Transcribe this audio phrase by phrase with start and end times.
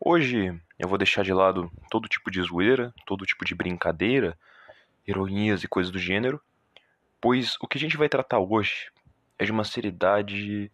[0.00, 4.38] Hoje eu vou deixar de lado todo tipo de zoeira, todo tipo de brincadeira,
[5.06, 6.40] ironias e coisas do gênero,
[7.20, 8.92] pois o que a gente vai tratar hoje
[9.36, 10.70] é de uma seriedade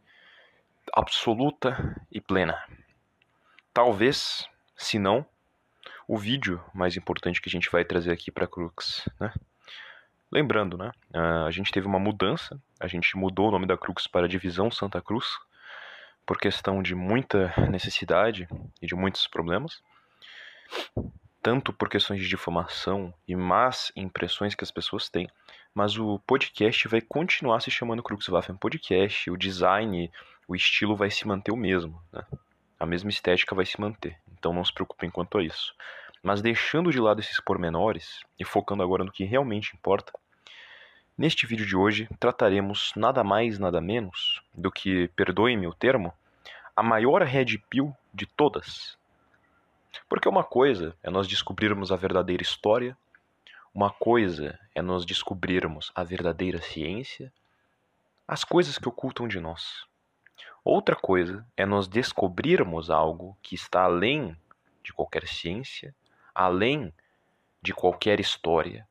[0.93, 2.63] absoluta e plena.
[3.73, 4.47] Talvez,
[4.77, 5.25] se não,
[6.07, 9.33] o vídeo mais importante que a gente vai trazer aqui para Crux, né?
[10.31, 10.93] Lembrando, né?
[11.47, 15.01] A gente teve uma mudança, a gente mudou o nome da Crux para Divisão Santa
[15.01, 15.39] Cruz,
[16.27, 18.49] por questão de muita necessidade
[18.81, 19.83] e de muitos problemas,
[21.43, 25.29] tanto por questões de difamação e más impressões que as pessoas têm,
[25.75, 30.11] mas o podcast vai continuar se chamando Cruxwaffen Podcast, o design,
[30.49, 32.25] o estilo vai se manter o mesmo, né?
[32.79, 35.75] a mesma estética vai se manter, então não se preocupem quanto a isso.
[36.23, 40.13] Mas deixando de lado esses pormenores e focando agora no que realmente importa,
[41.17, 46.13] Neste vídeo de hoje trataremos nada mais nada menos do que, perdoe-me o termo,
[46.77, 48.99] a maior red pill de todas.
[50.09, 52.97] Porque uma coisa é nós descobrirmos a verdadeira história,
[53.73, 57.33] uma coisa é nós descobrirmos a verdadeira ciência,
[58.27, 59.87] as coisas que ocultam de nós.
[60.65, 64.37] Outra coisa é nós descobrirmos algo que está além
[64.83, 65.95] de qualquer ciência,
[66.35, 66.93] além
[67.63, 68.87] de qualquer história,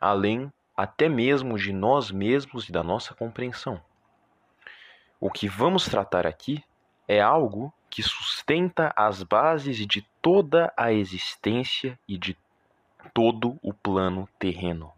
[0.00, 3.80] além até mesmo de nós mesmos e da nossa compreensão.
[5.20, 6.64] O que vamos tratar aqui
[7.06, 12.36] é algo que sustenta as bases de toda a existência e de
[13.12, 14.92] todo o plano terreno.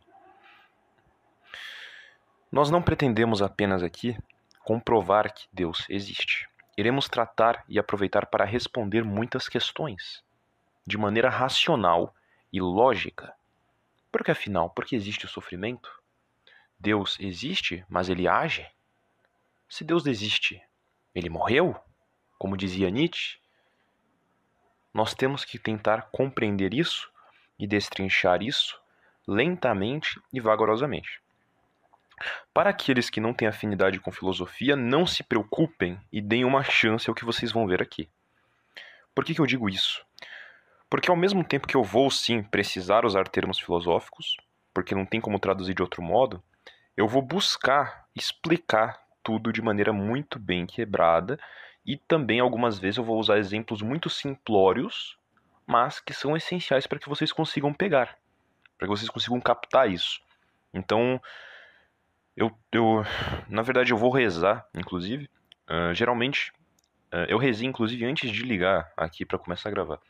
[2.51, 4.17] Nós não pretendemos apenas aqui
[4.61, 6.49] comprovar que Deus existe.
[6.77, 10.23] Iremos tratar e aproveitar para responder muitas questões
[10.87, 12.15] de maneira racional
[12.53, 13.35] e lógica
[14.15, 15.91] porque afinal, por que existe o sofrimento?
[16.79, 18.65] Deus existe, mas ele age?
[19.69, 20.63] Se Deus existe,
[21.13, 21.75] ele morreu?
[22.45, 23.39] Como dizia Nietzsche?
[24.93, 27.11] Nós temos que tentar compreender isso
[27.59, 28.79] e destrinchar isso
[29.27, 31.23] lentamente e vagarosamente.
[32.53, 37.09] Para aqueles que não têm afinidade com filosofia, não se preocupem e deem uma chance
[37.09, 38.11] ao que vocês vão ver aqui.
[39.15, 40.05] Por que, que eu digo isso?
[40.91, 44.37] Porque ao mesmo tempo que eu vou sim precisar usar termos filosóficos,
[44.75, 46.43] porque não tem como traduzir de outro modo,
[46.95, 51.41] eu vou buscar explicar tudo de maneira muito bem quebrada
[51.85, 55.19] e também algumas vezes eu vou usar exemplos muito simplórios,
[55.67, 58.19] mas que são essenciais para que vocês consigam pegar,
[58.79, 60.21] para que vocês consigam captar isso.
[60.73, 61.21] Então,
[62.37, 63.05] eu, eu
[63.49, 65.29] na verdade eu vou rezar, inclusive,
[65.69, 66.53] uh, geralmente
[67.13, 70.01] uh, eu rezei inclusive antes de ligar aqui para começar a gravar.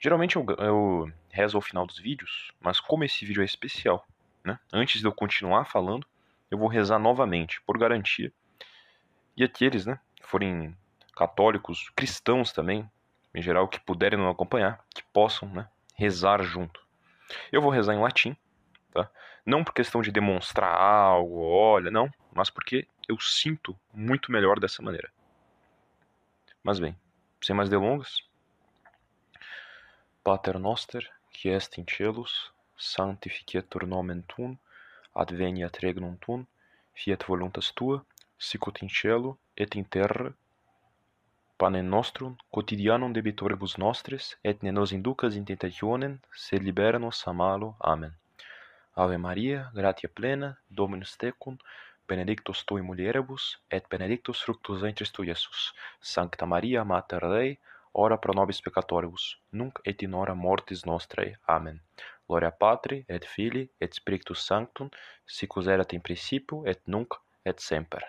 [0.00, 4.06] Geralmente eu, eu rezo ao final dos vídeos, mas como esse vídeo é especial,
[4.44, 4.58] né?
[4.72, 6.06] Antes de eu continuar falando,
[6.50, 8.32] eu vou rezar novamente, por garantia.
[9.36, 10.76] E aqueles, né, forem
[11.16, 12.88] católicos, cristãos também,
[13.34, 16.80] em geral, que puderem não acompanhar, que possam, né, rezar junto.
[17.50, 18.36] Eu vou rezar em latim,
[18.92, 19.10] tá?
[19.44, 24.82] Não por questão de demonstrar algo, olha, não, mas porque eu sinto muito melhor dessa
[24.82, 25.10] maneira.
[26.62, 26.94] Mas bem,
[27.40, 28.22] sem mais delongas,
[30.22, 34.58] Pater noster, qui est in celus, sanctificetur nomen tuum,
[35.14, 36.44] adveniat regnum tuum,
[36.92, 38.04] fiat voluntas tua,
[38.38, 40.32] sicut in cielo et in terra,
[41.58, 47.32] panem nostrum quotidianum debitoribus nostris, et ne nos inducas in tentationem, sed libera nos a
[47.32, 47.74] malo.
[47.80, 48.14] Amen.
[48.94, 51.58] Ave Maria, gratia plena, Dominus tecum,
[52.08, 55.72] benedictus tui mulieribus, et benedictus fructus ventris tui, Iesus.
[56.00, 57.58] Sancta Maria, Mater Dei,
[57.92, 61.38] ora pro nobis peccatoribus, nunc et in hora mortis nostrae.
[61.46, 61.80] Amen.
[62.28, 64.90] Gloria Patri, et Filii, et Spiritus Sanctum,
[65.26, 68.04] sic us erat in principio, et nunc, et semper.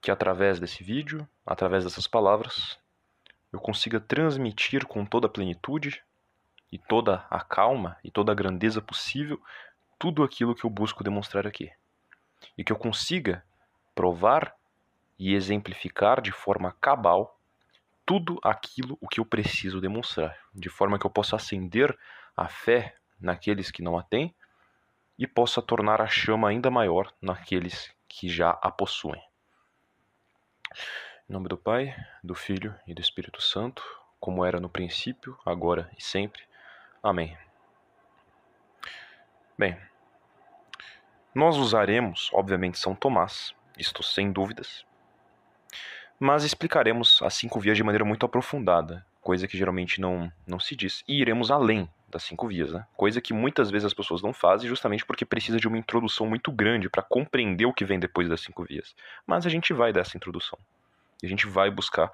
[0.00, 2.78] Que através desse vídeo, através dessas palavras,
[3.52, 6.02] eu consiga transmitir com toda a plenitude
[6.70, 9.40] e toda a calma e toda a grandeza possível
[9.98, 11.72] tudo aquilo que eu busco demonstrar aqui.
[12.56, 13.44] E que eu consiga
[13.94, 14.54] provar
[15.18, 17.36] e exemplificar de forma cabal
[18.06, 21.98] tudo aquilo o que eu preciso demonstrar, de forma que eu possa acender
[22.36, 24.34] a fé naqueles que não a têm
[25.18, 29.20] e possa tornar a chama ainda maior naqueles que já a possuem.
[31.28, 33.82] Em nome do Pai, do Filho e do Espírito Santo,
[34.18, 36.42] como era no princípio, agora e sempre.
[37.02, 37.36] Amém.
[39.56, 39.76] Bem,
[41.34, 44.86] nós usaremos, obviamente, São Tomás, isto sem dúvidas,
[46.18, 50.74] mas explicaremos as cinco vias de maneira muito aprofundada, coisa que geralmente não, não se
[50.74, 52.86] diz, e iremos além das cinco vias, né?
[52.96, 56.50] coisa que muitas vezes as pessoas não fazem justamente porque precisa de uma introdução muito
[56.50, 58.94] grande para compreender o que vem depois das cinco vias.
[59.26, 60.58] Mas a gente vai dar essa introdução,
[61.22, 62.10] e a gente vai buscar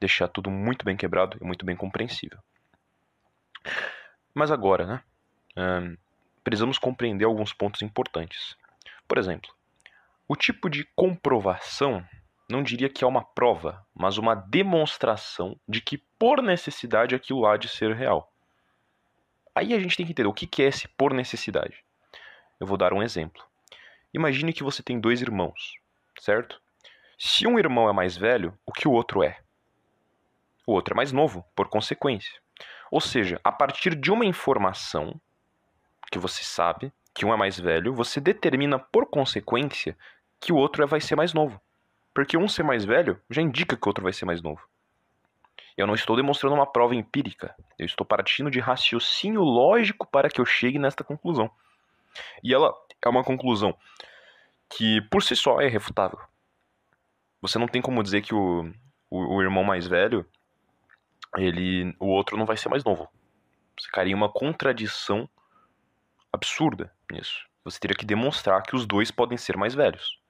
[0.00, 2.38] deixar tudo muito bem quebrado e muito bem compreensível.
[4.34, 5.02] Mas agora, né?
[5.56, 5.96] Um,
[6.42, 8.56] precisamos compreender alguns pontos importantes.
[9.06, 9.50] Por exemplo,
[10.26, 12.04] o tipo de comprovação
[12.50, 17.56] não diria que é uma prova, mas uma demonstração de que por necessidade aquilo há
[17.56, 18.33] de ser real.
[19.54, 21.84] Aí a gente tem que entender o que é esse por necessidade.
[22.58, 23.42] Eu vou dar um exemplo.
[24.12, 25.78] Imagine que você tem dois irmãos,
[26.20, 26.60] certo?
[27.18, 29.38] Se um irmão é mais velho, o que o outro é?
[30.66, 32.40] O outro é mais novo, por consequência.
[32.90, 35.20] Ou seja, a partir de uma informação
[36.10, 39.96] que você sabe, que um é mais velho, você determina por consequência
[40.40, 41.60] que o outro vai ser mais novo.
[42.12, 44.60] Porque um ser mais velho já indica que o outro vai ser mais novo.
[45.76, 47.54] Eu não estou demonstrando uma prova empírica.
[47.78, 51.50] Eu estou partindo de raciocínio lógico para que eu chegue nesta conclusão.
[52.42, 52.72] E ela
[53.02, 53.76] é uma conclusão
[54.68, 56.18] que, por si só, é refutável.
[57.40, 58.70] Você não tem como dizer que o,
[59.10, 60.26] o, o irmão mais velho
[61.36, 63.08] ele, o outro não vai ser mais novo.
[63.80, 65.28] Ficaria uma contradição
[66.32, 67.46] absurda nisso.
[67.64, 70.20] Você teria que demonstrar que os dois podem ser mais velhos,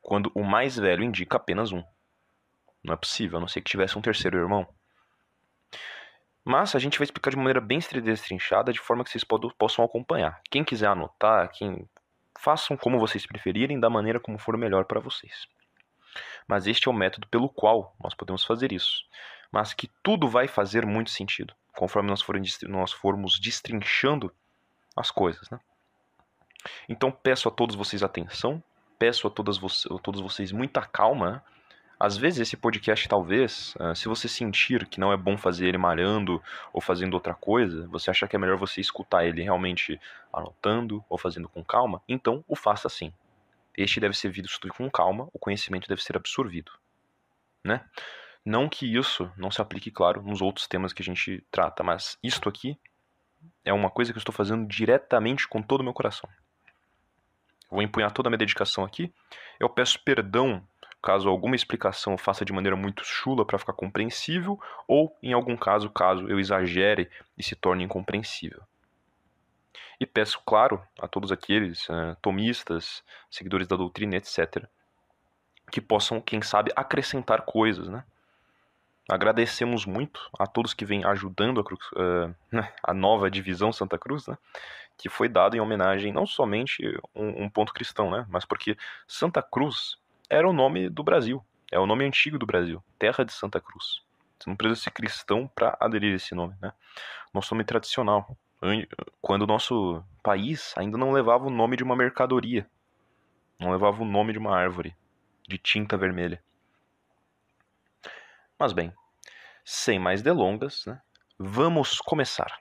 [0.00, 1.84] quando o mais velho indica apenas um.
[2.82, 4.66] Não é possível, a não ser que tivesse um terceiro irmão.
[6.44, 9.24] Mas a gente vai explicar de maneira bem destrinchada, de forma que vocês
[9.58, 10.40] possam acompanhar.
[10.50, 11.88] Quem quiser anotar, quem
[12.38, 15.46] façam como vocês preferirem, da maneira como for melhor para vocês.
[16.48, 19.04] Mas este é o método pelo qual nós podemos fazer isso
[19.50, 22.24] mas que tudo vai fazer muito sentido, conforme nós,
[22.62, 24.32] nós formos destrinchando
[24.96, 25.48] as coisas.
[25.50, 25.58] Né?
[26.88, 28.62] Então peço a todos vocês atenção,
[28.98, 31.30] peço a, todas a todos vocês muita calma.
[31.30, 31.42] Né?
[32.00, 35.76] Às vezes esse podcast, talvez, uh, se você sentir que não é bom fazer ele
[35.76, 36.42] malhando
[36.72, 40.00] ou fazendo outra coisa, você achar que é melhor você escutar ele realmente
[40.32, 43.12] anotando ou fazendo com calma, então o faça assim.
[43.76, 46.72] Este deve ser visto com calma, o conhecimento deve ser absorvido.
[47.62, 47.84] Né?
[48.42, 52.16] Não que isso não se aplique, claro, nos outros temas que a gente trata, mas
[52.22, 52.78] isto aqui
[53.62, 56.28] é uma coisa que eu estou fazendo diretamente com todo o meu coração.
[57.70, 59.12] Vou empunhar toda a minha dedicação aqui.
[59.60, 60.66] Eu peço perdão
[61.02, 65.90] caso alguma explicação faça de maneira muito chula para ficar compreensível, ou em algum caso,
[65.90, 68.62] caso eu exagere e se torne incompreensível.
[69.98, 74.64] E peço, claro, a todos aqueles uh, tomistas, seguidores da doutrina, etc.,
[75.70, 78.04] que possam, quem sabe, acrescentar coisas, né?
[79.08, 82.34] Agradecemos muito a todos que vêm ajudando a, Cruz, uh,
[82.82, 84.38] a nova divisão Santa Cruz, né?
[84.96, 86.82] que foi dado em homenagem não somente
[87.14, 88.26] um, um, ponto cristão, né?
[88.28, 88.76] mas porque
[89.08, 89.96] Santa Cruz
[90.30, 94.00] era o nome do Brasil, é o nome antigo do Brasil, Terra de Santa Cruz.
[94.38, 96.72] Você não precisa ser cristão para aderir a esse nome, né?
[97.34, 98.36] Nosso nome tradicional,
[99.20, 102.68] quando o nosso país ainda não levava o nome de uma mercadoria,
[103.58, 104.96] não levava o nome de uma árvore
[105.46, 106.42] de tinta vermelha.
[108.58, 108.92] Mas bem,
[109.64, 111.00] sem mais delongas, né,
[111.38, 112.60] vamos começar.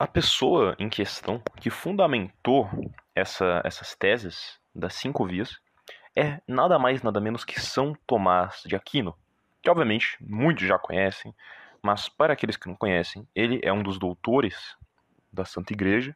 [0.00, 2.70] A pessoa em questão que fundamentou
[3.16, 5.60] essa, essas teses das cinco vias
[6.14, 9.12] é nada mais nada menos que São Tomás de Aquino,
[9.60, 11.34] que obviamente muitos já conhecem,
[11.82, 14.76] mas para aqueles que não conhecem, ele é um dos doutores
[15.32, 16.14] da Santa Igreja,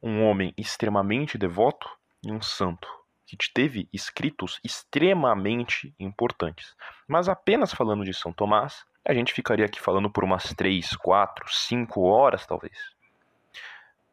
[0.00, 1.90] um homem extremamente devoto
[2.24, 2.86] e um santo
[3.26, 6.76] que teve escritos extremamente importantes.
[7.08, 11.52] Mas apenas falando de São Tomás, a gente ficaria aqui falando por umas 3, 4,
[11.52, 12.76] 5 horas talvez.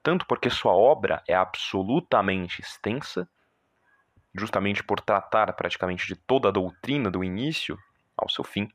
[0.04, 3.30] Tanto porque sua obra é absolutamente extensa,
[4.34, 7.78] justamente por tratar praticamente de toda a doutrina do início
[8.18, 8.70] ao seu fim,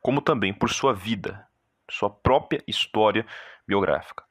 [0.00, 1.46] como também por sua vida,
[1.90, 3.26] sua própria história
[3.66, 4.24] biográfica.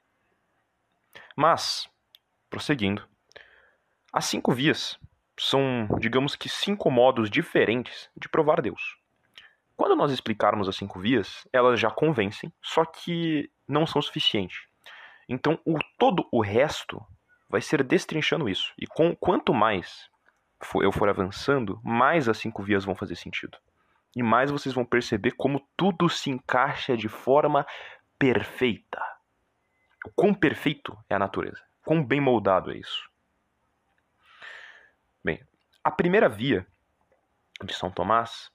[1.35, 1.89] Mas,
[2.49, 3.07] prosseguindo,
[4.11, 4.99] as cinco vias
[5.37, 8.98] são, digamos que, cinco modos diferentes de provar Deus.
[9.79, 14.67] Quando nós explicarmos as cinco vias, elas já convencem, só que não são suficientes.
[15.29, 17.01] Então, o, todo o resto
[17.49, 18.73] vai ser destrinchando isso.
[18.77, 20.09] E com quanto mais
[20.61, 23.57] for, eu for avançando, mais as cinco vias vão fazer sentido.
[24.17, 27.65] E mais vocês vão perceber como tudo se encaixa de forma
[28.19, 29.01] perfeita.
[30.05, 31.63] O quão perfeito é a natureza.
[31.85, 33.09] Quão bem moldado é isso.
[35.23, 35.41] Bem,
[35.81, 36.67] a primeira via
[37.63, 38.51] de São Tomás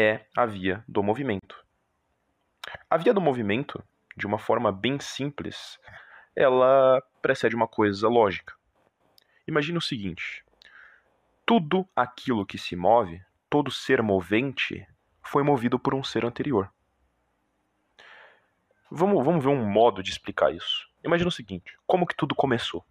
[0.00, 1.62] é a via do movimento.
[2.88, 3.82] A via do movimento,
[4.16, 5.78] de uma forma bem simples,
[6.34, 8.54] ela precede uma coisa lógica.
[9.46, 10.44] Imagine o seguinte:
[11.44, 14.86] tudo aquilo que se move, todo ser movente,
[15.22, 16.72] foi movido por um ser anterior.
[18.90, 20.88] Vamos, vamos ver um modo de explicar isso.
[21.04, 22.84] Imagina o seguinte: como que tudo começou?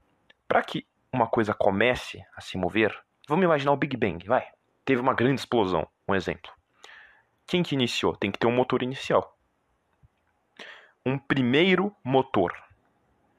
[0.47, 2.97] Para que uma coisa comece a se mover,
[3.27, 4.47] vamos imaginar o Big Bang, vai.
[4.85, 6.58] Teve uma grande explosão, um exemplo.
[7.49, 8.15] Quem que iniciou?
[8.15, 9.35] Tem que ter um motor inicial.
[11.03, 12.53] Um primeiro motor.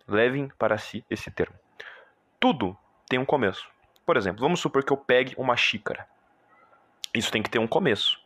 [0.08, 1.54] Levem para si esse termo.
[2.40, 2.76] Tudo
[3.08, 3.70] tem um começo.
[4.04, 6.08] Por exemplo, vamos supor que eu pegue uma xícara.
[7.14, 8.20] Isso tem que ter um começo.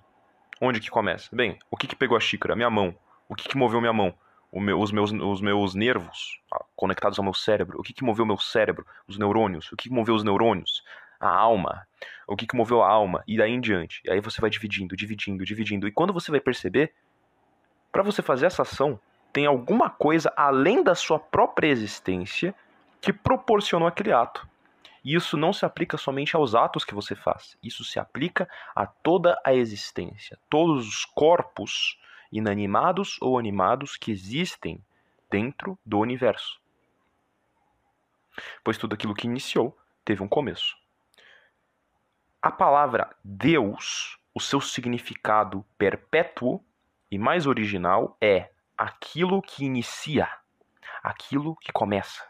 [0.59, 1.29] Onde que começa?
[1.37, 2.57] Bem, o que, que pegou a xícara?
[2.57, 2.97] Minha mão.
[3.29, 4.15] O que, que moveu minha mão?
[4.51, 7.79] Meu, os, meus, os meus nervos ah, conectados ao meu cérebro.
[7.79, 8.87] O que, que moveu meu cérebro?
[9.07, 9.71] Os neurônios.
[9.71, 10.83] O que, que moveu os neurônios?
[11.25, 11.87] A alma.
[12.29, 13.25] O que, que moveu a alma?
[13.27, 14.03] E daí em diante.
[14.05, 15.89] E aí você vai dividindo, dividindo, dividindo.
[15.89, 16.93] E quando você vai perceber,
[17.91, 19.01] para você fazer essa ação,
[19.33, 22.55] tem alguma coisa além da sua própria existência
[23.01, 24.47] que proporcionou aquele ato.
[25.03, 28.87] E isso não se aplica somente aos atos que você faz, isso se aplica a
[28.87, 31.99] toda a existência, todos os corpos
[32.31, 34.79] inanimados ou animados que existem
[35.31, 36.61] dentro do universo.
[38.63, 40.84] Pois tudo aquilo que iniciou teve um começo.
[42.45, 46.63] A palavra Deus, o seu significado perpétuo
[47.11, 50.29] e mais original é aquilo que inicia,
[51.03, 52.23] aquilo que começa.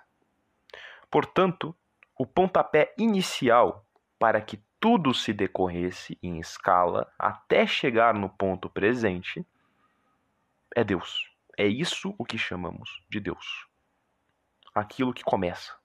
[1.11, 1.77] Portanto,
[2.17, 3.85] o pontapé inicial
[4.17, 9.45] para que tudo se decorresse em escala até chegar no ponto presente
[10.77, 11.29] é Deus.
[11.59, 13.67] É isso o que chamamos de Deus.
[14.73, 15.77] Aquilo que começa.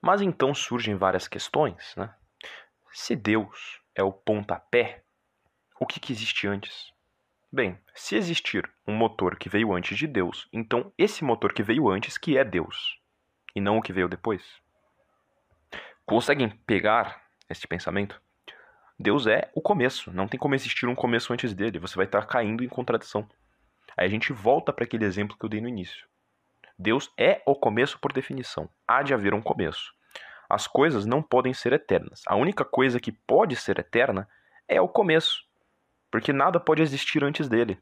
[0.00, 2.14] Mas então surgem várias questões, né?
[2.92, 5.04] Se Deus é o pontapé,
[5.78, 6.92] o que, que existe antes?
[7.52, 11.88] Bem, se existir um motor que veio antes de Deus, então esse motor que veio
[11.88, 12.98] antes que é Deus
[13.54, 14.42] e não o que veio depois?
[16.06, 18.20] Conseguem pegar este pensamento?
[18.98, 22.26] Deus é o começo, não tem como existir um começo antes dele, você vai estar
[22.26, 23.28] caindo em contradição.
[23.96, 26.06] Aí a gente volta para aquele exemplo que eu dei no início.
[26.80, 29.92] Deus é o começo por definição, há de haver um começo.
[30.48, 32.22] As coisas não podem ser eternas.
[32.26, 34.26] A única coisa que pode ser eterna
[34.66, 35.44] é o começo,
[36.10, 37.78] porque nada pode existir antes dele.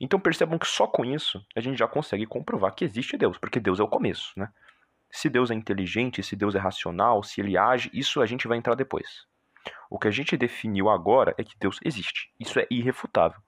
[0.00, 3.60] Então percebam que só com isso a gente já consegue comprovar que existe Deus, porque
[3.60, 4.48] Deus é o começo, né?
[5.08, 8.58] Se Deus é inteligente, se Deus é racional, se ele age, isso a gente vai
[8.58, 9.24] entrar depois.
[9.88, 12.32] O que a gente definiu agora é que Deus existe.
[12.40, 13.40] Isso é irrefutável.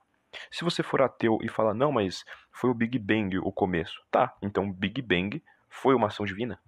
[0.51, 4.01] Se você for ateu e falar, não, mas foi o Big Bang o começo.
[4.11, 6.59] Tá, então Big Bang foi uma ação divina.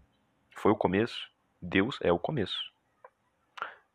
[0.56, 1.30] Foi o começo.
[1.62, 2.72] Deus é o começo.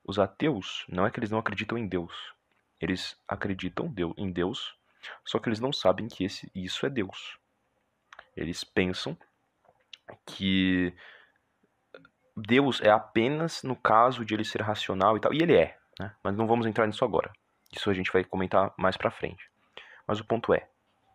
[0.05, 2.35] Os ateus, não é que eles não acreditam em Deus.
[2.81, 4.77] Eles acreditam em Deus
[5.25, 7.39] só que eles não sabem que esse, isso é Deus.
[8.37, 9.17] Eles pensam
[10.27, 10.95] que
[12.37, 15.33] Deus é apenas no caso de ele ser racional e tal.
[15.33, 16.15] E ele é, né?
[16.23, 17.33] Mas não vamos entrar nisso agora.
[17.73, 19.51] Isso a gente vai comentar mais pra frente.
[20.07, 20.69] Mas o ponto é,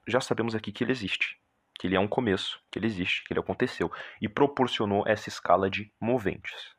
[0.07, 1.39] já sabemos aqui que ele existe.
[1.79, 3.91] Que ele é um começo, que ele existe, que ele aconteceu.
[4.21, 6.75] E proporcionou essa escala de moventes.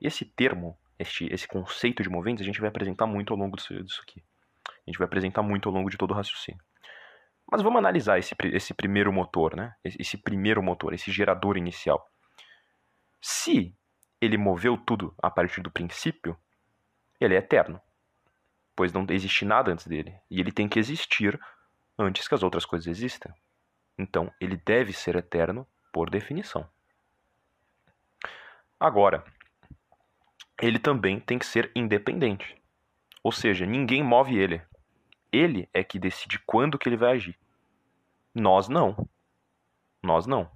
[0.00, 4.02] Esse termo, este, esse conceito de moventes, a gente vai apresentar muito ao longo disso,
[4.02, 4.22] aqui.
[4.68, 6.60] A gente vai apresentar muito ao longo de todo o raciocínio.
[7.50, 9.74] Mas vamos analisar esse, esse primeiro motor, né?
[9.84, 12.10] Esse primeiro motor, esse gerador inicial.
[13.22, 13.74] Se
[14.20, 16.36] ele moveu tudo a partir do princípio,
[17.20, 17.80] ele é eterno.
[18.76, 20.14] Pois não existe nada antes dele.
[20.30, 21.40] E ele tem que existir
[21.98, 23.32] antes que as outras coisas existam.
[23.98, 26.68] Então, ele deve ser eterno por definição.
[28.78, 29.24] Agora,
[30.60, 32.54] ele também tem que ser independente.
[33.22, 34.62] Ou seja, ninguém move ele.
[35.32, 37.38] Ele é que decide quando que ele vai agir.
[38.34, 39.08] Nós não.
[40.02, 40.50] Nós não.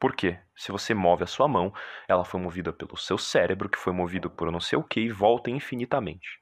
[0.00, 0.38] Por quê?
[0.56, 1.72] Se você move a sua mão,
[2.08, 5.10] ela foi movida pelo seu cérebro, que foi movido por não sei o que, e
[5.10, 6.41] volta infinitamente.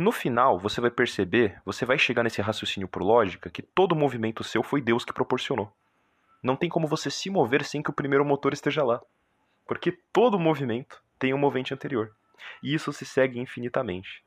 [0.00, 4.42] No final, você vai perceber, você vai chegar nesse raciocínio por lógica, que todo movimento
[4.42, 5.70] seu foi Deus que proporcionou.
[6.42, 8.98] Não tem como você se mover sem que o primeiro motor esteja lá.
[9.66, 12.16] Porque todo movimento tem um movente anterior.
[12.62, 14.24] E isso se segue infinitamente.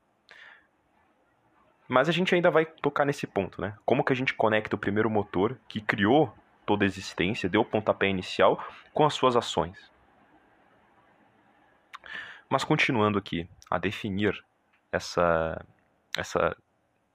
[1.88, 3.76] Mas a gente ainda vai tocar nesse ponto, né?
[3.84, 6.32] Como que a gente conecta o primeiro motor que criou
[6.64, 9.90] toda a existência, deu o pontapé inicial, com as suas ações.
[12.48, 14.40] Mas continuando aqui a definir
[14.94, 15.64] essa,
[16.16, 16.56] essa,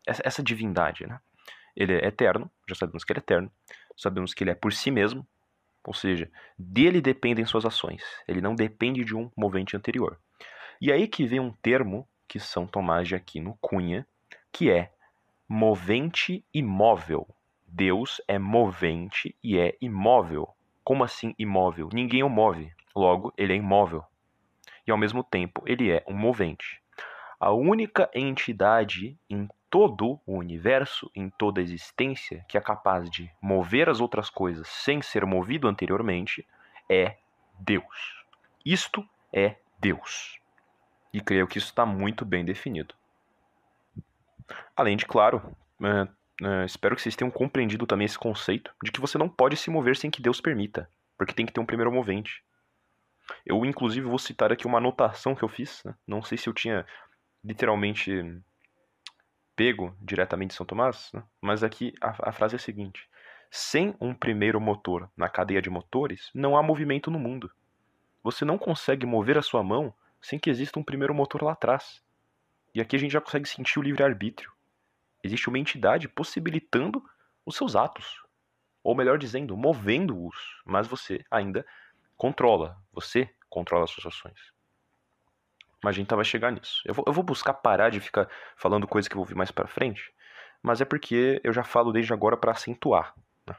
[0.05, 1.19] essa divindade, né?
[1.75, 3.51] Ele é eterno, já sabemos que ele é eterno,
[3.95, 5.25] sabemos que ele é por si mesmo,
[5.86, 10.19] ou seja, dele dependem suas ações, ele não depende de um movente anterior.
[10.81, 14.05] E aí que vem um termo que São Tomás de Aquino cunha,
[14.51, 14.91] que é
[15.48, 17.27] movente e móvel.
[17.67, 20.50] Deus é movente e é imóvel.
[20.83, 21.89] Como assim imóvel?
[21.93, 24.03] Ninguém o move, logo, ele é imóvel.
[24.88, 26.81] E ao mesmo tempo, ele é um movente.
[27.39, 33.31] A única entidade em todo o universo, em toda a existência, que é capaz de
[33.41, 36.46] mover as outras coisas sem ser movido anteriormente,
[36.89, 37.17] é
[37.58, 38.25] Deus.
[38.65, 40.39] Isto é Deus.
[41.13, 42.93] E creio que isso está muito bem definido.
[44.75, 46.08] Além de, claro, é,
[46.46, 49.69] é, espero que vocês tenham compreendido também esse conceito de que você não pode se
[49.69, 52.43] mover sem que Deus permita, porque tem que ter um primeiro movente.
[53.46, 55.84] Eu, inclusive, vou citar aqui uma anotação que eu fiz.
[55.86, 55.93] Né?
[56.08, 56.86] Não sei se eu tinha
[57.43, 58.41] literalmente
[59.55, 61.24] pego diretamente de São Tomás, né?
[61.41, 63.10] mas aqui a, a frase é a seguinte:
[63.51, 67.51] sem um primeiro motor na cadeia de motores, não há movimento no mundo.
[68.24, 72.03] Você não consegue mover a sua mão sem que exista um primeiro motor lá atrás.
[72.74, 74.51] E aqui a gente já consegue sentir o livre-arbítrio.
[75.24, 77.03] Existe uma entidade possibilitando
[77.46, 78.24] os seus atos.
[78.84, 80.36] Ou melhor dizendo, movendo-os.
[80.65, 81.65] Mas você ainda
[82.15, 82.77] controla.
[82.93, 84.53] Você controla as suas ações.
[85.83, 86.81] Mas a gente vai chegar nisso.
[86.86, 89.51] Eu vou, eu vou buscar parar de ficar falando coisas que eu vou ouvir mais
[89.51, 90.13] pra frente.
[90.62, 93.13] Mas é porque eu já falo desde agora para acentuar.
[93.48, 93.55] Né?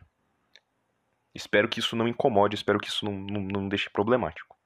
[1.34, 4.56] Espero que isso não incomode, espero que isso não, não, não deixe problemático.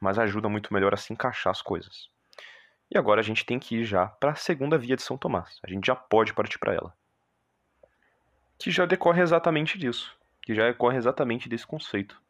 [0.00, 2.10] Mas ajuda muito melhor a se encaixar as coisas.
[2.90, 5.58] E agora a gente tem que ir já para a segunda via de São Tomás.
[5.62, 6.94] A gente já pode partir para ela.
[8.58, 10.16] Que já decorre exatamente disso.
[10.42, 12.20] Que já decorre exatamente desse conceito.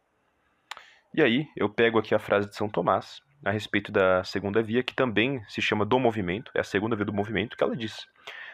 [1.15, 4.83] E aí, eu pego aqui a frase de São Tomás a respeito da segunda via,
[4.83, 8.07] que também se chama do movimento, é a segunda via do movimento, que ela diz: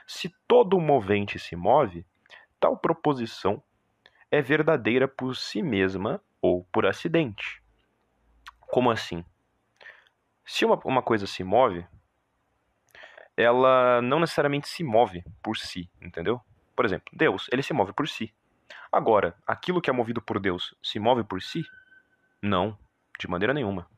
[0.07, 2.07] Se todo movente se move,
[2.61, 3.63] tal proposição
[4.31, 7.63] é verdadeira por si mesma ou por acidente.
[8.61, 9.25] Como assim?
[10.45, 11.87] Se uma, uma coisa se move,
[13.37, 16.41] ela não necessariamente se move por si, entendeu?
[16.77, 18.35] Por exemplo, Deus, ele se move por si.
[18.91, 21.63] Agora, aquilo que é movido por Deus se move por si?
[22.43, 22.79] Não,
[23.19, 23.89] de maneira nenhuma.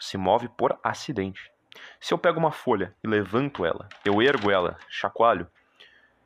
[0.00, 1.52] Se move por acidente.
[2.00, 5.46] Se eu pego uma folha e levanto ela, eu ergo ela, chacoalho,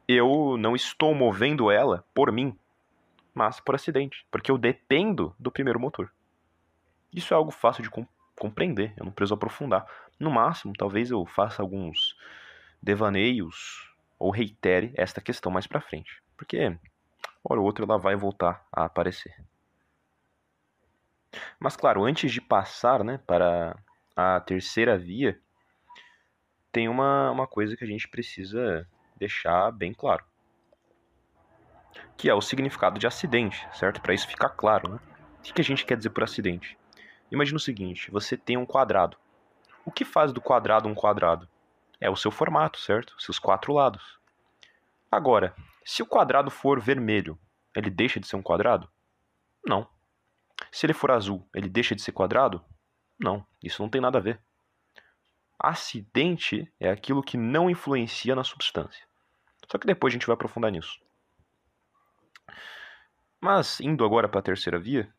[0.07, 2.57] eu não estou movendo ela por mim,
[3.35, 6.13] mas por acidente, porque eu dependo do primeiro motor.
[7.13, 7.91] Isso é algo fácil de
[8.37, 9.87] compreender, eu não preciso aprofundar.
[10.19, 12.17] No máximo, talvez eu faça alguns
[12.83, 16.79] devaneios ou reitere esta questão mais para frente, porque
[17.43, 19.35] hora ou outra ela vai voltar a aparecer.
[21.59, 23.77] Mas claro, antes de passar né, para
[24.16, 25.38] a terceira via,
[26.73, 30.25] tem uma, uma coisa que a gente precisa deixar bem claro.
[32.16, 34.01] Que é o significado de acidente, certo?
[34.01, 34.99] Para isso ficar claro, né?
[35.38, 36.77] O que a gente quer dizer por acidente?
[37.31, 39.16] Imagina o seguinte: você tem um quadrado.
[39.85, 41.49] O que faz do quadrado um quadrado?
[42.01, 43.14] É o seu formato, certo?
[43.20, 44.18] Seus quatro lados.
[45.11, 47.38] Agora, se o quadrado for vermelho,
[47.75, 48.88] ele deixa de ser um quadrado?
[49.66, 49.87] Não.
[50.71, 52.64] Se ele for azul, ele deixa de ser quadrado?
[53.19, 54.40] Não, isso não tem nada a ver.
[55.59, 59.07] Acidente é aquilo que não influencia na substância.
[59.71, 61.01] Só que depois a gente vai aprofundar nisso.
[63.40, 65.12] Mas, indo agora para a terceira via,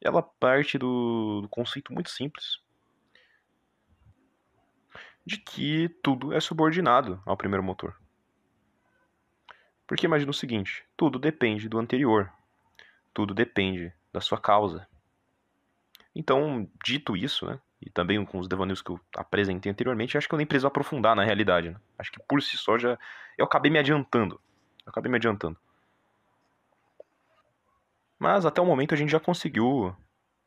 [0.00, 2.62] ela parte do, do conceito muito simples
[5.26, 7.98] de que tudo é subordinado ao primeiro motor.
[9.86, 12.30] Porque imagina o seguinte: tudo depende do anterior,
[13.12, 14.86] tudo depende da sua causa.
[16.14, 20.34] Então, dito isso, né, e também com os devaneios que eu apresentei anteriormente, acho que
[20.34, 21.70] eu nem preciso aprofundar na realidade.
[21.70, 21.76] Né?
[21.98, 22.96] Acho que por si só já
[23.36, 24.40] eu acabei me adiantando.
[24.86, 25.58] Eu acabei me adiantando.
[28.16, 29.94] Mas até o momento a gente já conseguiu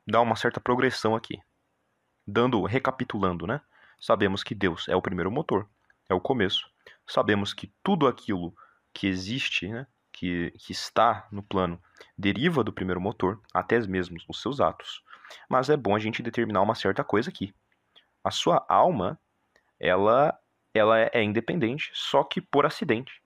[0.08, 1.38] dar uma certa progressão aqui.
[2.26, 3.62] Dando, recapitulando, né?
[4.00, 5.68] Sabemos que Deus é o primeiro motor,
[6.10, 6.70] é o começo.
[7.06, 8.56] Sabemos que tudo aquilo
[8.94, 9.86] que existe, né,
[10.18, 11.80] que, que está no plano,
[12.18, 15.04] deriva do primeiro motor, até mesmo os seus atos.
[15.48, 17.54] Mas é bom a gente determinar uma certa coisa aqui.
[18.24, 19.20] A sua alma,
[19.80, 20.38] ela,
[20.74, 23.22] ela é independente, só que por acidente.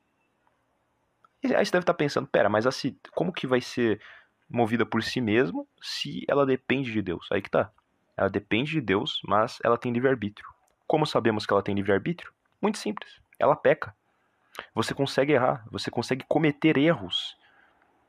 [1.42, 4.02] E aí você deve estar pensando, pera, mas assim, como que vai ser
[4.50, 7.26] movida por si mesmo se ela depende de Deus.
[7.32, 7.72] Aí que tá.
[8.18, 10.48] Ela depende de Deus, mas ela tem livre-arbítrio.
[10.86, 12.34] Como sabemos que ela tem livre-arbítrio?
[12.62, 13.22] Muito simples.
[13.40, 13.96] Ela peca.
[14.74, 17.38] Você consegue errar, você consegue cometer erros.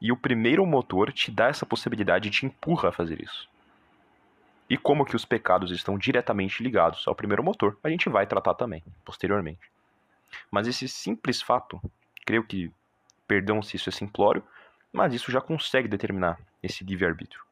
[0.00, 3.48] E o primeiro motor te dá essa possibilidade e te empurra a fazer isso.
[4.68, 8.54] E como que os pecados estão diretamente ligados ao primeiro motor, a gente vai tratar
[8.54, 9.70] também, posteriormente.
[10.50, 11.80] Mas esse simples fato,
[12.24, 12.72] creio que,
[13.28, 14.42] perdão se isso é simplório,
[14.92, 17.42] mas isso já consegue determinar esse livre-arbítrio.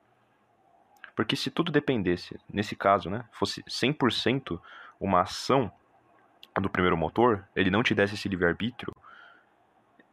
[1.14, 4.60] Porque se tudo dependesse, nesse caso, né, fosse 100%
[4.98, 5.70] uma ação
[6.58, 8.94] do primeiro motor, ele não te desse esse livre-arbítrio,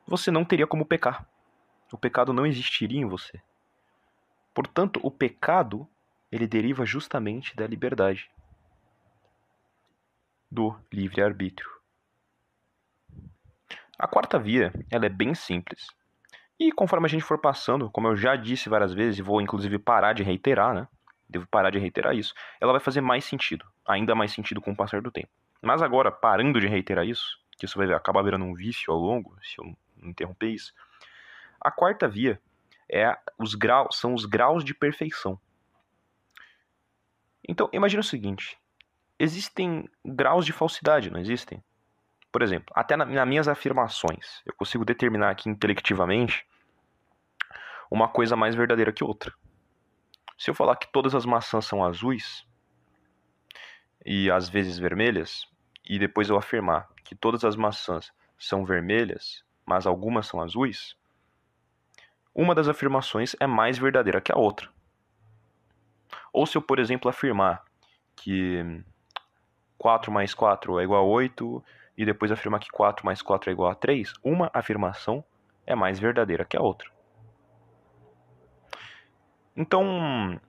[0.06, 1.28] você não teria como pecar.
[1.92, 3.42] O pecado não existiria em você.
[4.54, 5.88] Portanto, o pecado
[6.32, 8.30] ele deriva justamente da liberdade,
[10.52, 11.70] do livre-arbítrio.
[13.98, 15.88] A quarta via, ela é bem simples.
[16.60, 19.78] E conforme a gente for passando, como eu já disse várias vezes, e vou inclusive
[19.80, 20.88] parar de reiterar, né?
[21.30, 22.34] Devo parar de reiterar isso.
[22.60, 25.30] Ela vai fazer mais sentido, ainda mais sentido com o passar do tempo.
[25.62, 29.36] Mas agora, parando de reiterar isso, que isso vai acabar virando um vício ao longo,
[29.42, 30.74] se eu interromper isso.
[31.60, 32.40] A quarta via
[32.90, 35.40] é os graus, são os graus de perfeição.
[37.48, 38.58] Então, imagina o seguinte:
[39.20, 41.64] existem graus de falsidade, não existem?
[42.32, 46.46] Por exemplo, até nas na minhas afirmações, eu consigo determinar aqui intelectivamente
[47.90, 49.34] uma coisa mais verdadeira que outra.
[50.38, 52.46] Se eu falar que todas as maçãs são azuis
[54.10, 55.46] e às vezes vermelhas,
[55.84, 60.96] e depois eu afirmar que todas as maçãs são vermelhas, mas algumas são azuis,
[62.34, 64.70] uma das afirmações é mais verdadeira que a outra.
[66.32, 67.66] Ou se eu, por exemplo, afirmar
[68.16, 68.82] que
[69.78, 71.62] 4 mais 4 é igual a 8
[71.98, 75.22] e depois afirmar que 4 mais 4 é igual a 3, uma afirmação
[75.66, 76.90] é mais verdadeira que a outra.
[79.54, 80.40] Então,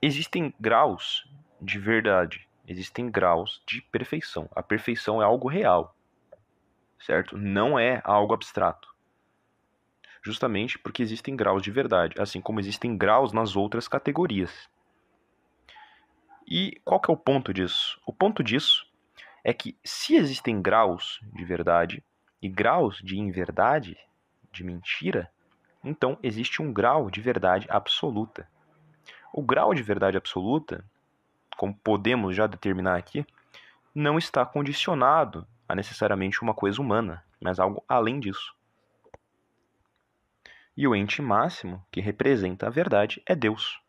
[0.00, 1.28] existem graus
[1.60, 4.48] de verdade, existem graus de perfeição.
[4.54, 5.96] A perfeição é algo real,
[6.98, 7.36] certo?
[7.36, 8.92] Não é algo abstrato.
[10.22, 14.70] Justamente porque existem graus de verdade, assim como existem graus nas outras categorias.
[16.46, 18.00] E qual que é o ponto disso?
[18.06, 18.86] O ponto disso
[19.44, 22.04] é que se existem graus de verdade
[22.40, 23.96] e graus de inverdade,
[24.52, 25.30] de mentira,
[25.82, 28.48] então existe um grau de verdade absoluta.
[29.32, 30.84] O grau de verdade absoluta,
[31.56, 33.26] como podemos já determinar aqui,
[33.94, 38.54] não está condicionado a necessariamente uma coisa humana, mas algo além disso.
[40.76, 43.80] E o ente máximo, que representa a verdade, é Deus.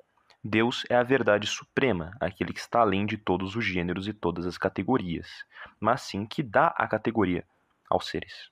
[0.44, 4.46] Deus é a verdade suprema, aquele que está além de todos os gêneros e todas
[4.46, 5.46] as categorias,
[5.80, 7.46] mas sim que dá a categoria
[7.90, 8.52] aos seres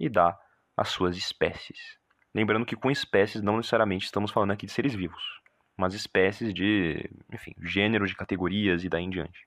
[0.00, 0.36] e dá
[0.76, 1.96] às suas espécies.
[2.34, 5.37] Lembrando que com espécies não necessariamente estamos falando aqui de seres vivos
[5.78, 9.46] umas espécies de, enfim, gêneros de categorias e daí em diante.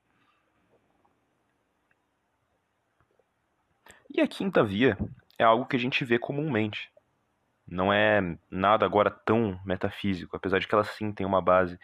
[4.10, 4.96] E a quinta via
[5.38, 6.90] é algo que a gente vê comumente.
[7.68, 11.78] Não é nada agora tão metafísico, apesar de que ela sim tem uma base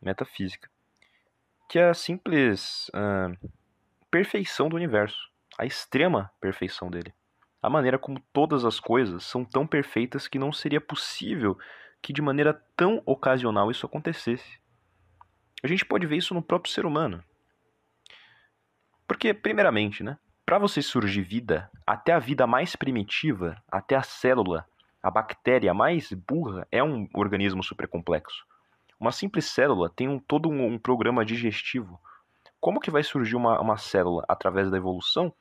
[0.00, 0.70] metafísica,
[1.68, 3.50] que é a simples uh,
[4.10, 7.12] perfeição do universo, a extrema perfeição dele.
[7.62, 11.58] A maneira como todas as coisas são tão perfeitas que não seria possível
[12.06, 14.60] que de maneira tão ocasional isso acontecesse.
[15.60, 17.20] A gente pode ver isso no próprio ser humano.
[19.08, 24.64] Porque, primeiramente, né, para você surgir vida, até a vida mais primitiva, até a célula,
[25.02, 28.46] a bactéria mais burra, é um organismo supercomplexo.
[29.00, 32.00] Uma simples célula tem um, todo um, um, programa digestivo.
[32.60, 35.34] Como que vai surgir uma, uma célula através da evolução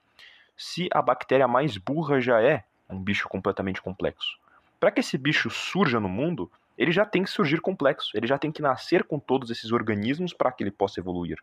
[0.58, 4.44] se a bactéria mais burra já é um bicho completamente complexo?
[4.86, 8.38] Para que esse bicho surja no mundo, ele já tem que surgir complexo, ele já
[8.38, 11.40] tem que nascer com todos esses organismos para que ele possa evoluir.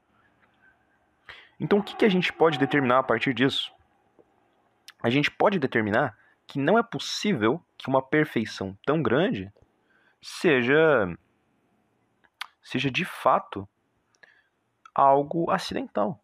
[1.59, 3.75] Então, o que, que a gente pode determinar a partir disso?
[5.03, 9.53] A gente pode determinar que não é possível que uma perfeição tão grande
[10.23, 11.13] seja
[12.63, 13.69] seja de fato
[14.95, 16.23] algo acidental.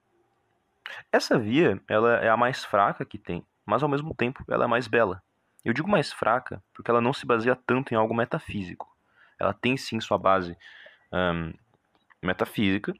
[1.10, 4.68] Essa via, ela é a mais fraca que tem, mas ao mesmo tempo ela é
[4.68, 5.20] mais bela.
[5.64, 8.88] Eu digo mais fraca porque ela não se baseia tanto em algo metafísico.
[9.38, 10.56] Ela tem sim sua base
[12.22, 12.94] metafísica,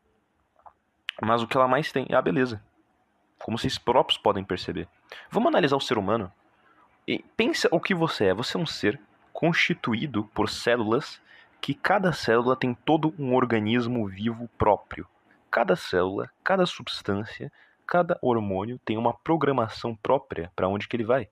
[1.21, 2.63] mas o que ela mais tem é a beleza.
[3.39, 4.89] Como vocês próprios podem perceber.
[5.31, 6.33] Vamos analisar o ser humano.
[7.07, 8.35] E pensa o que você é.
[8.35, 9.01] Você é um ser
[9.33, 11.21] constituído por células
[11.61, 15.07] que cada célula tem todo um organismo vivo próprio.
[15.51, 17.51] Cada célula, cada substância,
[17.87, 21.29] cada hormônio tem uma programação própria para onde que ele vai.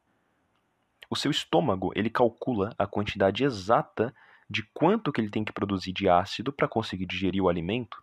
[1.09, 4.15] O seu estômago, ele calcula a quantidade exata
[4.49, 8.03] de quanto que ele tem que produzir de ácido para conseguir digerir o alimento.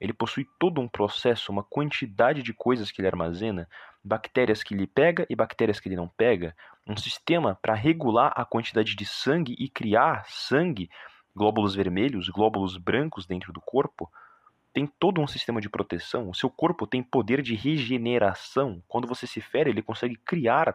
[0.00, 3.68] Ele possui todo um processo, uma quantidade de coisas que ele armazena,
[4.02, 8.44] bactérias que ele pega e bactérias que ele não pega, um sistema para regular a
[8.44, 10.88] quantidade de sangue e criar sangue,
[11.36, 14.10] glóbulos vermelhos, glóbulos brancos dentro do corpo.
[14.72, 16.30] Tem todo um sistema de proteção.
[16.30, 18.82] O seu corpo tem poder de regeneração.
[18.88, 20.74] Quando você se fere, ele consegue criar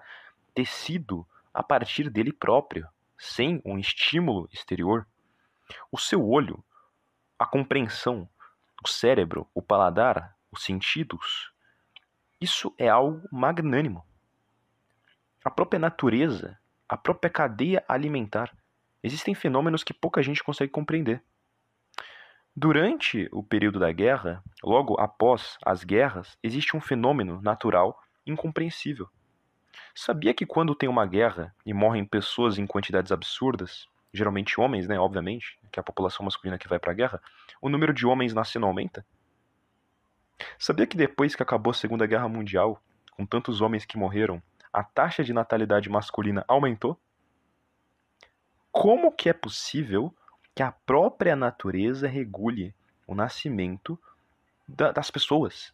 [0.54, 2.88] tecido a partir dele próprio,
[3.18, 5.08] sem um estímulo exterior.
[5.92, 6.64] O seu olho,
[7.40, 8.30] a compreensão,
[8.84, 11.52] o cérebro, o paladar, os sentidos,
[12.40, 14.06] isso é algo magnânimo.
[15.44, 18.56] A própria natureza a própria cadeia alimentar.
[19.04, 21.24] Existem fenômenos que pouca gente consegue compreender.
[22.56, 29.10] Durante o período da guerra, logo após as guerras, existe um fenômeno natural incompreensível.
[29.94, 35.00] Sabia que quando tem uma guerra e morrem pessoas em quantidades absurdas, geralmente homens, né,
[35.00, 37.22] obviamente, que é a população masculina que vai para a guerra,
[37.62, 39.06] o número de homens nascendo aumenta?
[40.60, 44.84] Sabia que depois que acabou a Segunda Guerra Mundial, com tantos homens que morreram, a
[44.84, 47.00] taxa de natalidade masculina aumentou?
[48.72, 50.14] Como que é possível
[50.54, 52.74] que a própria natureza regule
[53.06, 54.00] o nascimento
[54.68, 55.74] da, das pessoas.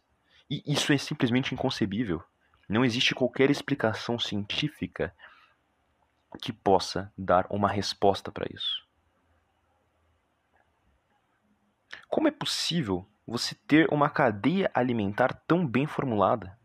[0.50, 2.22] E isso é simplesmente inconcebível.
[2.68, 5.14] Não existe qualquer explicação científica
[6.40, 8.86] que possa dar uma resposta para isso.
[12.08, 16.58] Como é possível você ter uma cadeia alimentar tão bem formulada?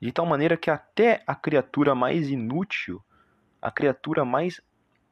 [0.00, 3.02] De tal maneira que até a criatura mais inútil,
[3.60, 4.60] a criatura mais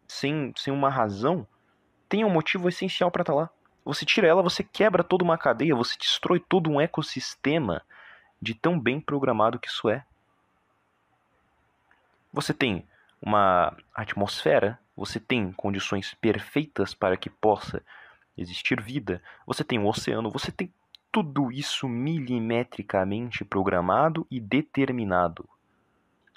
[0.07, 1.47] sem, sem uma razão,
[2.09, 3.51] tem um motivo essencial para estar tá lá.
[3.85, 7.83] Você tira ela, você quebra toda uma cadeia, você destrói todo um ecossistema
[8.45, 10.05] de tão bem programado que isso é.
[12.31, 12.87] Você tem
[13.21, 17.83] uma atmosfera, você tem condições perfeitas para que possa
[18.37, 20.73] existir vida, você tem um oceano, você tem
[21.11, 25.49] tudo isso milimetricamente programado e determinado,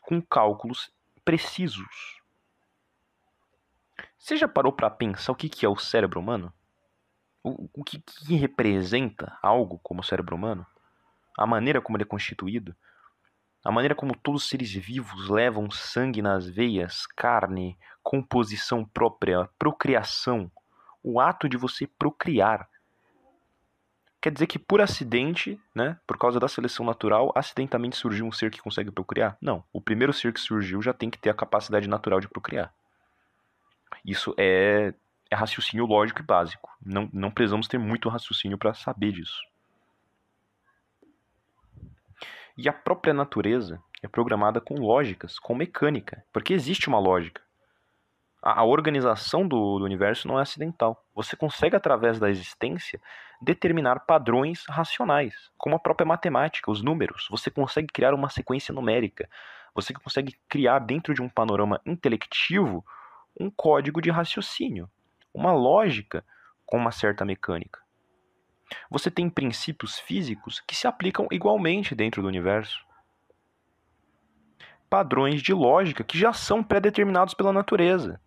[0.03, 0.89] com cálculos
[1.25, 2.21] precisos.
[4.17, 6.53] Você já parou para pensar o que, é o cérebro humano?
[7.43, 8.01] O, o que
[8.35, 10.65] representa algo como o cérebro humano?
[11.37, 12.75] A maneira como ele é constituído?
[13.63, 20.49] A maneira como todos os seres vivos levam sangue nas veias, carne, composição própria, procriação,
[21.03, 22.67] o ato de você procriar.
[24.19, 28.49] Quer dizer que por acidente, né, por causa da seleção natural, acidentalmente surgiu um ser
[28.49, 29.37] que consegue procriar?
[29.39, 29.63] Não.
[29.71, 32.73] O primeiro ser que surgiu já tem que ter a capacidade natural de procriar.
[34.03, 34.93] Isso é,
[35.29, 36.69] é raciocínio lógico e básico.
[36.83, 39.39] Não, não precisamos ter muito raciocínio para saber disso.
[42.57, 47.39] E a própria natureza é programada com lógicas, com mecânica, porque existe uma lógica.
[48.41, 51.05] A, a organização do, do universo não é acidental.
[51.13, 52.99] Você consegue, através da existência,
[53.39, 57.27] determinar padrões racionais, como a própria matemática, os números.
[57.29, 59.29] Você consegue criar uma sequência numérica.
[59.75, 62.83] Você consegue criar, dentro de um panorama intelectivo,
[63.39, 64.89] um código de raciocínio,
[65.31, 66.25] uma lógica
[66.65, 67.86] com uma certa mecânica.
[68.89, 72.85] Você tem princípios físicos que se aplicam igualmente dentro do universo.
[74.89, 78.21] Padrões de lógica que já são pré-determinados pela natureza,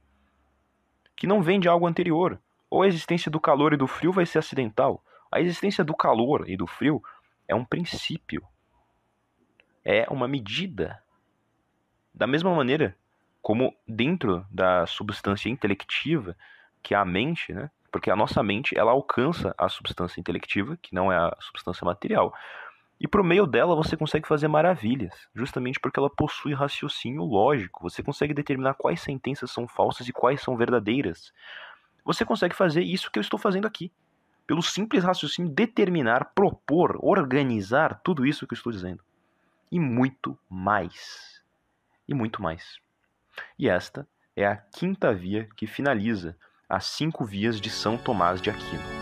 [1.16, 2.40] que não vêm de algo anterior.
[2.68, 5.04] Ou a existência do calor e do frio vai ser acidental.
[5.30, 7.02] A existência do calor e do frio
[7.48, 8.46] é um princípio,
[9.84, 11.02] é uma medida.
[12.14, 12.96] Da mesma maneira
[13.42, 16.36] como dentro da substância intelectiva,
[16.82, 17.70] que é a mente, né?
[17.90, 22.32] Porque a nossa mente, ela alcança a substância intelectiva, que não é a substância material,
[23.00, 27.82] e por meio dela você consegue fazer maravilhas, justamente porque ela possui raciocínio lógico.
[27.88, 31.32] Você consegue determinar quais sentenças são falsas e quais são verdadeiras.
[32.04, 33.90] Você consegue fazer isso que eu estou fazendo aqui.
[34.46, 39.02] Pelo simples raciocínio, determinar, propor, organizar tudo isso que eu estou dizendo.
[39.72, 41.42] E muito mais.
[42.06, 42.78] E muito mais.
[43.58, 46.36] E esta é a quinta via que finaliza
[46.70, 48.99] as cinco vias de São Tomás de Aquino.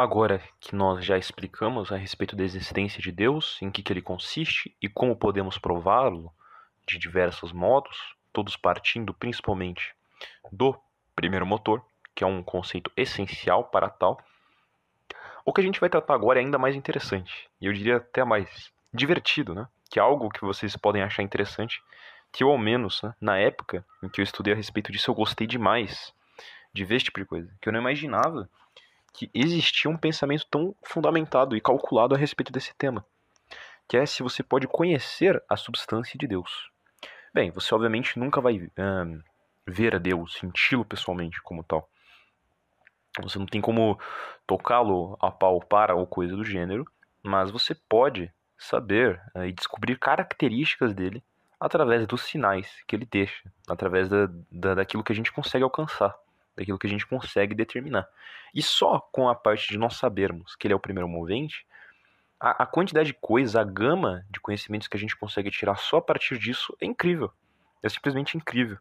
[0.00, 4.00] Agora que nós já explicamos a respeito da existência de Deus, em que, que ele
[4.00, 6.32] consiste e como podemos prová-lo
[6.88, 9.94] de diversos modos, todos partindo principalmente
[10.50, 10.74] do
[11.14, 11.84] primeiro motor,
[12.14, 14.18] que é um conceito essencial para tal,
[15.44, 18.24] o que a gente vai tratar agora é ainda mais interessante, e eu diria até
[18.24, 19.68] mais divertido, né?
[19.90, 21.82] Que é algo que vocês podem achar interessante,
[22.32, 25.14] que eu, ao menos, né, na época em que eu estudei a respeito disso, eu
[25.14, 26.14] gostei demais
[26.72, 28.48] de ver esse tipo de coisa, que eu não imaginava
[29.12, 33.04] que existia um pensamento tão fundamentado e calculado a respeito desse tema,
[33.88, 36.70] que é se você pode conhecer a substância de Deus.
[37.32, 38.70] Bem, você obviamente nunca vai
[39.66, 41.88] ver a Deus, senti-lo pessoalmente como tal.
[43.22, 43.98] Você não tem como
[44.46, 46.84] tocá-lo, apalpar ou coisa do gênero,
[47.22, 51.22] mas você pode saber uh, e descobrir características dele
[51.58, 56.16] através dos sinais que ele deixa, através da, da, daquilo que a gente consegue alcançar
[56.60, 58.06] daquilo que a gente consegue determinar.
[58.54, 61.66] E só com a parte de nós sabermos que ele é o primeiro movente,
[62.38, 65.96] a, a quantidade de coisas, a gama de conhecimentos que a gente consegue tirar só
[65.96, 67.32] a partir disso é incrível.
[67.82, 68.76] É simplesmente incrível.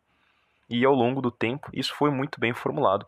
[0.69, 3.07] E ao longo do tempo, isso foi muito bem formulado.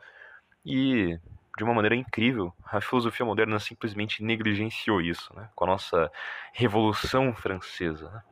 [0.65, 1.19] E
[1.57, 5.49] de uma maneira incrível, a filosofia moderna simplesmente negligenciou isso, né?
[5.53, 6.09] com a nossa
[6.53, 8.09] Revolução Francesa.
[8.09, 8.23] Né?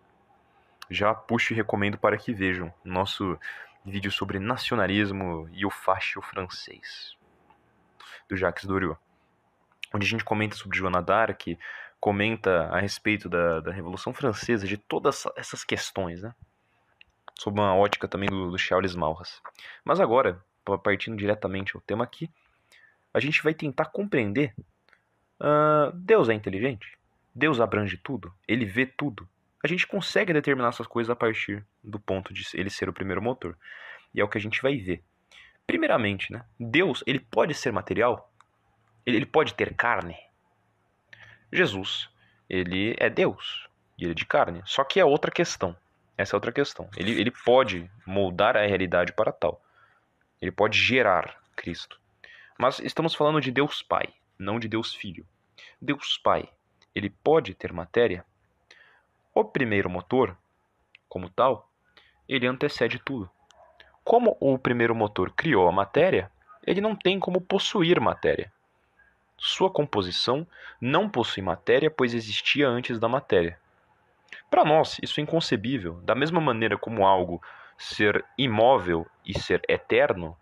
[0.90, 3.38] Já puxo e recomendo para que vejam nosso
[3.90, 7.18] vídeo sobre nacionalismo e o fácio francês,
[8.30, 9.00] do Jacques Doriot,
[9.94, 11.58] onde a gente comenta sobre Joana d'Arc,
[12.00, 16.34] comenta a respeito da, da Revolução Francesa, de todas essas questões, né?
[17.38, 19.42] Sob uma ótica também do, do Charles Maurras.
[19.84, 20.44] Mas agora,
[20.84, 22.30] partindo diretamente ao tema aqui,
[23.14, 24.54] a gente vai tentar compreender
[25.40, 26.98] uh, Deus é inteligente?
[27.34, 28.34] Deus abrange tudo?
[28.48, 29.28] Ele vê tudo?
[29.64, 33.22] A gente consegue determinar essas coisas a partir do ponto de ele ser o primeiro
[33.22, 33.58] motor.
[34.14, 35.04] E é o que a gente vai ver.
[35.68, 36.44] Primeiramente, né?
[36.60, 38.34] Deus, ele pode ser material?
[39.06, 40.18] Ele, pode ter carne?
[41.52, 42.10] Jesus,
[42.50, 44.62] ele é Deus e ele é de carne.
[44.66, 45.76] Só que é outra questão.
[46.18, 46.90] Essa é outra questão.
[46.98, 49.62] Ele, ele pode moldar a realidade para tal.
[50.42, 52.00] Ele pode gerar Cristo.
[52.58, 55.26] Mas estamos falando de Deus Pai, não de Deus Filho.
[55.82, 56.50] Deus Pai,
[56.94, 58.26] ele pode ter matéria?
[59.34, 60.38] O primeiro motor,
[61.08, 61.70] como tal,
[62.28, 63.30] ele antecede tudo.
[64.04, 66.32] Como o primeiro motor criou a matéria,
[66.66, 68.52] ele não tem como possuir matéria.
[69.38, 70.46] Sua composição
[70.82, 73.60] não possui matéria, pois existia antes da matéria.
[74.50, 76.02] Para nós, isso é inconcebível.
[76.02, 77.42] Da mesma maneira como algo
[77.78, 80.36] ser imóvel e ser eterno,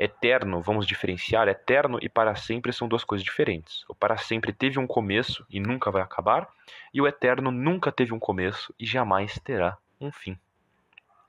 [0.00, 3.84] eterno, vamos diferenciar, eterno e para sempre são duas coisas diferentes.
[3.86, 6.48] O para sempre teve um começo e nunca vai acabar,
[6.92, 10.38] e o eterno nunca teve um começo e jamais terá um fim.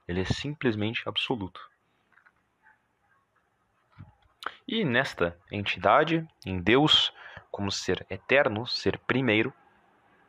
[0.08, 1.70] Ele é simplesmente absoluto.
[4.66, 7.12] E nesta entidade, em Deus,
[7.50, 9.52] como ser eterno, ser primeiro,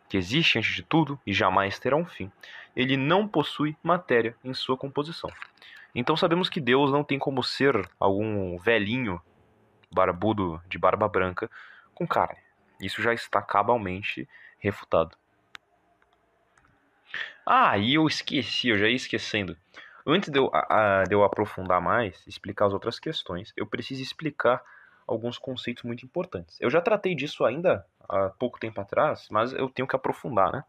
[0.09, 2.29] que existe antes de tudo e jamais terá um fim,
[2.75, 5.31] ele não possui matéria em sua composição.
[5.93, 9.21] Então sabemos que Deus não tem como ser algum velhinho
[9.91, 11.49] barbudo de barba branca
[11.93, 12.39] com carne.
[12.79, 14.27] Isso já está cabalmente
[14.57, 15.15] refutado.
[17.45, 19.55] Ah, e eu esqueci, eu já ia esquecendo.
[20.05, 24.61] Antes de eu, a, de eu aprofundar mais, explicar as outras questões, eu preciso explicar
[25.07, 26.59] alguns conceitos muito importantes.
[26.59, 30.63] Eu já tratei disso ainda há pouco tempo atrás, mas eu tenho que aprofundar, né?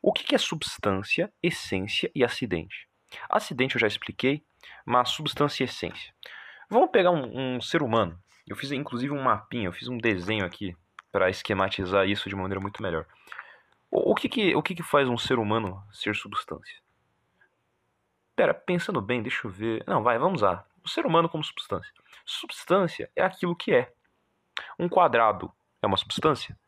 [0.00, 2.88] O que é substância, essência e acidente?
[3.28, 4.44] Acidente eu já expliquei,
[4.84, 6.12] mas substância e essência.
[6.68, 8.18] Vamos pegar um, um ser humano.
[8.46, 10.76] Eu fiz inclusive um mapinha, eu fiz um desenho aqui
[11.10, 13.06] para esquematizar isso de maneira muito melhor.
[13.90, 16.82] O, o, que, que, o que, que faz um ser humano ser substância?
[18.34, 19.84] Pera, pensando bem, deixa eu ver.
[19.86, 20.66] Não, vai, vamos lá.
[20.84, 21.92] O ser humano como substância.
[22.26, 23.92] Substância é aquilo que é.
[24.78, 26.58] Um quadrado é uma substância,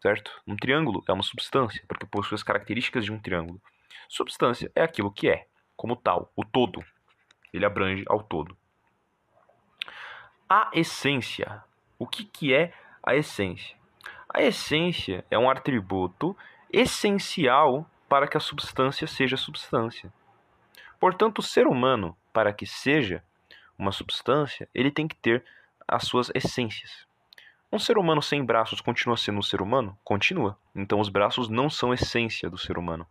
[0.00, 0.32] certo?
[0.46, 3.60] Um triângulo é uma substância, porque possui as características de um triângulo.
[4.08, 5.46] Substância é aquilo que é
[5.80, 6.84] como tal, o todo.
[7.54, 8.54] Ele abrange ao todo.
[10.46, 11.64] A essência.
[11.98, 13.74] O que, que é a essência?
[14.28, 16.36] A essência é um atributo
[16.70, 20.12] essencial para que a substância seja substância.
[21.00, 23.24] Portanto, o ser humano, para que seja
[23.78, 25.42] uma substância, ele tem que ter
[25.88, 27.06] as suas essências.
[27.72, 29.98] Um ser humano sem braços continua sendo um ser humano?
[30.04, 30.58] Continua.
[30.76, 33.06] Então, os braços não são essência do ser humano.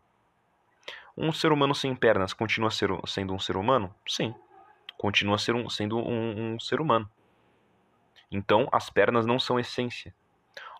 [1.18, 3.94] Um ser humano sem pernas continua ser, sendo um ser humano?
[4.08, 4.34] Sim.
[4.98, 7.10] Continua ser um, sendo um, um, ser humano.
[8.32, 10.14] Então, as pernas não são essência.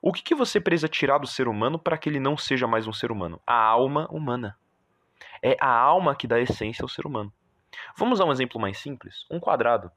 [0.02, 2.88] O que, que você precisa tirar do ser humano para que ele não seja mais
[2.88, 3.42] um ser humano?
[3.46, 4.58] A alma humana.
[5.42, 7.34] É a alma que dá essência ao ser humano.
[7.96, 9.92] Vamos a um exemplo mais simples: um quadrado.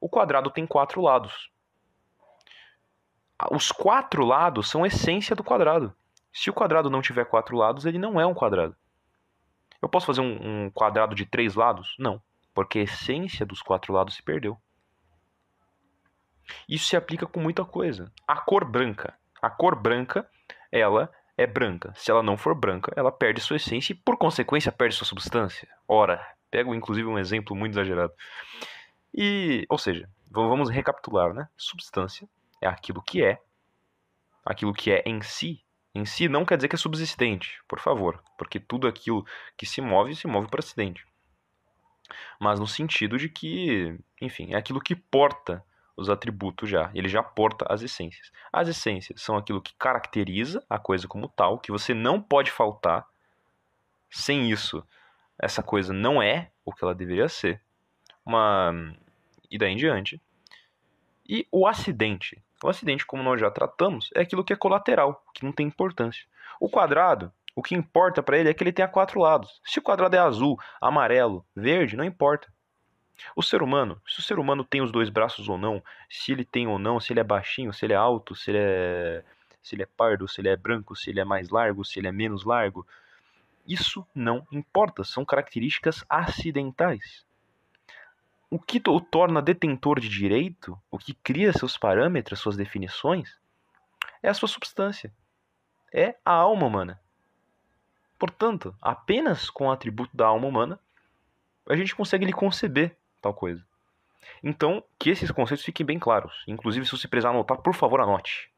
[0.00, 1.50] O quadrado tem quatro lados.
[3.50, 5.94] Os quatro lados são a essência do quadrado.
[6.32, 8.76] Se o quadrado não tiver quatro lados, ele não é um quadrado.
[9.80, 11.94] Eu posso fazer um, um quadrado de três lados?
[11.98, 12.20] Não,
[12.54, 14.58] porque a essência dos quatro lados se perdeu.
[16.68, 18.10] Isso se aplica com muita coisa.
[18.26, 19.14] A cor branca.
[19.40, 20.28] A cor branca,
[20.72, 21.92] ela é branca.
[21.94, 25.68] Se ela não for branca, ela perde sua essência e, por consequência, perde sua substância.
[25.86, 28.12] Ora, pego inclusive um exemplo muito exagerado.
[29.14, 31.48] E, ou seja, vamos recapitular, né?
[31.56, 32.28] Substância
[32.60, 33.40] é aquilo que é,
[34.44, 35.62] aquilo que é em si
[35.94, 39.26] em si não quer dizer que é subsistente, por favor, porque tudo aquilo
[39.56, 41.06] que se move, se move por acidente.
[42.40, 45.64] Mas no sentido de que, enfim, é aquilo que porta
[45.96, 48.30] os atributos já, ele já porta as essências.
[48.52, 53.04] As essências são aquilo que caracteriza a coisa como tal, que você não pode faltar.
[54.08, 54.86] Sem isso,
[55.38, 57.60] essa coisa não é o que ela deveria ser.
[58.24, 58.94] Uma
[59.50, 60.20] e daí em diante.
[61.28, 65.44] E o acidente, o acidente, como nós já tratamos, é aquilo que é colateral, que
[65.44, 66.26] não tem importância.
[66.60, 69.60] O quadrado, o que importa para ele é que ele tenha quatro lados.
[69.64, 72.52] Se o quadrado é azul, amarelo, verde, não importa.
[73.34, 76.44] O ser humano, se o ser humano tem os dois braços ou não, se ele
[76.44, 79.24] tem ou não, se ele é baixinho, se ele é alto, se ele é,
[79.62, 82.08] se ele é pardo, se ele é branco, se ele é mais largo, se ele
[82.08, 82.86] é menos largo,
[83.66, 87.27] isso não importa, são características acidentais
[88.50, 93.36] o que o torna detentor de direito, o que cria seus parâmetros, suas definições,
[94.22, 95.12] é a sua substância.
[95.92, 97.00] É a alma humana.
[98.18, 100.80] Portanto, apenas com o atributo da alma humana,
[101.68, 103.64] a gente consegue lhe conceber tal coisa.
[104.42, 106.42] Então, que esses conceitos fiquem bem claros.
[106.46, 108.50] Inclusive, se você precisar anotar, por favor, anote.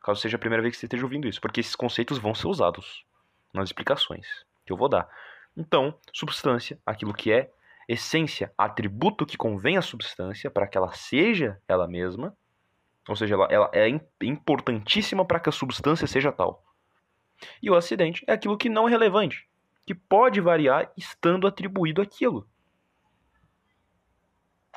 [0.00, 2.46] Caso seja a primeira vez que você esteja ouvindo isso, porque esses conceitos vão ser
[2.46, 3.04] usados
[3.52, 4.26] nas explicações
[4.64, 5.08] que eu vou dar.
[5.56, 7.50] Então, substância, aquilo que é
[7.88, 12.36] essência, atributo que convém à substância para que ela seja ela mesma,
[13.08, 13.88] ou seja, ela, ela é
[14.22, 16.64] importantíssima para que a substância seja tal.
[17.62, 19.46] E o acidente é aquilo que não é relevante,
[19.86, 22.48] que pode variar estando atribuído aquilo.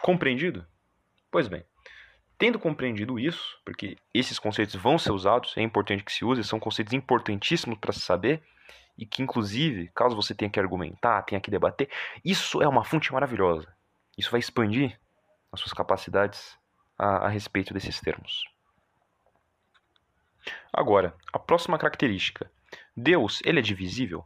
[0.02, 0.66] Compreendido?
[1.32, 1.64] Pois bem,
[2.38, 6.60] tendo compreendido isso, porque esses conceitos vão ser usados, é importante que se use, são
[6.60, 8.44] conceitos importantíssimos para se saber,
[8.98, 11.90] e que, inclusive, caso você tenha que argumentar, tenha que debater,
[12.24, 13.68] isso é uma fonte maravilhosa.
[14.18, 15.00] Isso vai expandir
[15.52, 16.58] as suas capacidades
[16.98, 18.44] a, a respeito desses termos.
[20.74, 22.50] Agora, a próxima característica.
[22.96, 24.26] Deus, ele é divisível?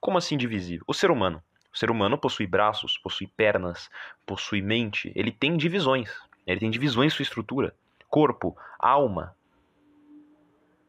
[0.00, 0.84] Como assim divisível?
[0.86, 1.42] O ser humano.
[1.72, 3.90] O ser humano possui braços, possui pernas,
[4.26, 6.10] possui mente, ele tem divisões.
[6.46, 7.74] Ele tem divisões em sua estrutura:
[8.08, 9.36] corpo, alma.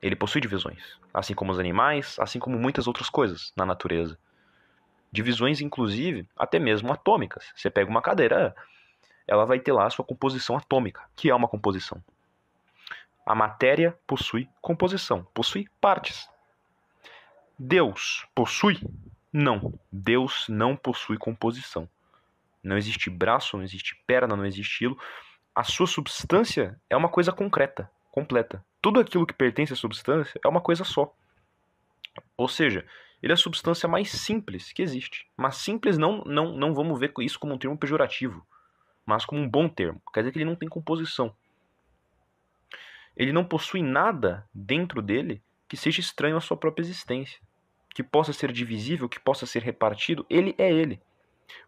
[0.01, 4.17] Ele possui divisões, assim como os animais, assim como muitas outras coisas na natureza.
[5.11, 7.51] Divisões, inclusive, até mesmo atômicas.
[7.55, 8.55] Você pega uma cadeira,
[9.27, 12.01] ela vai ter lá a sua composição atômica, que é uma composição.
[13.25, 16.29] A matéria possui composição, possui partes.
[17.57, 18.79] Deus possui?
[19.31, 19.77] Não.
[19.91, 21.89] Deus não possui composição.
[22.63, 24.97] Não existe braço, não existe perna, não existe hilo.
[25.53, 28.63] A sua substância é uma coisa concreta, completa.
[28.81, 31.13] Tudo aquilo que pertence à substância é uma coisa só.
[32.37, 32.85] Ou seja,
[33.21, 35.27] ele é a substância mais simples que existe.
[35.35, 38.45] Mas simples não, não, não vamos ver isso como um termo pejorativo,
[39.05, 40.01] mas como um bom termo.
[40.13, 41.35] Quer dizer que ele não tem composição.
[43.15, 47.39] Ele não possui nada dentro dele que seja estranho à sua própria existência,
[47.93, 50.25] que possa ser divisível, que possa ser repartido.
[50.29, 51.01] Ele é ele.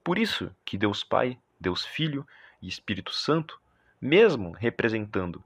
[0.04, 2.26] Por isso que Deus Pai, Deus Filho
[2.62, 3.60] e Espírito Santo,
[4.00, 5.44] mesmo representando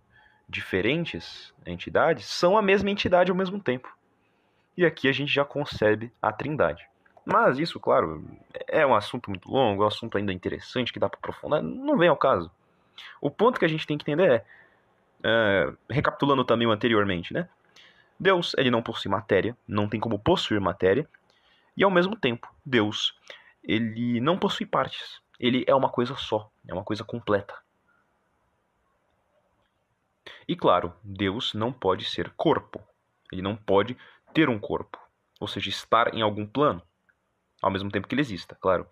[0.47, 3.95] diferentes entidades, são a mesma entidade ao mesmo tempo.
[4.77, 6.87] E aqui a gente já concebe a Trindade.
[7.25, 8.23] Mas isso, claro,
[8.67, 11.97] é um assunto muito longo, é um assunto ainda interessante que dá para aprofundar, não
[11.97, 12.51] vem ao caso.
[13.19, 14.45] O ponto que a gente tem que entender é
[15.25, 17.49] é, recapitulando também o anteriormente, né?
[18.19, 21.09] Deus, ele não possui matéria, não tem como possuir matéria,
[21.75, 23.17] e ao mesmo tempo, Deus,
[23.63, 25.19] ele não possui partes.
[25.39, 27.55] Ele é uma coisa só, é uma coisa completa.
[30.47, 32.81] E claro, Deus não pode ser corpo.
[33.31, 33.97] Ele não pode
[34.33, 34.99] ter um corpo,
[35.39, 36.81] ou seja, estar em algum plano,
[37.61, 38.87] ao mesmo tempo que ele exista, claro.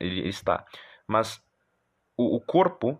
[0.00, 0.66] Ele está.
[1.06, 1.42] Mas
[2.16, 2.98] o, o corpo,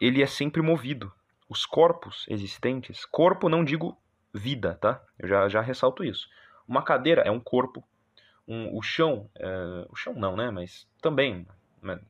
[0.00, 1.12] ele é sempre movido
[1.48, 3.96] os corpos existentes, corpo não digo
[4.32, 5.02] vida, tá?
[5.18, 6.28] Eu já, já ressalto isso.
[6.66, 7.84] Uma cadeira é um corpo,
[8.48, 10.50] um, o chão, é, o chão não, né?
[10.50, 11.46] Mas também,
[11.82, 12.00] né?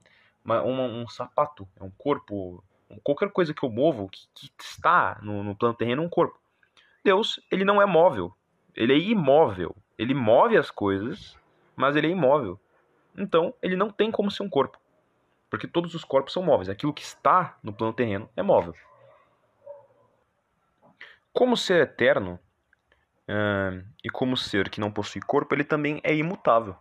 [0.45, 2.63] uma, um, um sapato é um corpo,
[3.03, 6.39] qualquer coisa que eu movo, que, que está no, no plano terreno, é um corpo.
[7.05, 8.35] Deus, ele não é móvel,
[8.75, 9.75] ele é imóvel.
[9.99, 11.37] Ele move as coisas,
[11.77, 12.59] mas ele é imóvel.
[13.17, 14.79] Então, ele não tem como ser um corpo.
[15.51, 16.69] Porque todos os corpos são móveis.
[16.69, 18.75] Aquilo que está no plano terreno é móvel.
[21.33, 22.39] Como ser eterno
[23.29, 26.75] uh, e como ser que não possui corpo, ele também é imutável.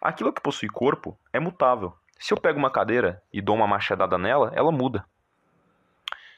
[0.00, 1.92] Aquilo que possui corpo é mutável.
[2.18, 5.04] Se eu pego uma cadeira e dou uma machadada nela, ela muda.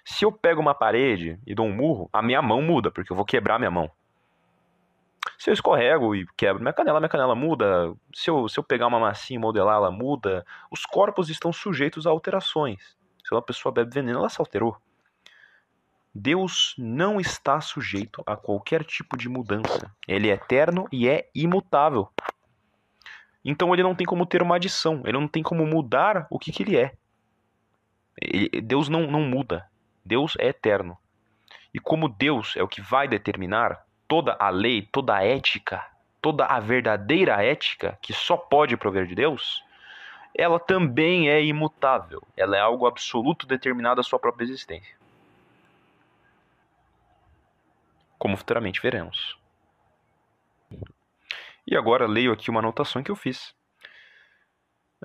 [0.09, 3.17] Se eu pego uma parede e dou um murro, a minha mão muda, porque eu
[3.17, 3.91] vou quebrar minha mão.
[5.37, 7.93] Se eu escorrego e quebro minha canela, minha canela muda.
[8.15, 10.47] Se eu, se eu pegar uma massinha e modelar, ela muda.
[10.71, 12.97] Os corpos estão sujeitos a alterações.
[13.25, 14.77] Se uma pessoa bebe veneno, ela se alterou.
[16.15, 19.93] Deus não está sujeito a qualquer tipo de mudança.
[20.07, 22.09] Ele é eterno e é imutável.
[23.45, 26.53] Então ele não tem como ter uma adição, ele não tem como mudar o que,
[26.53, 26.95] que ele é.
[28.23, 29.69] Ele, Deus não, não muda.
[30.07, 30.97] Deus é eterno.
[31.75, 35.85] E como Deus é o que vai determinar toda a lei, toda a ética,
[36.23, 39.63] toda a verdadeira ética que só pode prover de Deus,
[40.35, 42.23] ela também é imutável.
[42.37, 44.97] Ela é algo absoluto determinado à sua própria existência.
[48.19, 49.39] como futuramente veremos.
[51.67, 53.55] E agora leio aqui uma anotação que eu fiz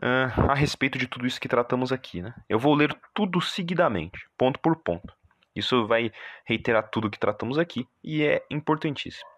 [0.01, 2.21] uh, a respeito de tudo isso que tratamos aqui.
[2.21, 2.33] Né?
[2.49, 5.13] Eu vou ler tudo seguidamente, ponto por ponto.
[5.55, 6.11] Isso vai
[6.45, 9.29] reiterar tudo que tratamos aqui e é importantíssimo.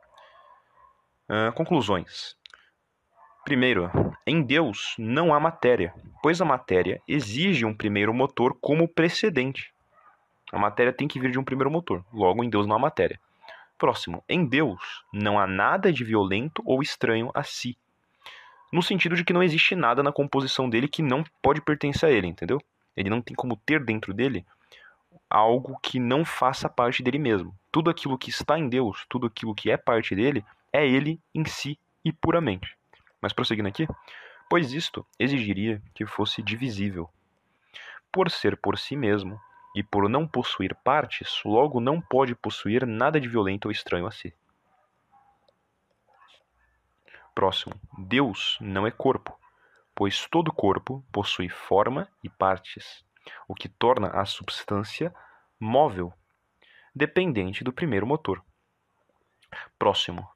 [1.30, 2.36] Uh, conclusões.
[3.44, 3.92] Primeiro,
[4.26, 9.74] em Deus não há matéria, pois a matéria exige um primeiro motor como precedente.
[10.52, 13.20] A matéria tem que vir de um primeiro motor, logo em Deus não há matéria.
[13.78, 17.76] Próximo, em Deus não há nada de violento ou estranho a si.
[18.74, 22.12] No sentido de que não existe nada na composição dele que não pode pertencer a
[22.12, 22.60] ele, entendeu?
[22.98, 24.44] Ele não tem como ter dentro dele
[25.30, 27.56] algo que não faça parte dele mesmo.
[27.72, 30.44] Tudo aquilo que está em Deus, tudo aquilo que é parte dele,
[30.74, 32.76] é ele em si e puramente.
[33.22, 33.88] Mas prosseguindo aqui,
[34.50, 37.08] pois isto exigiria que fosse divisível.
[38.12, 39.40] Por ser por si mesmo,
[39.76, 44.12] e por não possuir partes, logo não pode possuir nada de violento ou estranho a
[44.12, 44.34] si.
[47.34, 47.74] Próximo.
[47.98, 49.38] Deus não é corpo,
[49.96, 53.06] pois todo corpo possui forma e partes,
[53.48, 55.14] o que torna a substância
[55.60, 56.14] móvel,
[56.96, 58.44] dependente do primeiro motor.
[59.78, 60.28] Próximo.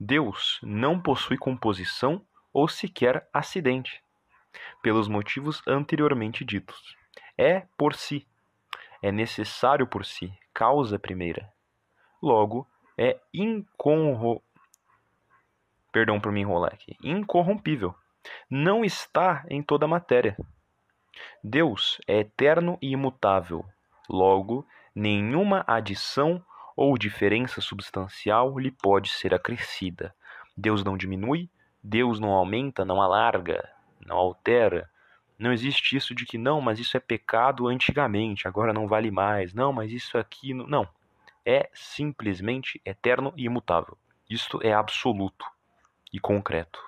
[0.00, 4.02] Deus não possui composição ou sequer acidente,
[4.82, 6.96] pelos motivos anteriormente ditos.
[7.36, 8.26] É por si
[9.02, 11.52] é necessário por si, causa primeira.
[12.22, 14.42] Logo, é incorro...
[15.96, 16.94] Perdão por me enrolar aqui.
[17.02, 17.94] Incorrompível.
[18.50, 20.36] Não está em toda a matéria.
[21.42, 23.64] Deus é eterno e imutável.
[24.06, 26.44] Logo, nenhuma adição
[26.76, 30.14] ou diferença substancial lhe pode ser acrescida.
[30.54, 31.48] Deus não diminui,
[31.82, 33.66] Deus não aumenta, não alarga,
[34.04, 34.90] não altera.
[35.38, 39.54] Não existe isso de que não, mas isso é pecado antigamente, agora não vale mais.
[39.54, 40.86] Não, mas isso aqui não.
[41.42, 43.96] É simplesmente eterno e imutável.
[44.28, 45.55] Isto é absoluto
[46.12, 46.80] e concreto.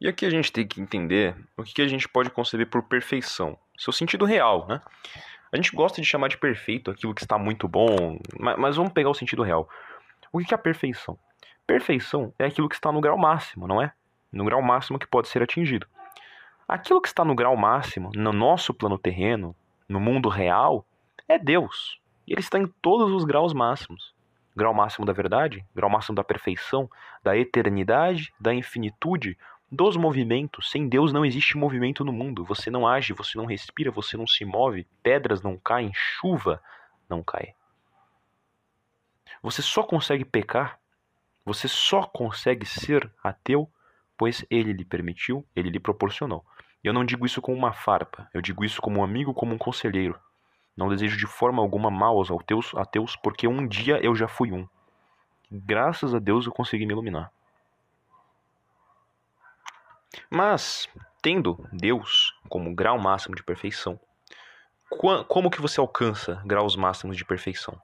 [0.00, 3.58] E aqui a gente tem que entender o que a gente pode conceber por perfeição,
[3.76, 4.80] seu sentido real, né?
[5.50, 9.08] A gente gosta de chamar de perfeito aquilo que está muito bom, mas vamos pegar
[9.08, 9.68] o sentido real.
[10.32, 11.18] O que é a perfeição?
[11.66, 13.92] Perfeição é aquilo que está no grau máximo, não é?
[14.30, 15.86] No grau máximo que pode ser atingido.
[16.68, 19.54] Aquilo que está no grau máximo, no nosso plano terreno,
[19.88, 20.84] no mundo real,
[21.28, 22.00] é Deus.
[22.26, 24.15] E ele está em todos os graus máximos
[24.56, 26.90] grau máximo da verdade, grau máximo da perfeição,
[27.22, 29.36] da eternidade, da infinitude,
[29.70, 30.70] dos movimentos.
[30.70, 32.44] Sem Deus não existe movimento no mundo.
[32.44, 36.62] Você não age, você não respira, você não se move, pedras não caem, chuva
[37.08, 37.54] não cai.
[39.42, 40.80] Você só consegue pecar,
[41.44, 43.70] você só consegue ser ateu,
[44.16, 46.44] pois ele lhe permitiu, ele lhe proporcionou.
[46.82, 49.58] Eu não digo isso como uma farpa, eu digo isso como um amigo, como um
[49.58, 50.18] conselheiro.
[50.76, 54.52] Não desejo de forma alguma mal aos ateus, ateus, porque um dia eu já fui
[54.52, 54.68] um.
[55.50, 57.32] Graças a Deus eu consegui me iluminar.
[60.30, 60.88] Mas,
[61.22, 63.98] tendo Deus como grau máximo de perfeição,
[65.28, 67.80] como que você alcança graus máximos de perfeição?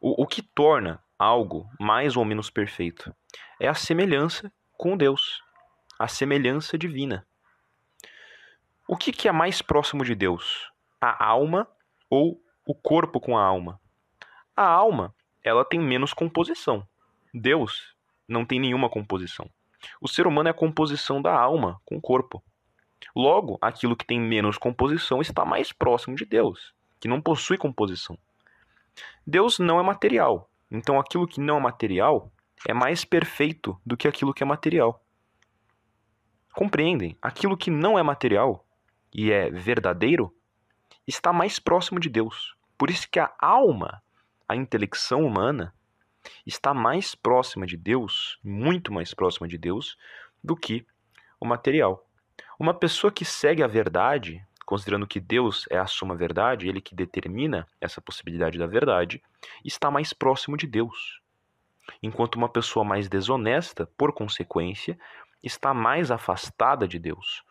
[0.00, 3.14] O, o que torna algo mais ou menos perfeito
[3.60, 5.42] é a semelhança com Deus,
[5.98, 7.26] a semelhança divina.
[8.86, 10.70] O que, que é mais próximo de Deus?
[11.00, 11.66] A alma
[12.14, 13.80] ou o corpo com a alma.
[14.56, 15.12] A alma,
[15.42, 16.86] ela tem menos composição.
[17.32, 17.92] Deus
[18.28, 19.50] não tem nenhuma composição.
[20.00, 22.40] O ser humano é a composição da alma com o corpo.
[23.16, 28.16] Logo, aquilo que tem menos composição está mais próximo de Deus, que não possui composição.
[29.26, 32.32] Deus não é material, então aquilo que não é material
[32.66, 35.04] é mais perfeito do que aquilo que é material.
[36.54, 37.18] Compreendem?
[37.20, 38.64] Aquilo que não é material
[39.12, 40.33] e é verdadeiro
[41.06, 42.54] está mais próximo de Deus.
[42.76, 44.02] Por isso que a alma,
[44.48, 45.74] a intelecção humana,
[46.46, 49.96] está mais próxima de Deus, muito mais próxima de Deus,
[50.42, 50.86] do que
[51.40, 52.06] o material.
[52.58, 56.94] Uma pessoa que segue a verdade, considerando que Deus é a suma verdade, ele que
[56.94, 59.22] determina essa possibilidade da verdade,
[59.64, 61.20] está mais próximo de Deus.
[62.02, 64.98] Enquanto uma pessoa mais desonesta, por consequência,
[65.42, 67.43] está mais afastada de Deus.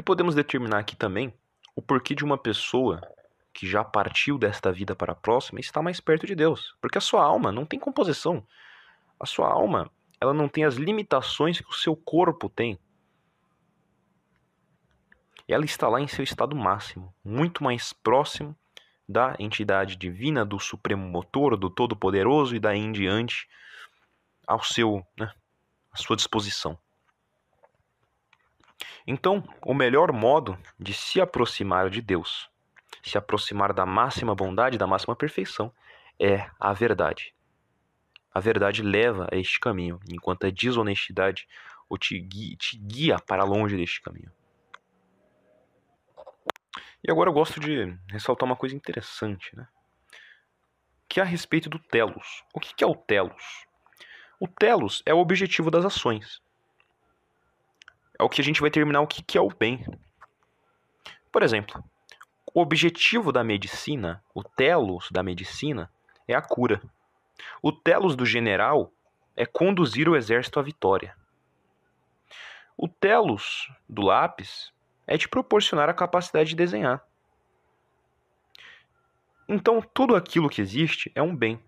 [0.00, 1.30] E podemos determinar aqui também
[1.76, 3.02] o porquê de uma pessoa
[3.52, 7.02] que já partiu desta vida para a próxima está mais perto de Deus, porque a
[7.02, 8.42] sua alma não tem composição.
[9.20, 12.78] A sua alma, ela não tem as limitações que o seu corpo tem.
[15.46, 18.56] Ela está lá em seu estado máximo, muito mais próximo
[19.06, 23.46] da entidade divina, do supremo motor, do todo-poderoso e daí em diante
[24.46, 25.30] ao seu, né,
[25.92, 26.78] à sua disposição.
[29.12, 32.48] Então, o melhor modo de se aproximar de Deus,
[33.02, 35.74] se aproximar da máxima bondade, da máxima perfeição,
[36.16, 37.34] é a verdade.
[38.32, 41.48] A verdade leva a este caminho, enquanto a desonestidade
[41.88, 44.30] o te guia, te guia para longe deste caminho.
[47.02, 49.66] E agora eu gosto de ressaltar uma coisa interessante, né?
[51.08, 52.44] Que é a respeito do telos.
[52.54, 53.66] O que é o telos?
[54.38, 56.40] O telos é o objetivo das ações
[58.20, 59.82] é o que a gente vai terminar o que, que é o bem.
[61.32, 61.82] Por exemplo,
[62.52, 65.90] o objetivo da medicina, o telos da medicina,
[66.28, 66.82] é a cura.
[67.62, 68.92] O telos do general
[69.34, 71.16] é conduzir o exército à vitória.
[72.76, 74.70] O telos do lápis
[75.06, 77.02] é te proporcionar a capacidade de desenhar.
[79.48, 81.58] Então, tudo aquilo que existe é um bem.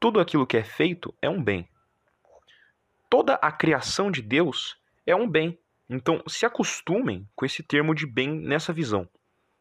[0.00, 1.68] Tudo aquilo que é feito é um bem.
[3.08, 4.76] Toda a criação de Deus
[5.06, 5.56] é um bem.
[5.90, 9.08] Então, se acostumem com esse termo de bem nessa visão,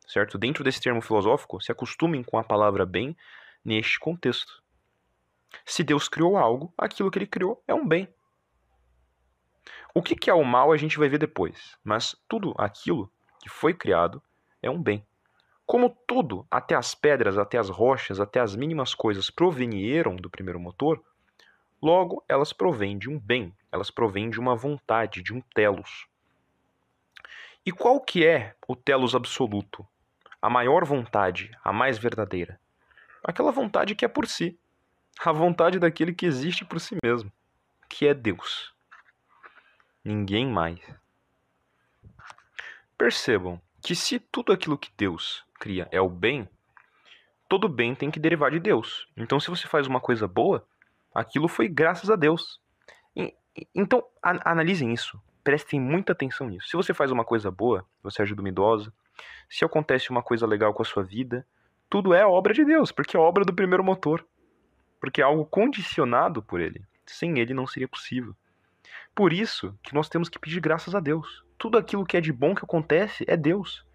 [0.05, 0.38] certo?
[0.38, 3.15] Dentro desse termo filosófico, se acostumem com a palavra bem
[3.63, 4.61] neste contexto.
[5.65, 8.09] Se Deus criou algo, aquilo que ele criou é um bem.
[9.93, 13.73] O que é o mal a gente vai ver depois, mas tudo aquilo que foi
[13.73, 14.21] criado
[14.61, 15.05] é um bem.
[15.65, 20.59] Como tudo, até as pedras, até as rochas, até as mínimas coisas provenieram do primeiro
[20.59, 21.03] motor,
[21.82, 26.07] logo elas provêm de um bem, elas provêm de uma vontade, de um telos.
[27.68, 29.86] E qual que é o telos absoluto?
[30.41, 32.57] A maior vontade, a mais verdadeira?
[33.22, 34.57] Aquela vontade que é por si.
[35.20, 37.30] A vontade daquele que existe por si mesmo,
[37.89, 38.74] que é Deus.
[40.01, 40.80] Ninguém mais.
[42.97, 46.47] Percebam que se tudo aquilo que Deus cria é o bem,
[47.49, 49.09] todo bem tem que derivar de Deus.
[49.18, 50.65] Então, se você faz uma coisa boa,
[51.13, 52.61] aquilo foi graças a Deus.
[53.76, 55.22] Então, analisem isso.
[55.47, 56.67] Prestem muita atenção nisso.
[56.67, 58.91] Se você faz uma coisa boa, você ajuda uma idosa.
[59.49, 61.47] Se acontece uma coisa legal com a sua vida,
[61.89, 64.27] tudo é obra de Deus, porque é obra do primeiro motor.
[64.99, 66.83] Porque é algo condicionado por ele.
[67.05, 68.35] Sem ele não seria possível.
[69.15, 71.45] Por isso que nós temos que pedir graças a Deus.
[71.57, 73.85] Tudo aquilo que é de bom que acontece é Deus.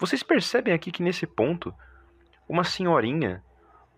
[0.00, 1.74] Vocês percebem aqui que nesse ponto,
[2.48, 3.44] uma senhorinha,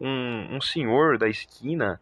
[0.00, 2.00] um, um senhor da esquina,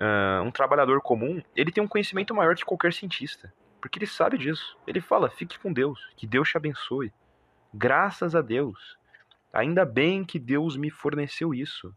[0.00, 3.52] uh, um trabalhador comum, ele tem um conhecimento maior que qualquer cientista.
[3.80, 4.76] Porque ele sabe disso.
[4.86, 7.12] Ele fala: fique com Deus, que Deus te abençoe.
[7.72, 8.98] Graças a Deus.
[9.52, 11.94] Ainda bem que Deus me forneceu isso.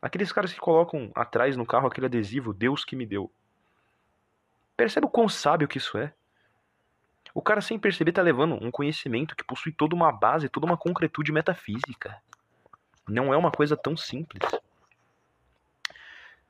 [0.00, 3.30] Aqueles caras que colocam atrás no carro aquele adesivo, Deus que me deu.
[4.76, 6.12] Percebe o quão sábio que isso é?
[7.32, 10.76] O cara, sem perceber, tá levando um conhecimento que possui toda uma base, toda uma
[10.76, 12.20] concretude metafísica.
[13.08, 14.42] Não é uma coisa tão simples.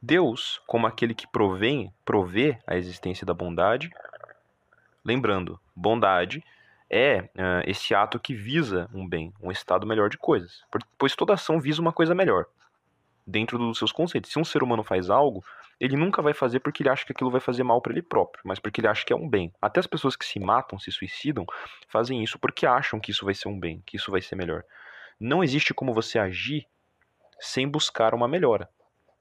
[0.04, 3.90] Deus, como aquele que provém, provê a existência da bondade.
[5.02, 6.44] Lembrando, bondade
[6.90, 10.62] é uh, esse ato que visa um bem, um estado melhor de coisas.
[10.98, 12.44] Pois toda ação visa uma coisa melhor,
[13.26, 14.30] dentro dos seus conceitos.
[14.30, 15.42] Se um ser humano faz algo,
[15.80, 18.42] ele nunca vai fazer porque ele acha que aquilo vai fazer mal para ele próprio,
[18.44, 19.54] mas porque ele acha que é um bem.
[19.60, 21.46] Até as pessoas que se matam, se suicidam,
[21.88, 24.64] fazem isso porque acham que isso vai ser um bem, que isso vai ser melhor.
[25.18, 26.66] Não existe como você agir
[27.40, 28.68] sem buscar uma melhora.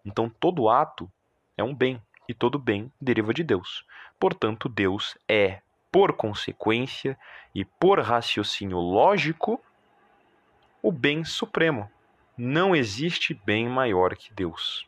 [0.05, 1.11] Então todo ato
[1.57, 3.85] é um bem e todo bem deriva de Deus.
[4.19, 7.17] Portanto, Deus é, por consequência
[7.53, 9.61] e por raciocínio lógico,
[10.81, 11.89] o bem supremo.
[12.37, 14.87] Não existe bem maior que Deus.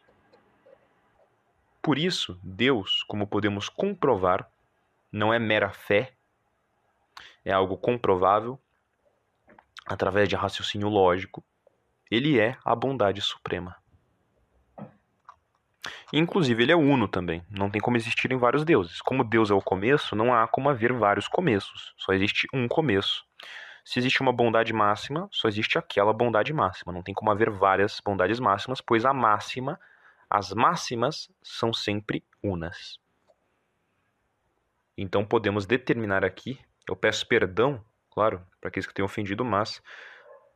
[1.82, 4.50] Por isso, Deus, como podemos comprovar,
[5.12, 6.14] não é mera fé,
[7.44, 8.60] é algo comprovável
[9.86, 11.44] através de raciocínio lógico.
[12.10, 13.78] Ele é a bondade suprema.
[16.12, 17.44] Inclusive, ele é uno também.
[17.50, 19.02] Não tem como existirem vários deuses.
[19.02, 21.94] Como Deus é o começo, não há como haver vários começos.
[21.98, 23.24] Só existe um começo.
[23.84, 26.92] Se existe uma bondade máxima, só existe aquela bondade máxima.
[26.92, 29.80] Não tem como haver várias bondades máximas, pois a máxima
[30.30, 33.00] as máximas são sempre unas.
[34.98, 36.60] Então podemos determinar aqui,
[36.90, 39.82] eu peço perdão, claro, para aqueles que tenham ofendido, mas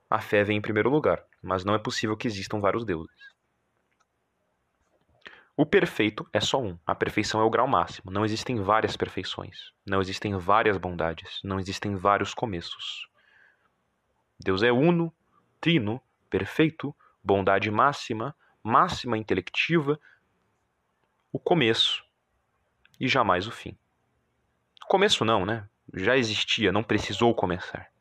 [0.09, 3.28] a fé vem em primeiro lugar, mas não é possível que existam vários deuses.
[5.59, 6.79] O perfeito é só um.
[6.87, 8.09] A perfeição é o grau máximo.
[8.09, 9.73] Não existem várias perfeições.
[9.85, 11.41] Não existem várias bondades.
[11.43, 13.09] Não existem vários começos.
[14.39, 15.13] Deus é uno,
[15.59, 18.33] trino, perfeito, bondade máxima,
[18.63, 19.99] máxima intelectiva,
[21.29, 22.05] o começo
[22.97, 23.77] e jamais o fim.
[24.87, 25.67] Começo não, né?
[25.93, 27.91] Já existia, não precisou começar.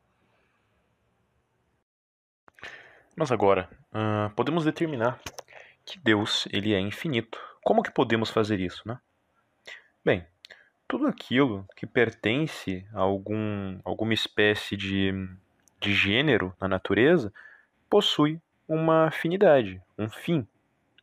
[3.17, 5.19] Mas agora, uh, podemos determinar
[5.89, 7.39] que Deus ele é infinito.
[7.63, 8.99] Como que podemos fazer isso, né?
[10.05, 10.25] Bem,
[10.87, 15.11] tudo aquilo que pertence a algum, alguma espécie de,
[15.79, 17.33] de gênero na natureza
[17.89, 20.47] possui uma afinidade, um fim.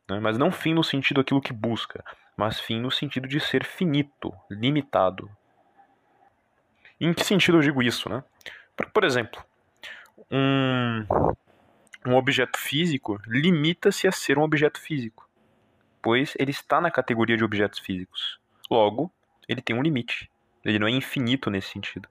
[0.09, 0.19] Né?
[0.19, 2.03] Mas não fim no sentido aquilo que busca,
[2.37, 5.29] mas fim no sentido de ser finito, limitado.
[6.99, 8.09] em que sentido eu digo isso?
[8.09, 8.23] Né?
[8.75, 9.43] Por, por exemplo,
[10.31, 11.05] um,
[12.07, 15.29] um objeto físico limita-se a ser um objeto físico,
[16.01, 18.39] pois ele está na categoria de objetos físicos.
[18.71, 19.11] Logo,
[19.47, 20.31] ele tem um limite.
[20.63, 22.07] Ele não é infinito nesse sentido.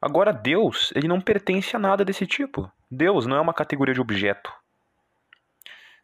[0.00, 2.70] Agora, Deus, ele não pertence a nada desse tipo.
[2.90, 4.52] Deus não é uma categoria de objeto.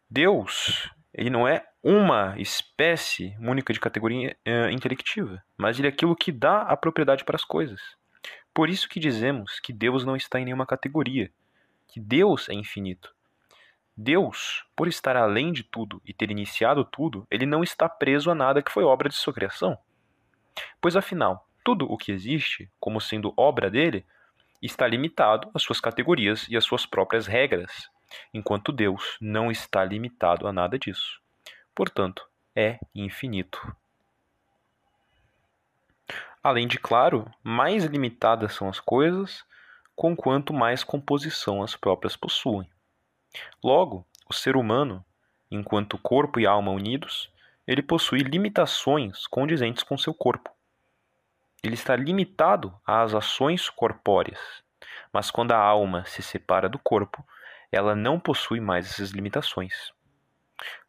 [0.09, 6.15] Deus, ele não é uma espécie única de categoria uh, intelectiva, mas ele é aquilo
[6.15, 7.81] que dá a propriedade para as coisas.
[8.53, 11.31] Por isso que dizemos que Deus não está em nenhuma categoria,
[11.87, 13.13] que Deus é infinito.
[13.95, 18.35] Deus, por estar além de tudo e ter iniciado tudo, ele não está preso a
[18.35, 19.77] nada que foi obra de sua criação.
[20.81, 24.05] Pois afinal, tudo o que existe, como sendo obra dele,
[24.61, 27.89] está limitado às suas categorias e às suas próprias regras,
[28.33, 31.21] enquanto Deus não está limitado a nada disso.
[31.73, 33.75] Portanto, é infinito.
[36.43, 39.43] Além de, claro, mais limitadas são as coisas,
[39.95, 42.69] com quanto mais composição as próprias possuem.
[43.63, 45.03] Logo, o ser humano,
[45.49, 47.31] enquanto corpo e alma unidos,
[47.67, 50.55] ele possui limitações condizentes com seu corpo
[51.65, 54.39] ele está limitado às ações corpóreas.
[55.11, 57.25] Mas quando a alma se separa do corpo,
[57.71, 59.91] ela não possui mais essas limitações.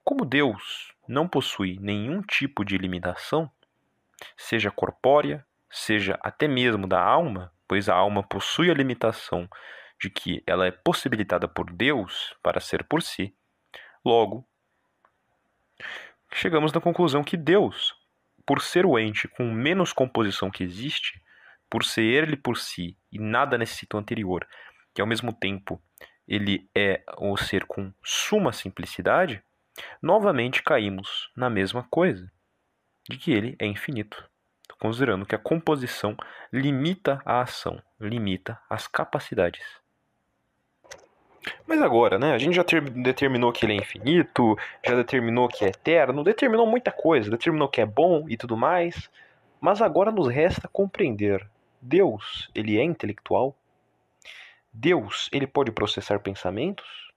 [0.04, 3.50] Como Deus não possui nenhum tipo de limitação,
[4.36, 9.48] seja corpórea, seja até mesmo da alma, pois a alma possui a limitação
[10.00, 13.34] de que ela é possibilitada por Deus para ser por si,
[14.04, 14.46] logo,
[16.32, 17.94] chegamos na conclusão que Deus,
[18.46, 21.22] por ser o ente com menos composição que existe,
[21.68, 24.46] por ser ele por si e nada necessita o anterior,
[24.94, 25.82] que ao mesmo tempo
[26.28, 29.42] ele é o ser com suma simplicidade,
[30.02, 32.30] novamente caímos na mesma coisa,
[33.08, 34.28] de que ele é infinito,
[34.78, 36.16] considerando que a composição
[36.52, 39.64] limita a ação, limita as capacidades.
[41.66, 42.32] Mas agora, né?
[42.32, 46.66] A gente já ter, determinou que ele é infinito, já determinou que é eterno, determinou
[46.66, 49.08] muita coisa, determinou que é bom e tudo mais.
[49.60, 51.48] Mas agora nos resta compreender:
[51.80, 53.56] Deus, ele é intelectual?
[54.72, 57.12] Deus, ele pode processar pensamentos?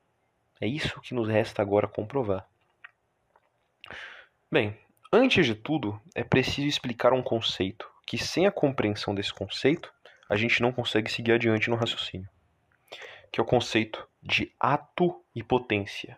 [0.62, 2.47] É isso que nos resta agora comprovar.
[4.52, 4.78] Bem,
[5.12, 9.93] antes de tudo, é preciso explicar um conceito que, sem a compreensão desse conceito,
[10.30, 12.30] a gente não consegue seguir adiante no raciocínio,
[13.32, 16.18] que é o conceito de ato e potência.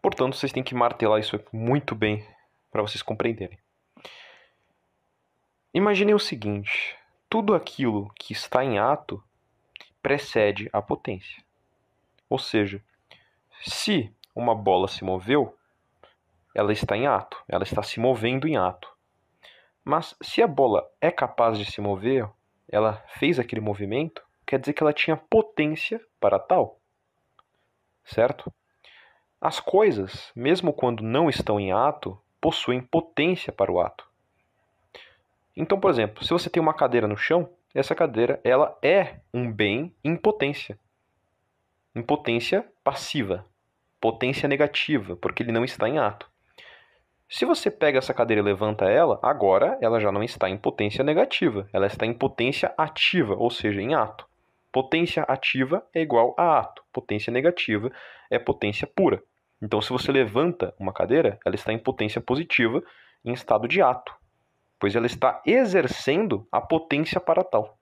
[0.00, 2.26] Portanto, vocês têm que martelar isso muito bem
[2.70, 3.58] para vocês compreenderem.
[5.72, 6.96] Imaginem o seguinte:
[7.30, 9.22] tudo aquilo que está em ato
[10.02, 11.42] precede a potência.
[12.28, 12.82] Ou seja,
[13.62, 15.56] se uma bola se moveu,
[16.54, 18.88] ela está em ato, ela está se movendo em ato.
[19.84, 22.28] Mas se a bola é capaz de se mover,
[22.68, 26.80] ela fez aquele movimento, quer dizer que ela tinha potência para tal.
[28.04, 28.52] Certo?
[29.40, 34.08] As coisas, mesmo quando não estão em ato, possuem potência para o ato.
[35.56, 39.50] Então, por exemplo, se você tem uma cadeira no chão, essa cadeira ela é um
[39.50, 40.78] bem em potência.
[41.94, 43.46] Em potência passiva,
[44.00, 46.31] potência negativa, porque ele não está em ato.
[47.32, 51.02] Se você pega essa cadeira e levanta ela, agora ela já não está em potência
[51.02, 54.28] negativa, ela está em potência ativa, ou seja, em ato.
[54.70, 57.90] Potência ativa é igual a ato, potência negativa
[58.30, 59.22] é potência pura.
[59.62, 62.82] Então, se você levanta uma cadeira, ela está em potência positiva,
[63.24, 64.14] em estado de ato,
[64.78, 67.78] pois ela está exercendo a potência para tal.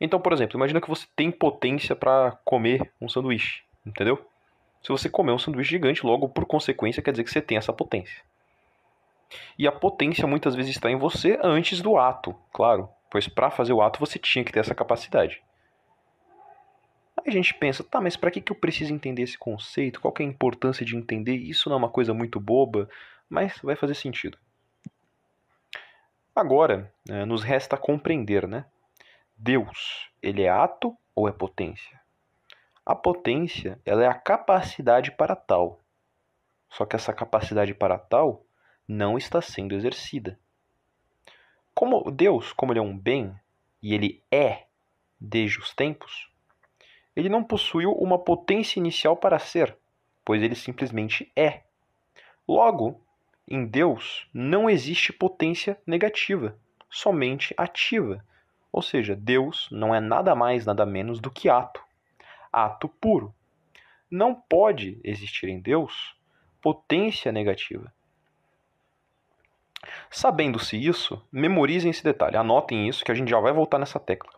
[0.00, 4.31] Então, por exemplo, imagina que você tem potência para comer um sanduíche, entendeu?
[4.82, 7.72] Se você comer um sanduíche gigante, logo por consequência quer dizer que você tem essa
[7.72, 8.22] potência.
[9.58, 13.72] E a potência muitas vezes está em você antes do ato, claro, pois para fazer
[13.72, 15.42] o ato você tinha que ter essa capacidade.
[17.16, 20.00] Aí a gente pensa, tá, mas para que, que eu preciso entender esse conceito?
[20.00, 21.36] Qual é a importância de entender?
[21.36, 22.88] Isso não é uma coisa muito boba,
[23.28, 24.36] mas vai fazer sentido.
[26.34, 28.64] Agora, eh, nos resta compreender, né?
[29.36, 32.01] Deus, ele é ato ou é potência?
[32.84, 35.78] A potência, ela é a capacidade para tal.
[36.68, 38.44] Só que essa capacidade para tal
[38.88, 40.36] não está sendo exercida.
[41.72, 43.38] Como Deus, como ele é um bem
[43.80, 44.66] e ele é
[45.20, 46.28] desde os tempos,
[47.14, 49.78] ele não possuiu uma potência inicial para ser,
[50.24, 51.62] pois ele simplesmente é.
[52.48, 53.00] Logo,
[53.46, 56.58] em Deus não existe potência negativa,
[56.90, 58.26] somente ativa.
[58.72, 61.80] Ou seja, Deus não é nada mais, nada menos do que ato
[62.52, 63.34] ato puro.
[64.10, 66.14] Não pode existir em Deus
[66.60, 67.92] potência negativa.
[70.10, 74.30] Sabendo-se isso, memorizem esse detalhe, anotem isso que a gente já vai voltar nessa tecla.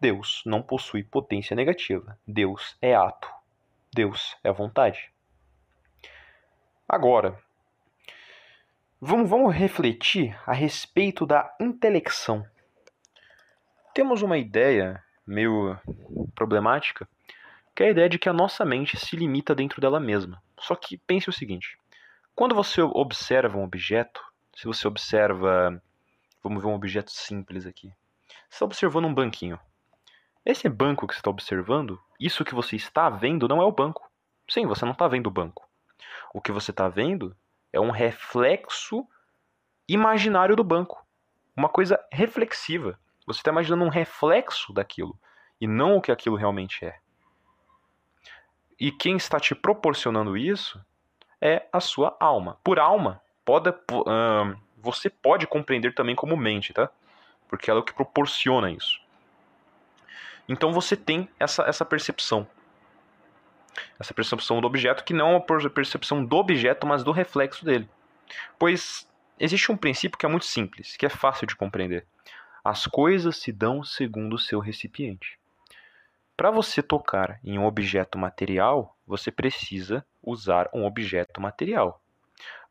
[0.00, 2.18] Deus não possui potência negativa.
[2.26, 3.28] Deus é ato.
[3.92, 5.10] Deus é vontade.
[6.88, 7.38] Agora,
[9.00, 12.44] vamos, vamos refletir a respeito da intelecção.
[13.94, 15.78] Temos uma ideia meio
[16.34, 17.08] problemática
[17.80, 20.42] que é a ideia de que a nossa mente se limita dentro dela mesma.
[20.58, 21.78] Só que pense o seguinte:
[22.34, 24.20] quando você observa um objeto,
[24.54, 25.82] se você observa,
[26.42, 27.88] vamos ver um objeto simples aqui.
[28.28, 29.58] Você está observando um banquinho.
[30.44, 34.10] Esse banco que você está observando, isso que você está vendo não é o banco.
[34.46, 35.66] Sim, você não está vendo o banco.
[36.34, 37.34] O que você está vendo
[37.72, 39.08] é um reflexo
[39.88, 41.02] imaginário do banco.
[41.56, 43.00] Uma coisa reflexiva.
[43.26, 45.18] Você está imaginando um reflexo daquilo
[45.58, 46.99] e não o que aquilo realmente é.
[48.80, 50.82] E quem está te proporcionando isso
[51.38, 52.58] é a sua alma.
[52.64, 56.88] Por alma, pode, uh, você pode compreender também como mente, tá?
[57.46, 58.98] Porque ela é o que proporciona isso.
[60.48, 62.46] Então você tem essa, essa percepção.
[63.98, 67.88] Essa percepção do objeto, que não é uma percepção do objeto, mas do reflexo dele.
[68.58, 69.06] Pois
[69.38, 72.06] existe um princípio que é muito simples, que é fácil de compreender.
[72.64, 75.39] As coisas se dão segundo o seu recipiente.
[76.40, 82.00] Para você tocar em um objeto material, você precisa usar um objeto material.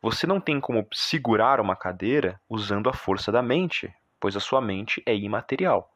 [0.01, 4.59] Você não tem como segurar uma cadeira usando a força da mente, pois a sua
[4.59, 5.93] mente é imaterial.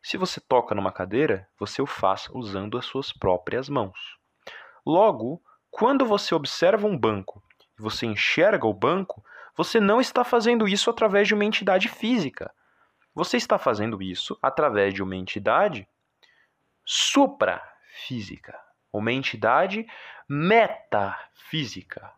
[0.00, 3.98] Se você toca numa cadeira, você o faz usando as suas próprias mãos.
[4.86, 7.42] Logo, quando você observa um banco
[7.76, 9.20] e você enxerga o banco,
[9.56, 12.54] você não está fazendo isso através de uma entidade física.
[13.12, 15.88] Você está fazendo isso através de uma entidade
[16.86, 18.58] suprafísica,
[18.92, 19.86] uma entidade
[20.28, 22.12] metafísica,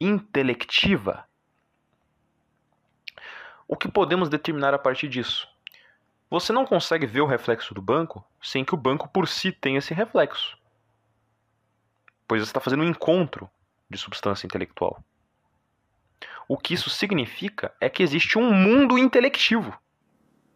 [0.00, 1.24] intelectiva.
[3.68, 5.48] O que podemos determinar a partir disso?
[6.28, 9.78] Você não consegue ver o reflexo do banco sem que o banco por si tenha
[9.78, 10.58] esse reflexo.
[12.26, 13.48] Pois você está fazendo um encontro
[13.88, 15.02] de substância intelectual.
[16.48, 19.76] O que isso significa é que existe um mundo intelectivo.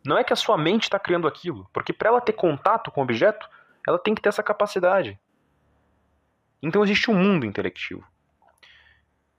[0.04, 3.00] Não é que a sua mente está criando aquilo, porque para ela ter contato com
[3.00, 3.48] o objeto,
[3.86, 5.18] ela tem que ter essa capacidade.
[6.62, 8.04] Então existe um mundo intelectivo.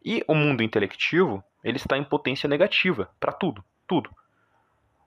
[0.04, 4.10] E o mundo intelectivo, ele está em potência negativa para tudo, tudo.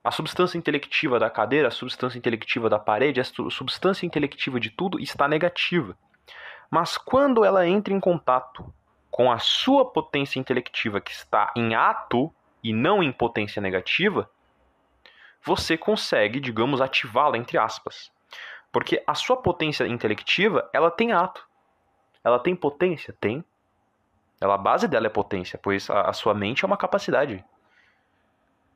[0.03, 4.99] A substância intelectiva da cadeira, a substância intelectiva da parede, a substância intelectiva de tudo
[4.99, 5.97] está negativa.
[6.71, 8.73] Mas quando ela entra em contato
[9.09, 12.33] com a sua potência intelectiva que está em ato
[12.63, 14.29] e não em potência negativa,
[15.43, 18.11] você consegue, digamos, ativá-la entre aspas.
[18.71, 21.47] Porque a sua potência intelectiva, ela tem ato.
[22.23, 23.15] Ela tem potência?
[23.19, 23.43] Tem.
[24.39, 27.43] Ela, a base dela é potência, pois a, a sua mente é uma capacidade.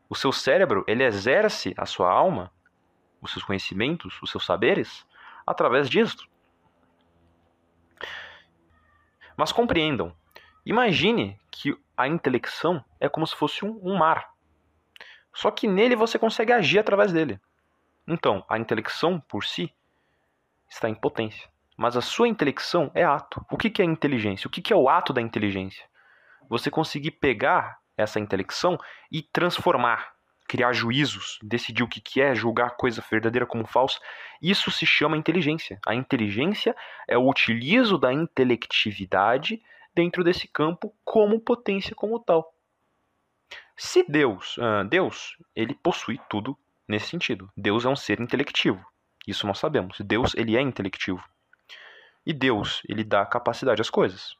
[0.09, 2.51] O seu cérebro, ele exerce a sua alma,
[3.22, 5.05] os seus conhecimentos, os seus saberes,
[5.45, 6.28] através disso.
[9.38, 10.16] Mas compreendam,
[10.66, 14.33] imagine que a intelecção é como se fosse um, um mar.
[15.34, 17.40] Só que nele você consegue agir através dele.
[18.08, 19.74] Então, a intelecção por si
[20.70, 21.50] está em potência.
[21.78, 23.44] Mas a sua intelecção é ato.
[23.50, 24.48] O que é inteligência?
[24.48, 25.86] O que é o ato da inteligência?
[26.50, 28.78] Você conseguir pegar essa intelecção
[29.12, 30.14] e transformar,
[30.48, 34.00] criar juízos, decidir o que é, julgar coisa verdadeira como falsa.
[34.42, 35.80] Isso se chama inteligência.
[35.86, 36.76] A inteligência
[37.08, 39.62] é o utilizo da intelectividade
[39.96, 42.54] dentro desse campo como potência como tal.
[43.76, 46.58] Se Deus, uh, Deus, ele possui tudo
[46.88, 47.50] nesse sentido.
[47.58, 48.84] Deus é um ser intelectivo.
[49.28, 49.98] Isso nós sabemos.
[50.02, 51.24] Deus, ele é intelectivo.
[52.26, 54.36] E Deus, ele dá capacidade às coisas.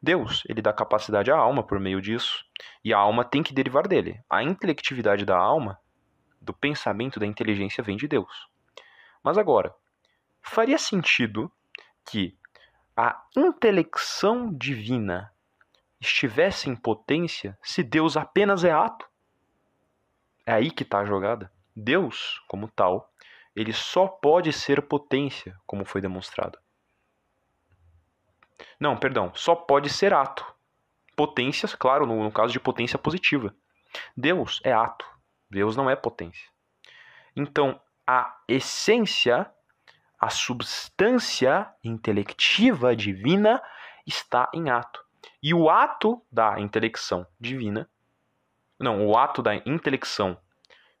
[0.00, 2.44] Deus, ele dá capacidade à alma por meio disso,
[2.84, 4.20] e a alma tem que derivar dele.
[4.28, 5.78] A intelectividade da alma,
[6.40, 8.48] do pensamento, da inteligência vem de Deus.
[9.22, 9.74] Mas agora,
[10.40, 11.50] faria sentido
[12.08, 12.36] que
[12.96, 15.32] a intelecção divina
[16.00, 19.08] estivesse em potência se Deus apenas é ato?
[20.44, 21.50] É aí que está a jogada.
[21.74, 23.12] Deus, como tal,
[23.54, 26.58] ele só pode ser potência, como foi demonstrado.
[28.78, 30.44] Não, perdão, só pode ser ato.
[31.16, 33.54] Potências, claro, no, no caso de potência positiva.
[34.16, 35.06] Deus é ato.
[35.50, 36.48] Deus não é potência.
[37.34, 39.50] Então, a essência,
[40.18, 43.62] a substância intelectiva divina
[44.06, 45.05] está em ato.
[45.42, 47.88] E o ato da intelecção divina,
[48.78, 50.38] não, o ato da intelecção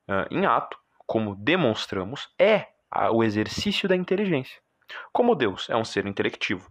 [0.08, 2.68] uh, em ato, como demonstramos, é
[3.12, 4.60] o exercício da inteligência.
[5.12, 6.70] Como Deus é um ser intelectivo,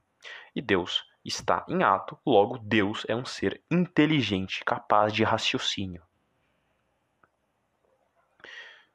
[0.55, 6.01] e Deus está em ato, logo Deus é um ser inteligente, capaz de raciocínio.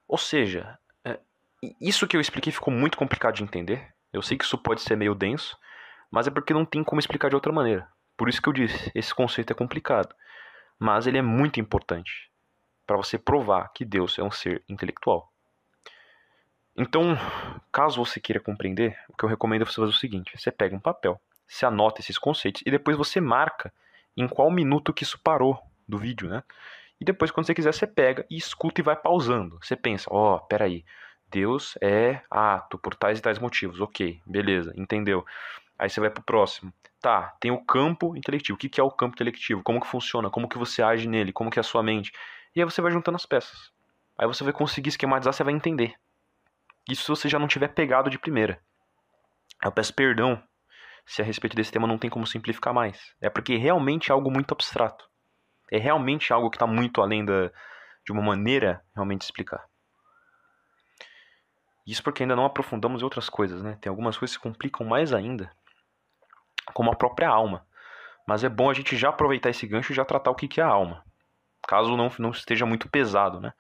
[0.08, 1.20] Ou seja, é,
[1.80, 3.94] isso que eu expliquei ficou muito complicado de entender.
[4.12, 5.56] Eu sei que isso pode ser meio denso,
[6.10, 7.88] mas é porque não tem como explicar de outra maneira.
[8.20, 10.14] Por isso que eu disse, esse conceito é complicado,
[10.78, 12.30] mas ele é muito importante
[12.86, 15.32] para você provar que Deus é um ser intelectual.
[16.76, 17.16] Então,
[17.72, 20.76] caso você queira compreender, o que eu recomendo é você fazer o seguinte: você pega
[20.76, 21.18] um papel,
[21.48, 23.72] você anota esses conceitos e depois você marca
[24.14, 25.58] em qual minuto que isso parou
[25.88, 26.42] do vídeo, né?
[27.00, 29.58] E depois, quando você quiser, você pega e escuta e vai pausando.
[29.62, 30.84] Você pensa, ó, oh, peraí,
[31.26, 33.80] Deus é ato por tais e tais motivos.
[33.80, 35.24] Ok, beleza, entendeu.
[35.80, 36.70] Aí você vai pro próximo.
[37.00, 38.54] Tá, tem o campo intelectivo.
[38.54, 39.62] O que é o campo intelectivo?
[39.62, 40.28] Como que funciona?
[40.28, 41.32] Como que você age nele?
[41.32, 42.12] Como que é a sua mente?
[42.54, 43.72] E aí você vai juntando as peças.
[44.18, 45.94] Aí você vai conseguir esquematizar, você vai entender.
[46.86, 48.62] Isso se você já não tiver pegado de primeira.
[49.64, 50.42] Eu peço perdão
[51.06, 53.14] se a respeito desse tema não tem como simplificar mais.
[53.18, 55.08] É porque realmente é algo muito abstrato.
[55.72, 57.50] É realmente algo que está muito além da,
[58.04, 59.64] de uma maneira realmente explicar.
[61.86, 63.78] Isso porque ainda não aprofundamos outras coisas, né?
[63.80, 65.50] Tem algumas coisas que se complicam mais ainda,
[66.72, 67.66] como a própria alma.
[68.26, 70.64] Mas é bom a gente já aproveitar esse gancho e já tratar o que é
[70.64, 71.04] a alma.
[71.66, 73.52] Caso não, não esteja muito pesado, né?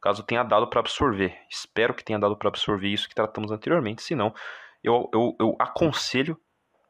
[0.00, 1.36] Caso tenha dado para absorver.
[1.50, 4.02] Espero que tenha dado para absorver isso que tratamos anteriormente.
[4.02, 4.34] Se não,
[4.82, 6.38] eu, eu, eu aconselho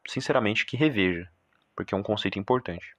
[0.09, 1.29] sinceramente, que reveja,
[1.75, 2.95] porque é um conceito importante.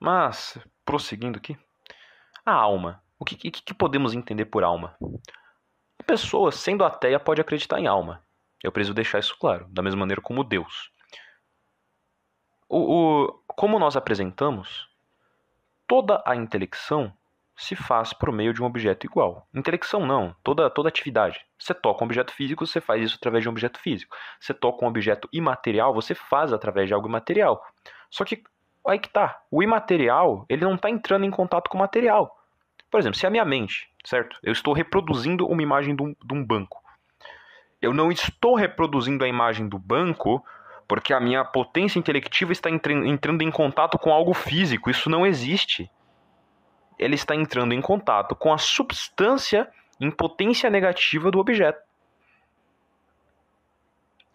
[0.00, 1.56] Mas, prosseguindo aqui,
[2.44, 3.02] a alma.
[3.18, 4.96] O que, que, que podemos entender por alma?
[5.98, 8.23] A pessoa, sendo ateia, pode acreditar em alma.
[8.64, 10.90] Eu preciso deixar isso claro, da mesma maneira como Deus.
[12.66, 14.88] O, o, como nós apresentamos,
[15.86, 17.12] toda a intelecção
[17.54, 19.46] se faz por meio de um objeto igual.
[19.54, 21.44] Intelecção não, toda, toda atividade.
[21.58, 24.16] Você toca um objeto físico, você faz isso através de um objeto físico.
[24.40, 27.62] Você toca um objeto imaterial, você faz através de algo imaterial.
[28.10, 28.42] Só que
[28.86, 32.34] aí que tá, o imaterial, ele não está entrando em contato com o material.
[32.90, 34.38] Por exemplo, se a minha mente, certo?
[34.42, 36.82] Eu estou reproduzindo uma imagem de um, de um banco.
[37.80, 40.44] Eu não estou reproduzindo a imagem do banco
[40.86, 44.90] porque a minha potência intelectiva está entrando em contato com algo físico.
[44.90, 45.90] Isso não existe
[46.98, 49.68] ele está entrando em contato com a substância
[50.00, 51.82] em potência negativa do objeto.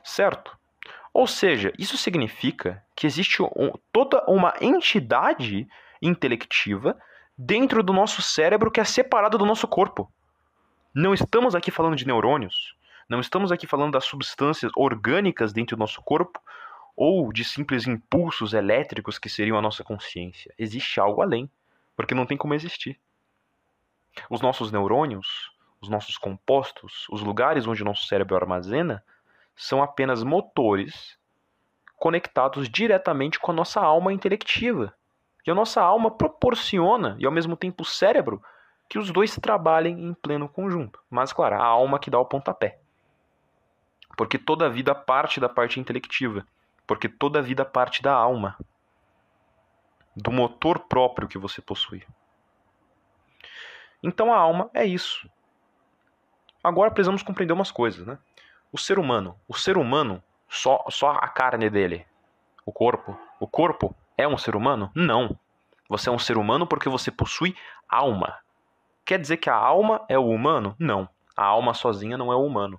[0.03, 0.57] Certo?
[1.13, 5.67] Ou seja, isso significa que existe um, toda uma entidade
[6.01, 6.97] intelectiva
[7.37, 10.11] dentro do nosso cérebro que é separada do nosso corpo.
[10.93, 12.75] Não estamos aqui falando de neurônios,
[13.09, 16.39] não estamos aqui falando das substâncias orgânicas dentro do nosso corpo
[16.95, 20.53] ou de simples impulsos elétricos que seriam a nossa consciência.
[20.57, 21.49] Existe algo além
[21.95, 22.99] porque não tem como existir.
[24.29, 25.51] Os nossos neurônios,
[25.81, 29.03] os nossos compostos, os lugares onde o nosso cérebro armazena,
[29.55, 31.17] são apenas motores
[31.97, 34.93] conectados diretamente com a nossa alma intelectiva.
[35.47, 38.41] E a nossa alma proporciona, e ao mesmo tempo o cérebro,
[38.87, 40.99] que os dois trabalhem em pleno conjunto.
[41.09, 42.79] Mas, claro, a alma que dá o pontapé.
[44.19, 46.45] Porque toda vida parte da parte intelectiva.
[46.85, 48.57] Porque toda vida parte da alma
[50.13, 52.03] do motor próprio que você possui.
[54.03, 55.25] Então a alma é isso.
[56.61, 58.19] Agora precisamos compreender umas coisas, né?
[58.73, 62.05] O ser humano, o ser humano, só, só a carne dele,
[62.65, 63.17] o corpo.
[63.39, 64.91] O corpo é um ser humano?
[64.93, 65.39] Não.
[65.87, 67.55] Você é um ser humano porque você possui
[67.87, 68.37] alma.
[69.05, 70.75] Quer dizer que a alma é o humano?
[70.77, 71.07] Não.
[71.37, 72.77] A alma sozinha não é o humano.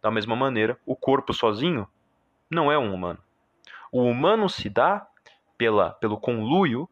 [0.00, 1.88] Da mesma maneira, o corpo sozinho
[2.50, 3.18] não é um humano.
[3.90, 5.06] O humano se dá
[5.56, 6.88] pela, pelo conluio,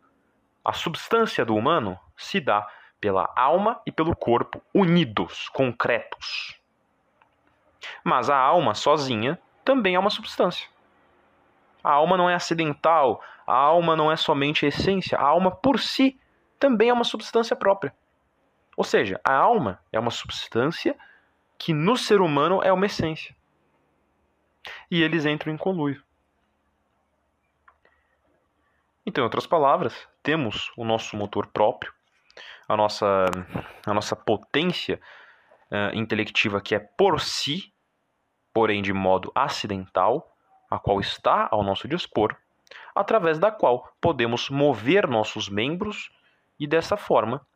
[0.65, 2.67] a substância do humano se dá
[3.01, 6.61] pela alma e pelo corpo unidos, concretos.
[8.05, 10.69] Mas a alma sozinha também é uma substância.
[11.83, 15.81] A alma não é acidental, a alma não é somente a essência, a alma por
[15.81, 16.21] si
[16.59, 17.95] também é uma substância própria.
[18.77, 20.97] Ou seja, a alma é uma substância
[21.61, 23.37] que no ser humano é uma essência.
[24.91, 26.03] E eles entram em conluio.
[29.05, 31.93] Então, em outras palavras, temos o nosso motor próprio,
[32.67, 33.27] a nossa,
[33.87, 34.99] a nossa potência
[35.71, 37.71] uh, intelectiva que é por si,
[38.55, 40.35] porém de modo acidental,
[40.71, 42.35] a qual está ao nosso dispor,
[42.95, 46.11] através da qual podemos mover nossos membros
[46.59, 47.47] e dessa forma,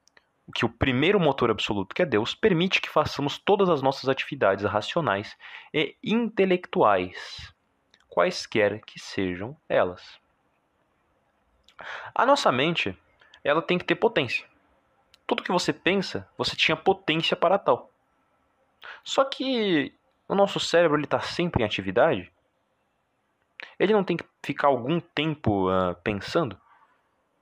[0.52, 4.64] que o primeiro motor absoluto, que é Deus, permite que façamos todas as nossas atividades
[4.64, 5.36] racionais
[5.72, 7.52] e intelectuais,
[8.08, 10.20] quaisquer que sejam elas.
[12.14, 12.96] A nossa mente,
[13.42, 14.46] ela tem que ter potência.
[15.26, 17.90] Tudo que você pensa, você tinha potência para tal.
[19.02, 19.94] Só que
[20.28, 22.30] o nosso cérebro está sempre em atividade.
[23.78, 26.60] Ele não tem que ficar algum tempo uh, pensando.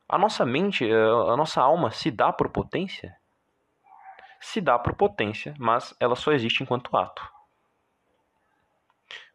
[0.09, 3.17] A nossa mente, uh, a nossa alma se dá por potência?
[4.41, 7.27] Se dá por potência, mas ela só existe enquanto ato.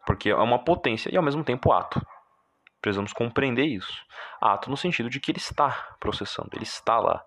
[0.06, 2.06] Porque é uma potência e ao mesmo tempo ato.
[2.82, 4.06] Precisamos compreender isso.
[4.40, 7.26] Ato no sentido de que ele está processando, ele está lá.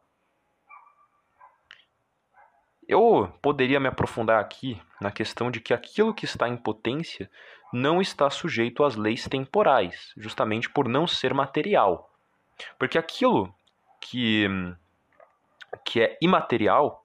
[2.88, 7.30] Eu poderia me aprofundar aqui na questão de que aquilo que está em potência
[7.72, 12.09] não está sujeito às leis temporais, justamente por não ser material.
[12.78, 13.54] Porque aquilo
[14.00, 14.46] que,
[15.84, 17.04] que é imaterial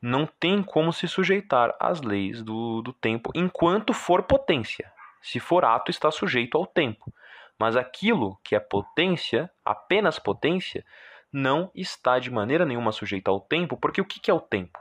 [0.00, 4.92] não tem como se sujeitar às leis do, do tempo enquanto for potência.
[5.22, 7.12] Se for ato, está sujeito ao tempo.
[7.58, 10.84] Mas aquilo que é potência, apenas potência,
[11.32, 14.78] não está de maneira nenhuma sujeito ao tempo, porque o que é o tempo?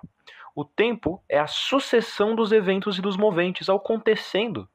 [0.56, 4.70] O tempo é a sucessão dos eventos e dos moventes acontecendo.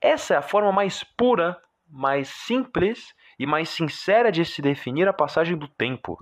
[0.00, 5.12] Essa é a forma mais pura, mais simples e mais sincera de se definir a
[5.12, 6.18] passagem do tempo,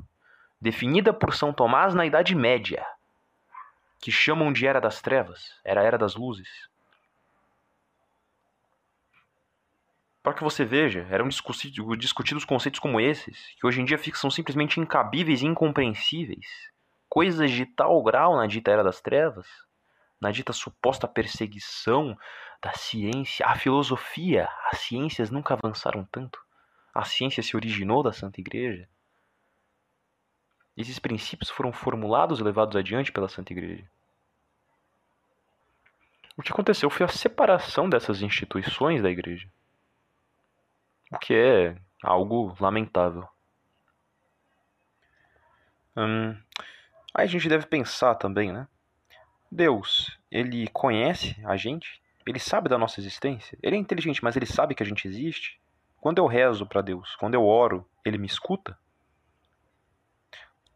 [0.61, 2.85] definida por São Tomás na Idade Média,
[4.01, 6.69] que chamam de Era das Trevas, era a Era das Luzes.
[10.23, 14.81] Para que você veja, eram discutidos conceitos como esses, que hoje em dia são simplesmente
[14.81, 16.47] incabíveis e incompreensíveis.
[17.11, 19.47] Coisas de tal grau na dita Era das Trevas,
[20.25, 22.17] na dita suposta perseguição
[22.63, 26.43] da ciência, a filosofia, as ciências nunca avançaram tanto.
[26.95, 28.89] A ciência se originou da Santa Igreja.
[30.75, 33.87] Esses princípios foram formulados e levados adiante pela Santa Igreja.
[36.39, 39.47] O que aconteceu foi a separação dessas instituições da Igreja.
[41.13, 43.29] O que é algo lamentável.
[45.95, 46.35] Hum,
[47.13, 48.67] aí a gente deve pensar também, né?
[49.55, 52.03] Deus, ele conhece a gente?
[52.27, 53.57] Ele sabe da nossa existência?
[53.63, 55.61] Ele é inteligente, mas ele sabe que a gente existe?
[56.01, 58.77] Quando eu rezo para Deus, quando eu oro, ele me escuta?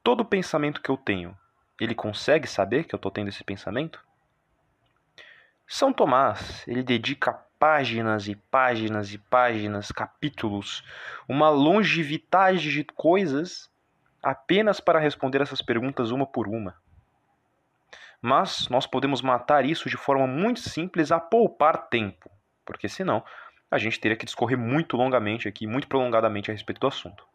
[0.00, 1.36] Todo pensamento que eu tenho,
[1.80, 4.00] ele consegue saber que eu estou tendo esse pensamento?
[5.66, 10.84] São Tomás, ele dedica páginas e páginas e páginas, capítulos,
[11.28, 13.68] uma longevidade de coisas
[14.22, 16.76] apenas para responder essas perguntas uma por uma.
[18.20, 22.30] Mas nós podemos matar isso de forma muito simples a poupar tempo,
[22.64, 23.24] porque senão
[23.70, 27.26] a gente teria que discorrer muito longamente aqui, muito prolongadamente a respeito do assunto.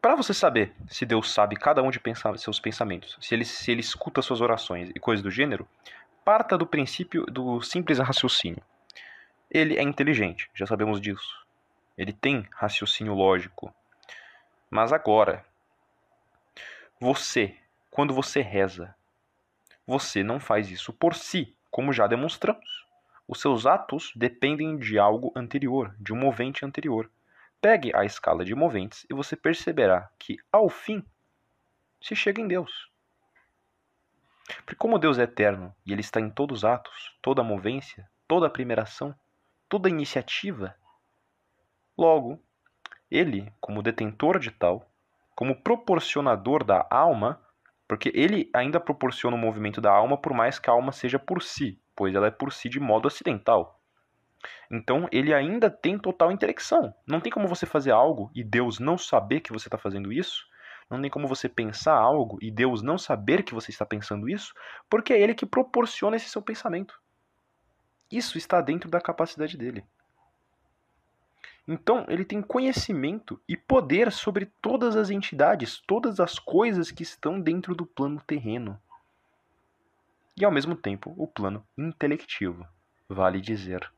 [0.00, 2.00] Para você saber se Deus sabe cada um de
[2.36, 5.68] seus pensamentos, se ele, se ele escuta suas orações e coisas do gênero,
[6.24, 8.62] parta do princípio do simples raciocínio.
[9.50, 11.44] Ele é inteligente, já sabemos disso.
[11.98, 13.74] Ele tem raciocínio lógico.
[14.70, 15.44] Mas agora,
[16.98, 17.56] você,
[17.90, 18.94] quando você reza,
[19.86, 22.86] você não faz isso por si, como já demonstramos.
[23.26, 27.10] Os seus atos dependem de algo anterior, de um movente anterior.
[27.60, 31.04] Pegue a escala de moventes e você perceberá que, ao fim,
[32.00, 32.90] se chega em Deus.
[34.64, 38.50] Porque como Deus é eterno e Ele está em todos os atos, toda movência, toda
[38.50, 39.14] primeira ação,
[39.68, 40.76] toda iniciativa,
[41.96, 42.40] logo,
[43.10, 44.88] Ele, como detentor de tal,
[45.34, 47.40] como proporcionador da alma,
[47.90, 51.42] porque Ele ainda proporciona o movimento da alma por mais que a alma seja por
[51.42, 53.80] si, pois ela é por si de modo acidental.
[54.70, 56.94] Então ele ainda tem total intelecção.
[57.04, 60.46] Não tem como você fazer algo e Deus não saber que você está fazendo isso.
[60.88, 64.54] Não tem como você pensar algo e Deus não saber que você está pensando isso,
[64.88, 66.94] porque é Ele que proporciona esse seu pensamento.
[68.08, 69.84] Isso está dentro da capacidade dele.
[71.66, 77.40] Então, ele tem conhecimento e poder sobre todas as entidades, todas as coisas que estão
[77.40, 78.80] dentro do plano terreno.
[80.36, 82.66] E ao mesmo tempo, o plano intelectivo,
[83.08, 83.90] vale dizer.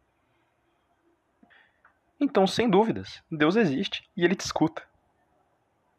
[2.21, 4.83] Então, sem dúvidas, Deus existe e ele te escuta.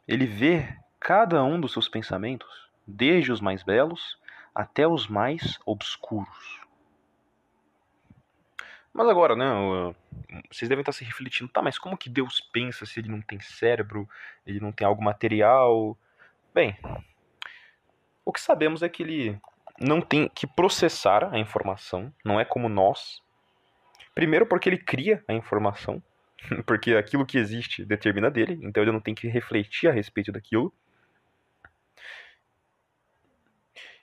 [0.08, 4.18] Ele vê cada um dos seus pensamentos, desde os mais belos
[4.54, 6.63] até os mais obscuros.
[8.94, 9.46] Mas agora, né,
[10.52, 13.40] vocês devem estar se refletindo, tá, mas como que Deus pensa se ele não tem
[13.40, 14.08] cérebro,
[14.46, 15.98] ele não tem algo material?
[16.54, 16.78] Bem,
[18.24, 19.42] o que sabemos é que ele
[19.80, 23.20] não tem que processar a informação, não é como nós.
[24.14, 26.02] Primeiro porque ele cria a informação,
[26.68, 30.72] porque aquilo que existe determina dele, então ele não tem que refletir a respeito daquilo.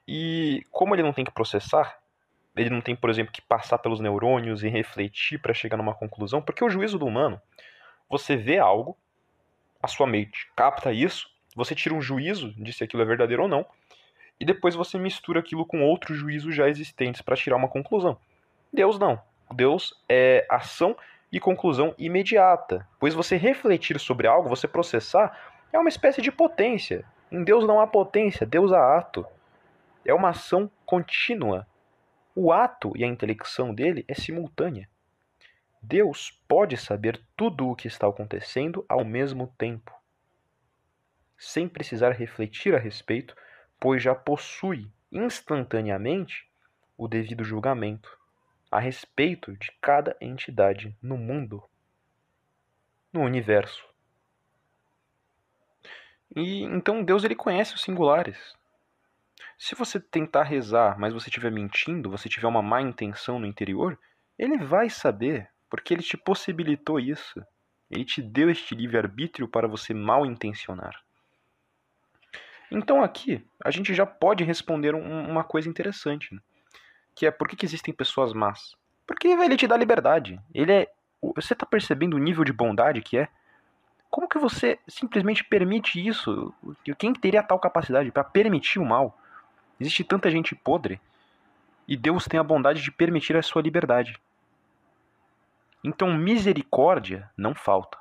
[0.06, 1.99] E como ele não tem que processar,
[2.56, 6.42] ele não tem, por exemplo, que passar pelos neurônios e refletir para chegar numa conclusão,
[6.42, 7.40] porque o juízo do humano,
[8.08, 8.96] você vê algo,
[9.82, 13.48] a sua mente capta isso, você tira um juízo de se aquilo é verdadeiro ou
[13.48, 13.64] não,
[14.38, 18.18] e depois você mistura aquilo com outros juízos já existentes para tirar uma conclusão.
[18.72, 19.20] Deus não.
[19.52, 20.96] Deus é ação
[21.30, 25.36] e conclusão imediata, pois você refletir sobre algo, você processar,
[25.72, 27.04] é uma espécie de potência.
[27.30, 29.24] Em Deus não há potência, Deus há ato.
[30.04, 31.66] É uma ação contínua.
[32.42, 34.88] O ato e a intelecção dele é simultânea.
[35.82, 39.92] Deus pode saber tudo o que está acontecendo ao mesmo tempo,
[41.36, 43.36] sem precisar refletir a respeito,
[43.78, 46.50] pois já possui instantaneamente
[46.96, 48.18] o devido julgamento
[48.70, 51.62] a respeito de cada entidade no mundo,
[53.12, 53.86] no universo.
[56.34, 58.58] E então Deus ele conhece os singulares.
[59.60, 63.98] Se você tentar rezar, mas você estiver mentindo, você tiver uma má intenção no interior,
[64.38, 67.44] ele vai saber, porque ele te possibilitou isso.
[67.90, 70.98] Ele te deu este livre-arbítrio para você mal intencionar.
[72.70, 76.34] Então aqui a gente já pode responder um, uma coisa interessante.
[76.34, 76.40] Né?
[77.14, 78.74] que é por que, que existem pessoas más?
[79.06, 80.40] Porque ele te dá liberdade.
[80.54, 80.90] Ele é.
[81.36, 83.28] Você tá percebendo o nível de bondade que é?
[84.08, 86.54] Como que você simplesmente permite isso?
[86.98, 89.19] Quem teria tal capacidade para permitir o mal?
[89.80, 91.00] Existe tanta gente podre.
[91.88, 94.20] E Deus tem a bondade de permitir a sua liberdade.
[95.82, 97.98] Então, misericórdia não falta.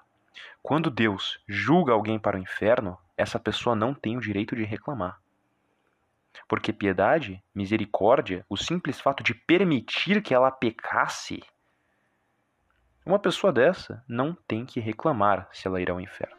[0.61, 5.19] Quando Deus julga alguém para o inferno, essa pessoa não tem o direito de reclamar.
[6.47, 11.41] Porque piedade, misericórdia, o simples fato de permitir que ela pecasse,
[13.05, 16.38] uma pessoa dessa não tem que reclamar se ela irá ao inferno.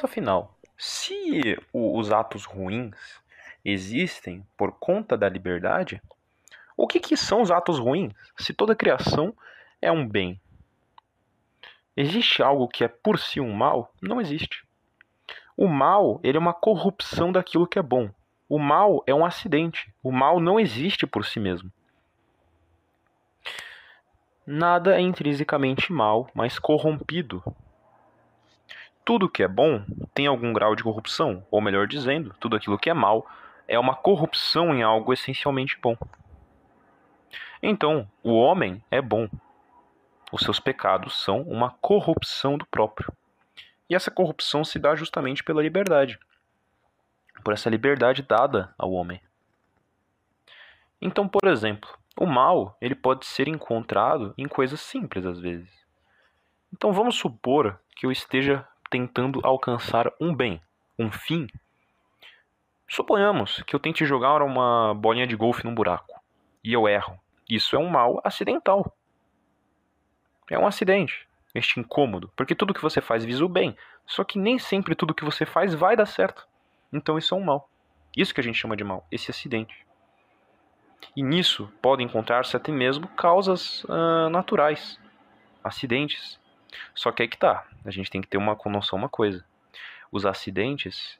[0.00, 2.96] Mas afinal, se os atos ruins
[3.62, 6.00] existem por conta da liberdade,
[6.74, 8.14] o que, que são os atos ruins?
[8.38, 9.36] Se toda criação
[9.82, 10.40] é um bem,
[11.94, 13.92] existe algo que é por si um mal?
[14.00, 14.66] Não existe.
[15.54, 18.08] O mal ele é uma corrupção daquilo que é bom.
[18.48, 19.92] O mal é um acidente.
[20.02, 21.70] O mal não existe por si mesmo.
[24.46, 27.44] Nada é intrinsecamente mal, mas corrompido.
[29.10, 29.84] Tudo que é bom
[30.14, 33.28] tem algum grau de corrupção, ou melhor dizendo, tudo aquilo que é mal
[33.66, 35.96] é uma corrupção em algo essencialmente bom.
[37.60, 39.28] Então, o homem é bom.
[40.30, 43.12] Os seus pecados são uma corrupção do próprio.
[43.88, 46.16] E essa corrupção se dá justamente pela liberdade
[47.42, 49.20] por essa liberdade dada ao homem.
[51.02, 55.68] Então, por exemplo, o mal ele pode ser encontrado em coisas simples às vezes.
[56.72, 60.60] Então vamos supor que eu esteja tentando alcançar um bem,
[60.98, 61.46] um fim.
[62.88, 66.20] Suponhamos que eu tente jogar uma bolinha de golfe num buraco
[66.64, 67.18] e eu erro.
[67.48, 68.94] Isso é um mal acidental.
[70.50, 74.38] É um acidente, este incômodo, porque tudo que você faz visa o bem, só que
[74.38, 76.46] nem sempre tudo que você faz vai dar certo.
[76.92, 77.70] Então isso é um mal.
[78.16, 79.86] Isso que a gente chama de mal, esse acidente.
[81.16, 84.98] E nisso podem encontrar-se até mesmo causas uh, naturais,
[85.62, 86.39] acidentes.
[86.94, 89.44] Só que aí que tá, a gente tem que ter uma noção uma coisa.
[90.10, 91.18] Os acidentes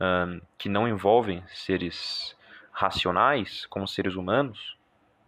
[0.00, 2.36] uh, que não envolvem seres
[2.72, 4.76] racionais, como seres humanos,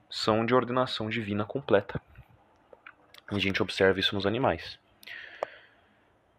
[0.09, 2.01] são de ordenação divina completa.
[3.31, 4.78] E a gente observa isso nos animais.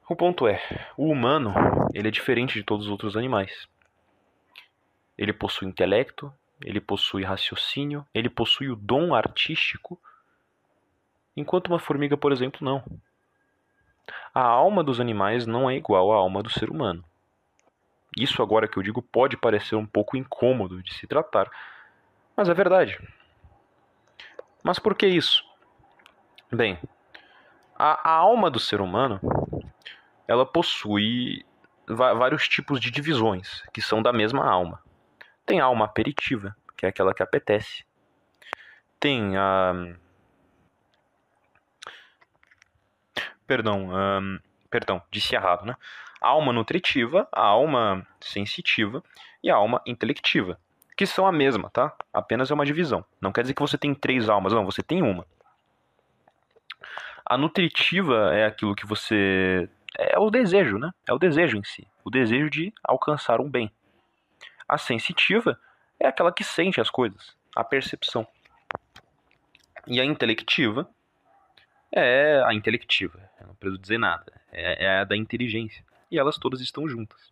[0.10, 0.62] O ponto é,
[0.98, 1.54] o humano,
[1.94, 3.68] ele é diferente de todos os outros animais.
[5.18, 9.98] Ele possui intelecto, ele possui raciocínio, ele possui o dom artístico,
[11.36, 12.84] enquanto uma formiga, por exemplo, não.
[14.34, 17.04] A alma dos animais não é igual à alma do ser humano.
[18.18, 21.50] Isso agora que eu digo pode parecer um pouco incômodo de se tratar,
[22.36, 23.00] mas é verdade.
[24.64, 25.44] Mas por que isso?
[26.52, 26.78] Bem,
[27.76, 29.20] a, a alma do ser humano
[30.28, 31.46] ela possui
[31.88, 34.82] vários tipos de divisões, que são da mesma alma.
[35.46, 37.84] Tem a alma aperitiva, que é aquela que apetece.
[39.00, 39.74] Tem a.
[43.52, 43.90] Perdão,
[44.70, 45.76] perdão, disse errado, né?
[46.22, 49.04] Alma nutritiva, a alma sensitiva
[49.44, 50.58] e a alma intelectiva,
[50.96, 51.94] que são a mesma, tá?
[52.14, 53.04] Apenas é uma divisão.
[53.20, 55.28] Não quer dizer que você tem três almas, não, você tem uma.
[57.26, 59.68] A nutritiva é aquilo que você
[60.00, 60.90] é o desejo, né?
[61.06, 63.70] É o desejo em si, o desejo de alcançar um bem.
[64.66, 65.60] A sensitiva
[66.00, 68.26] é aquela que sente as coisas, a percepção.
[69.86, 70.90] E a intelectiva
[71.92, 75.84] é a intelectiva, eu não preciso dizer nada, é, é a da inteligência.
[76.10, 77.32] E elas todas estão juntas.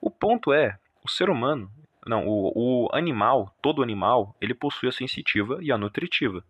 [0.00, 1.70] O ponto é, o ser humano,
[2.06, 2.52] não, o,
[2.86, 6.44] o animal, todo animal, ele possui a sensitiva e a nutritiva.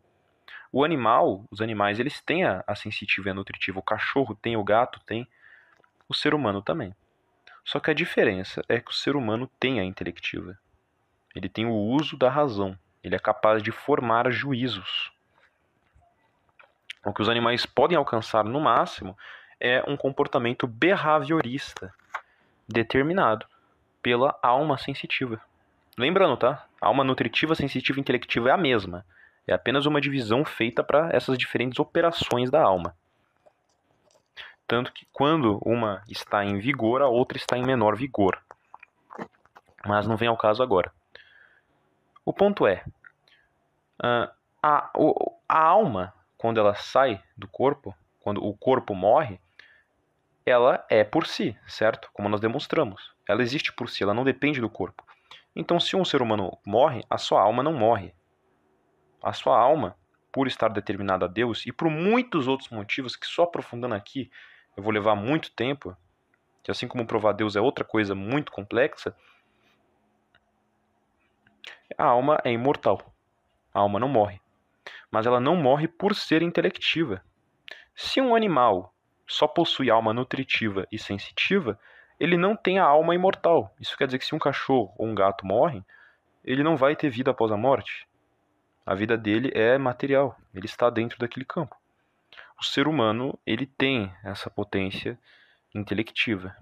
[0.73, 3.79] O animal, os animais, eles têm a, a sensitiva e a nutritiva.
[3.79, 5.25] O cachorro tem, o gato tem,
[6.09, 6.93] o ser humano também.
[7.65, 10.59] Só que a diferença é que o ser humano tem a intelectiva.
[11.35, 12.77] Ele tem o uso da razão.
[13.05, 15.13] Ele é capaz de formar juízos.
[17.05, 19.17] O que os animais podem alcançar no máximo
[19.61, 21.93] é um comportamento behaviorista
[22.69, 23.47] determinado
[24.03, 25.41] pela alma sensitiva.
[25.97, 26.67] Lembrando, tá?
[26.81, 29.05] A alma nutritiva, sensitiva e intelectiva é a mesma.
[29.47, 32.97] É apenas uma divisão feita para essas diferentes operações da alma.
[34.67, 38.43] Tanto que quando uma está em vigor, a outra está em menor vigor.
[39.87, 40.91] Mas não vem ao caso agora.
[42.25, 42.83] O ponto é:
[44.03, 44.33] a,
[44.63, 44.91] a,
[45.47, 49.41] a alma, quando ela sai do corpo, quando o corpo morre,
[50.45, 52.11] ela é por si, certo?
[52.13, 53.15] Como nós demonstramos.
[53.29, 55.05] Ela existe por si, ela não depende do corpo.
[55.57, 58.15] Então, se um ser humano morre, a sua alma não morre
[59.25, 59.97] a sua alma,
[60.31, 64.31] por estar determinada a Deus e por muitos outros motivos que só aprofundando aqui
[64.77, 65.97] eu vou levar muito tempo,
[66.63, 69.17] que assim como provar Deus é outra coisa muito complexa,
[71.97, 73.01] a alma é imortal.
[73.73, 74.41] A alma não morre.
[75.15, 77.23] Mas ela não morre por ser intelectiva.
[77.95, 78.93] Se um animal
[79.29, 81.79] só possui alma nutritiva e sensitiva,
[82.19, 83.73] ele não tem a alma imortal.
[83.79, 85.85] Isso quer dizer que se um cachorro ou um gato morrem,
[86.45, 88.09] ele não vai ter vida após a morte.
[88.85, 91.77] A vida dele é material, ele está dentro daquele campo.
[92.61, 95.17] O ser humano, ele tem essa potência
[95.73, 96.57] intelectiva.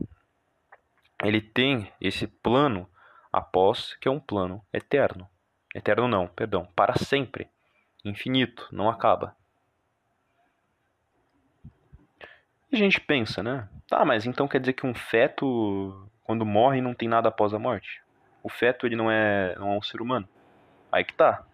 [1.24, 2.86] Ele tem esse plano
[3.32, 5.26] após, que é um plano eterno.
[5.74, 7.50] Eterno não, perdão, para sempre.
[8.04, 9.36] Infinito, não acaba.
[12.70, 13.68] E a gente pensa, né?
[13.86, 17.58] Tá, mas então quer dizer que um feto, quando morre, não tem nada após a
[17.58, 18.02] morte?
[18.42, 20.28] O feto, ele não é, não é um ser humano.
[20.90, 21.44] Aí que tá.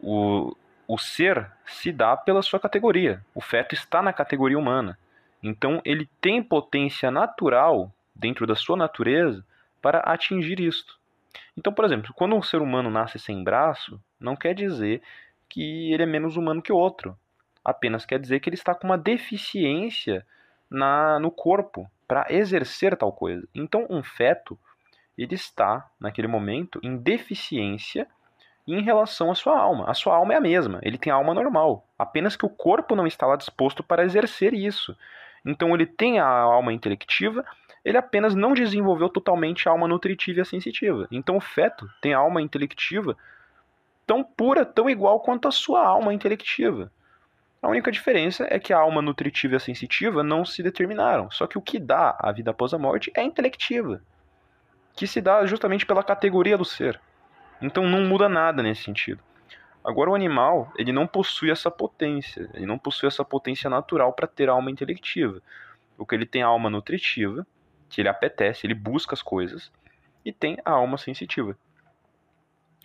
[0.00, 0.56] O,
[0.88, 3.24] o ser se dá pela sua categoria.
[3.34, 4.98] O feto está na categoria humana.
[5.42, 9.44] Então ele tem potência natural, dentro da sua natureza,
[9.80, 10.99] para atingir isto.
[11.60, 15.02] Então, por exemplo, quando um ser humano nasce sem braço, não quer dizer
[15.46, 17.14] que ele é menos humano que o outro.
[17.62, 20.26] Apenas quer dizer que ele está com uma deficiência
[20.70, 23.46] na, no corpo para exercer tal coisa.
[23.54, 24.58] Então, um feto,
[25.18, 28.08] ele está, naquele momento, em deficiência
[28.66, 29.84] em relação à sua alma.
[29.86, 31.86] A sua alma é a mesma, ele tem a alma normal.
[31.98, 34.96] Apenas que o corpo não está lá disposto para exercer isso.
[35.44, 37.44] Então, ele tem a alma intelectiva,
[37.84, 41.08] ele apenas não desenvolveu totalmente a alma nutritiva e sensitiva.
[41.10, 43.16] Então, o feto tem a alma intelectiva
[44.06, 46.90] tão pura, tão igual quanto a sua alma intelectiva.
[47.62, 51.30] A única diferença é que a alma nutritiva e a sensitiva não se determinaram.
[51.30, 54.02] Só que o que dá a vida após a morte é a intelectiva,
[54.94, 56.98] que se dá justamente pela categoria do ser.
[57.60, 59.22] Então não muda nada nesse sentido.
[59.84, 64.26] Agora o animal, ele não possui essa potência, ele não possui essa potência natural para
[64.26, 65.40] ter alma intelectiva.
[65.96, 67.46] O que ele tem alma nutritiva,
[67.90, 69.70] que ele apetece, ele busca as coisas,
[70.24, 71.56] e tem a alma sensitiva,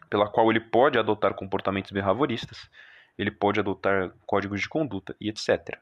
[0.10, 2.70] pela qual ele pode adotar comportamentos behavioristas,
[3.18, 5.80] ele pode adotar códigos de conduta e etc.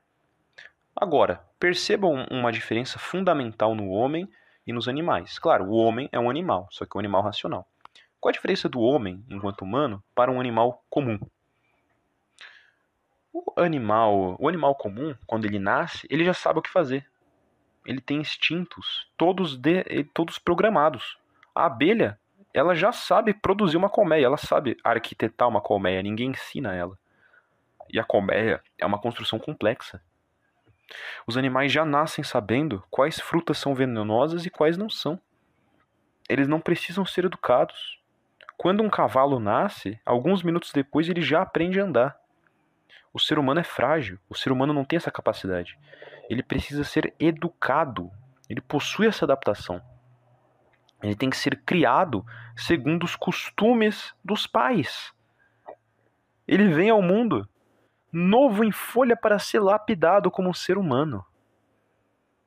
[0.96, 4.30] Agora, percebam uma diferença fundamental no homem
[4.66, 5.40] e nos animais.
[5.40, 7.68] Claro, o homem é um animal, só que é um animal racional.
[8.20, 11.20] Qual a diferença do homem, enquanto humano, para um animal comum?
[13.34, 17.06] O animal, o animal comum, quando ele nasce, ele já sabe o que fazer.
[17.86, 19.84] Ele tem instintos, todos de,
[20.14, 21.18] todos programados.
[21.54, 22.20] A abelha
[22.54, 26.98] ela já sabe produzir uma colmeia, ela sabe arquitetar uma colmeia, ninguém ensina ela.
[27.90, 30.02] E a colmeia é uma construção complexa.
[31.26, 35.20] Os animais já nascem sabendo quais frutas são venenosas e quais não são.
[36.30, 38.00] Eles não precisam ser educados.
[38.56, 42.18] Quando um cavalo nasce, alguns minutos depois ele já aprende a andar.
[43.12, 45.78] O ser humano é frágil, o ser humano não tem essa capacidade.
[46.30, 48.12] Ele precisa ser educado,
[48.50, 49.82] ele possui essa adaptação.
[51.02, 52.26] Ele tem que ser criado
[52.56, 55.14] segundo os costumes dos pais.
[56.48, 57.48] Ele vem ao mundo
[58.12, 61.26] novo em folha para ser lapidado como um ser humano.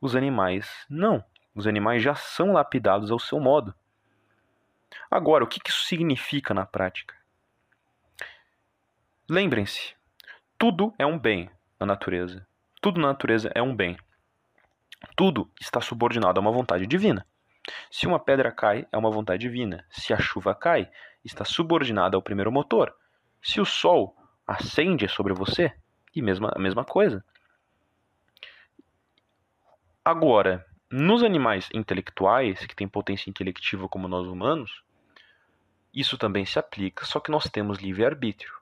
[0.01, 1.25] Os animais não.
[1.55, 3.75] Os animais já são lapidados ao seu modo.
[5.11, 7.15] Agora, o que isso significa na prática?
[9.29, 9.95] Lembrem-se,
[10.57, 11.51] tudo é um bem
[11.81, 12.47] na natureza.
[12.87, 13.97] Tudo na natureza é um bem.
[15.17, 17.27] Tudo está subordinado a uma vontade divina.
[17.91, 19.85] Se uma pedra cai, é uma vontade divina.
[19.91, 20.89] Se a chuva cai,
[21.25, 22.97] está subordinada ao primeiro motor.
[23.43, 25.75] Se o sol acende sobre você,
[26.15, 27.25] e mesma, a mesma coisa.
[30.05, 34.85] Agora, nos animais intelectuais, que têm potência intelectiva como nós humanos,
[35.93, 38.55] isso também se aplica, só que nós temos livre-arbítrio.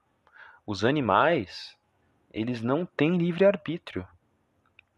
[0.66, 1.76] Os animais,
[2.32, 4.08] eles não têm livre-arbítrio.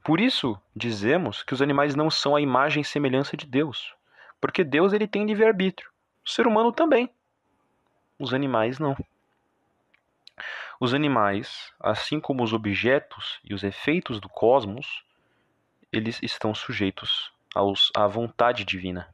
[0.07, 3.93] Por isso, dizemos que os animais não são a imagem e semelhança de Deus.
[4.41, 5.91] Porque Deus ele tem livre-arbítrio.
[6.25, 7.11] O ser humano também.
[8.17, 8.97] Os animais não.
[10.79, 15.05] Os animais, assim como os objetos e os efeitos do cosmos,
[15.93, 19.13] eles estão sujeitos aos, à vontade divina.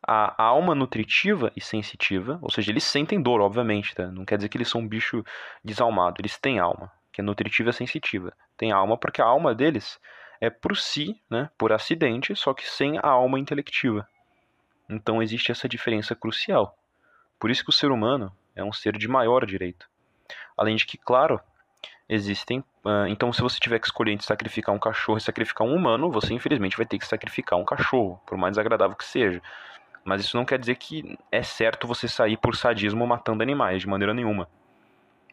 [0.00, 4.06] A, alma nutritiva e sensitiva, ou seja, eles sentem dor, obviamente, tá?
[4.06, 5.24] não quer dizer que eles são um bicho
[5.64, 8.32] desalmado, eles têm alma, que é nutritiva sensitiva.
[8.56, 9.98] Tem alma porque a alma deles
[10.40, 14.08] é por si, né, por acidente, só que sem a alma intelectiva.
[14.88, 16.78] Então existe essa diferença crucial.
[17.36, 19.88] Por isso que o ser humano é um ser de maior direito.
[20.56, 21.40] Além de que, claro,
[22.08, 22.60] existem.
[22.84, 26.12] Uh, então, se você tiver que escolher entre sacrificar um cachorro e sacrificar um humano,
[26.12, 29.42] você infelizmente vai ter que sacrificar um cachorro, por mais desagradável que seja.
[30.04, 33.88] Mas isso não quer dizer que é certo você sair por sadismo matando animais, de
[33.88, 34.48] maneira nenhuma.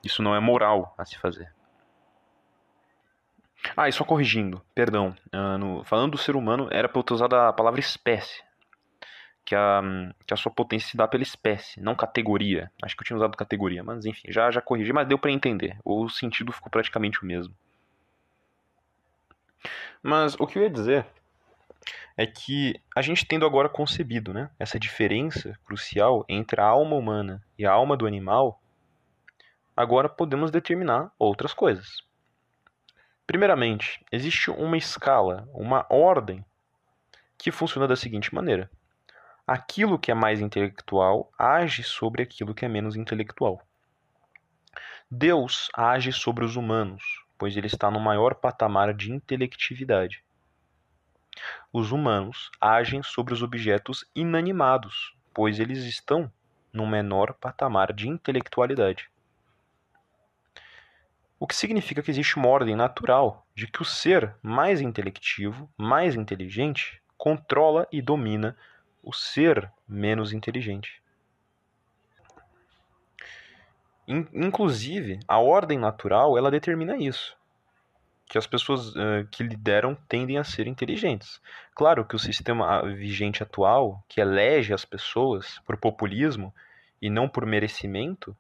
[0.04, 1.54] Isso não é moral a se fazer.
[3.76, 5.16] Ah, e só corrigindo, perdão.
[5.34, 8.44] Uh, no, falando do ser humano, era para eu ter usado a palavra espécie.
[9.46, 9.82] Que a,
[10.26, 12.72] que a sua potência se dá pela espécie, não categoria.
[12.82, 15.78] Acho que eu tinha usado categoria, mas enfim, já, já corrigi, mas deu para entender.
[15.86, 17.56] O sentido ficou praticamente o mesmo.
[20.02, 21.06] Mas o que eu ia dizer
[22.18, 27.44] é que a gente tendo agora concebido né, essa diferença crucial entre a alma humana
[27.58, 28.62] e a alma do animal,
[29.76, 32.04] agora podemos determinar outras coisas.
[33.28, 36.46] Primeiramente, existe uma escala, uma ordem
[37.38, 38.70] que funciona da seguinte maneira:
[39.46, 43.62] aquilo que é mais intelectual age sobre aquilo que é menos intelectual.
[45.10, 50.24] Deus age sobre os humanos pois ele está no maior patamar de intelectividade.
[51.72, 56.32] Os humanos agem sobre os objetos inanimados, pois eles estão
[56.72, 59.10] no menor patamar de intelectualidade.
[61.40, 66.16] O que significa que existe uma ordem natural de que o ser mais intelectivo, mais
[66.16, 68.58] inteligente, controla e domina
[69.04, 71.02] o ser menos inteligente.
[74.08, 77.36] Inclusive, a ordem natural ela determina isso
[78.28, 81.40] que as pessoas uh, que lideram tendem a ser inteligentes.
[81.74, 86.54] Claro que o sistema vigente atual, que elege as pessoas por populismo
[87.02, 88.36] e não por merecimento,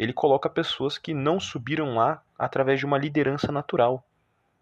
[0.00, 4.02] ele coloca pessoas que não subiram lá através de uma liderança natural,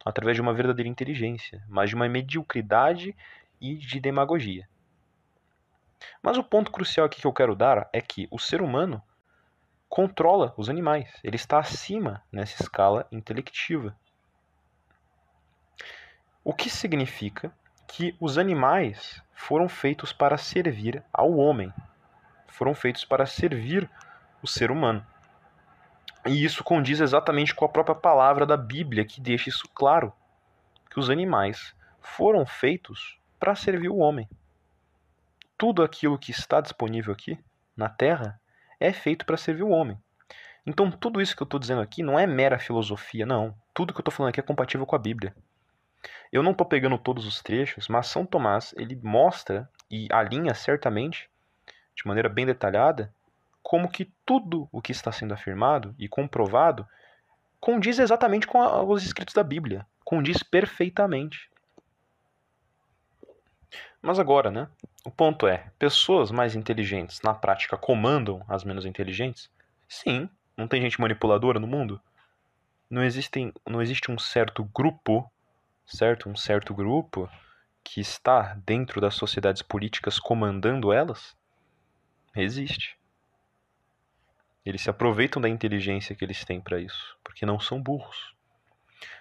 [0.05, 3.15] através de uma verdadeira inteligência, mas de uma mediocridade
[3.61, 4.69] e de demagogia.
[6.21, 9.01] Mas o ponto crucial aqui que eu quero dar é que o ser humano
[9.89, 13.97] controla os animais, ele está acima nessa escala intelectiva.
[16.43, 17.53] O que significa
[17.87, 21.73] que os animais foram feitos para servir ao homem,
[22.49, 23.89] foram feitos para servir
[24.43, 25.07] o ser humano.
[26.27, 30.13] E isso condiz exatamente com a própria palavra da Bíblia, que deixa isso claro:
[30.91, 34.29] que os animais foram feitos para servir o homem.
[35.57, 37.39] Tudo aquilo que está disponível aqui
[37.77, 38.41] na Terra
[38.81, 39.99] é feito para servir o homem.
[40.67, 43.55] Então, tudo isso que eu estou dizendo aqui não é mera filosofia, não.
[43.73, 45.35] Tudo que eu estou falando aqui é compatível com a Bíblia.
[46.31, 51.31] Eu não estou pegando todos os trechos, mas São Tomás ele mostra e alinha certamente,
[51.97, 53.13] de maneira bem detalhada,
[53.69, 56.89] como que tudo o que está sendo afirmado e comprovado
[57.61, 61.51] condiz exatamente com a, os escritos da Bíblia, condiz perfeitamente.
[64.01, 64.69] Mas agora, né?
[65.05, 69.51] O ponto é: pessoas mais inteligentes na prática comandam as menos inteligentes?
[69.87, 72.01] Sim, não tem gente manipuladora no mundo?
[72.89, 75.31] Não, existem, não existe um certo grupo
[75.85, 76.31] certo?
[76.31, 77.29] Um certo grupo
[77.85, 81.37] que está dentro das sociedades políticas comandando elas?
[82.35, 82.98] Existe.
[84.65, 88.35] Eles se aproveitam da inteligência que eles têm para isso, porque não são burros.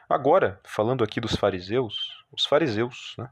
[0.10, 3.30] Agora, falando aqui dos fariseus, os fariseus, né?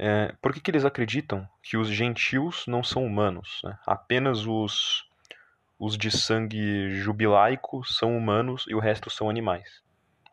[0.00, 3.60] É, por que, que eles acreditam que os gentios não são humanos?
[3.64, 3.76] Né?
[3.84, 5.04] Apenas os,
[5.76, 9.82] os de sangue jubilaico são humanos e o resto são animais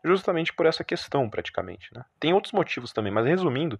[0.06, 1.92] justamente por essa questão, praticamente.
[1.94, 2.04] Né?
[2.18, 3.78] Tem outros motivos também, mas resumindo,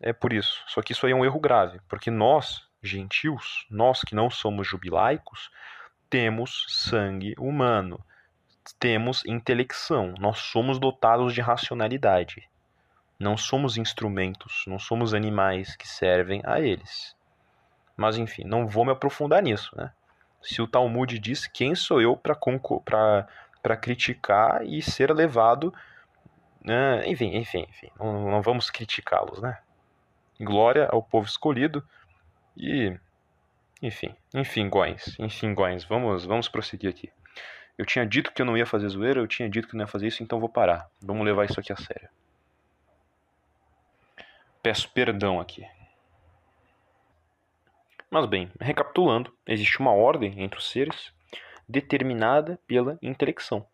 [0.00, 0.62] é por isso.
[0.66, 4.66] Só que isso aí é um erro grave, porque nós, gentios, nós que não somos
[4.66, 5.50] jubilaicos,
[6.10, 8.04] temos sangue humano,
[8.78, 12.48] temos intelecção, nós somos dotados de racionalidade.
[13.18, 17.16] Não somos instrumentos, não somos animais que servem a eles.
[17.96, 19.92] Mas enfim, não vou me aprofundar nisso, né?
[20.42, 25.72] Se o Talmud diz, quem sou eu para criticar e ser levado.
[26.64, 27.06] Né?
[27.06, 27.88] Enfim, enfim, enfim.
[27.96, 29.58] Não, não vamos criticá-los, né?
[30.40, 31.86] Glória ao povo escolhido
[32.56, 32.96] e.
[33.80, 37.10] Enfim, enfim, Góis, enfim, Góis, vamos, vamos prosseguir aqui.
[37.76, 39.88] Eu tinha dito que eu não ia fazer zoeira, eu tinha dito que não ia
[39.88, 40.88] fazer isso, então vou parar.
[41.00, 42.08] Vamos levar isso aqui a sério.
[44.62, 45.66] Peço perdão aqui.
[48.08, 51.12] Mas bem, recapitulando, existe uma ordem entre os seres
[51.68, 53.66] determinada pela intelecção.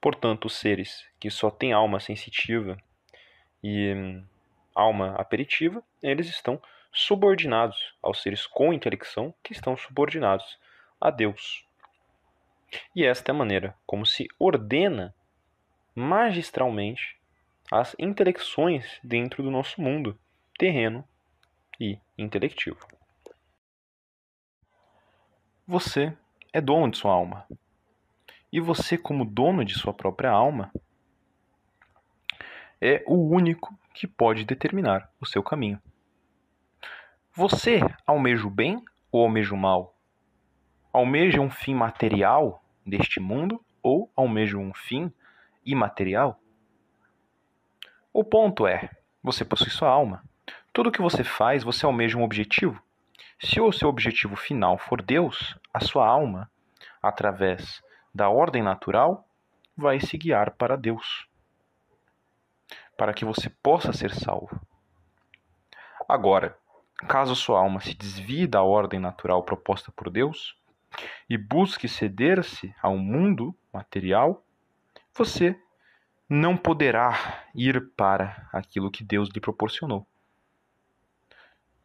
[0.00, 2.76] Portanto, os seres que só têm alma sensitiva
[3.62, 4.24] e hum,
[4.74, 6.60] alma aperitiva, eles estão
[6.92, 10.58] subordinados aos seres com intelecção, que estão subordinados
[11.00, 11.64] a Deus.
[12.94, 15.14] E esta é a maneira como se ordena
[15.94, 17.18] magistralmente
[17.70, 20.18] as intelecções dentro do nosso mundo
[20.58, 21.06] terreno
[21.80, 22.86] e intelectivo.
[25.66, 26.16] Você
[26.52, 27.46] é dono de sua alma.
[28.52, 30.72] E você, como dono de sua própria alma,
[32.80, 35.80] é o único que pode determinar o seu caminho.
[37.40, 39.96] Você almeja o bem ou almeja o mal?
[40.92, 45.10] Almeja um fim material deste mundo ou almeja um fim
[45.64, 46.38] imaterial?
[48.12, 48.90] O ponto é:
[49.22, 50.22] você possui sua alma.
[50.70, 52.78] Tudo o que você faz, você almeja um objetivo.
[53.42, 56.50] Se o seu objetivo final for Deus, a sua alma,
[57.02, 57.82] através
[58.14, 59.26] da ordem natural,
[59.74, 61.26] vai se guiar para Deus,
[62.98, 64.60] para que você possa ser salvo.
[66.06, 66.60] Agora,
[67.06, 70.56] caso sua alma se desvie da ordem natural proposta por Deus
[71.28, 74.44] e busque ceder-se ao mundo material,
[75.14, 75.58] você
[76.28, 80.06] não poderá ir para aquilo que Deus lhe proporcionou.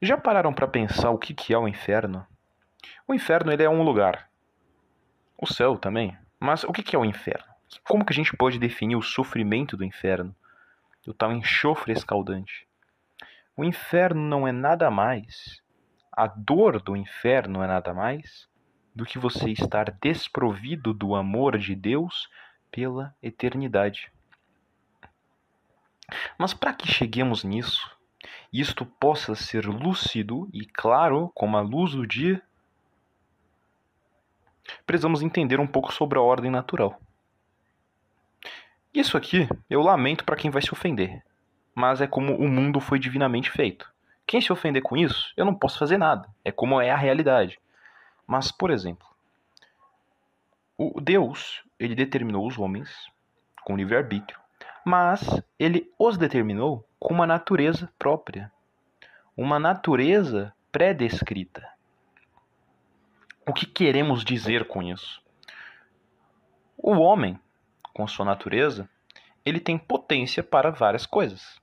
[0.01, 2.25] Já pararam para pensar o que, é o inferno?
[3.07, 4.29] O inferno ele é um lugar.
[5.37, 6.15] O céu também.
[6.39, 7.47] Mas o que é o inferno?
[7.83, 10.35] Como que a gente pode definir o sofrimento do inferno?
[11.07, 12.67] O tal enxofre escaldante.
[13.57, 15.61] O inferno não é nada mais,
[16.11, 18.49] a dor do inferno é nada mais
[18.93, 22.29] do que você estar desprovido do amor de Deus
[22.69, 24.11] pela eternidade.
[26.37, 27.95] Mas para que cheguemos nisso,
[28.51, 32.41] isto possa ser lúcido e claro como a luz do dia,
[34.85, 36.99] precisamos entender um pouco sobre a ordem natural.
[38.93, 41.23] Isso aqui eu lamento para quem vai se ofender,
[41.75, 43.93] mas é como o mundo foi divinamente feito.
[44.25, 46.27] Quem se ofender com isso, eu não posso fazer nada.
[46.43, 47.59] É como é a realidade.
[48.25, 49.05] Mas, por exemplo,
[50.77, 52.89] o Deus, ele determinou os homens
[53.63, 54.39] com livre-arbítrio,
[54.85, 58.51] mas ele os determinou com uma natureza própria,
[59.37, 61.67] uma natureza pré-descrita.
[63.47, 65.21] O que queremos dizer com isso?
[66.77, 67.39] O homem,
[67.93, 68.89] com sua natureza,
[69.45, 71.61] ele tem potência para várias coisas.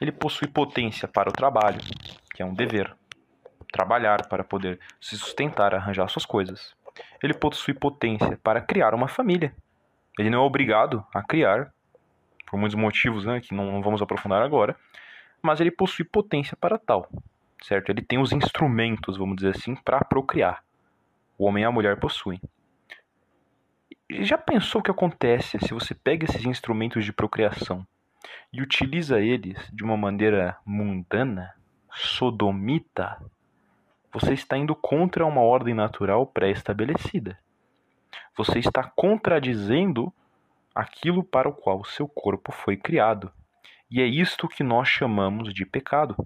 [0.00, 1.80] Ele possui potência para o trabalho,
[2.32, 2.94] que é um dever.
[3.72, 6.74] Trabalhar para poder se sustentar, arranjar suas coisas.
[7.22, 9.54] Ele possui potência para criar uma família.
[10.18, 11.72] Ele não é obrigado a criar,
[12.46, 14.76] por muitos motivos né, que não, vamos aprofundar agora,
[15.42, 17.08] mas ele possui potência para tal,
[17.62, 17.90] certo?
[17.90, 20.62] Ele tem os instrumentos, vamos dizer assim, para procriar.
[21.36, 22.40] O homem e a mulher possuem.
[24.10, 27.86] Já pensou o que acontece se você pega esses instrumentos de procriação
[28.52, 31.54] e utiliza eles de uma maneira mundana,
[31.92, 33.22] sodomita?
[34.12, 37.38] Você está indo contra uma ordem natural pré-estabelecida.
[38.36, 40.12] Você está contradizendo
[40.74, 43.32] aquilo para o qual seu corpo foi criado.
[43.90, 46.16] E é isto que nós chamamos de pecado.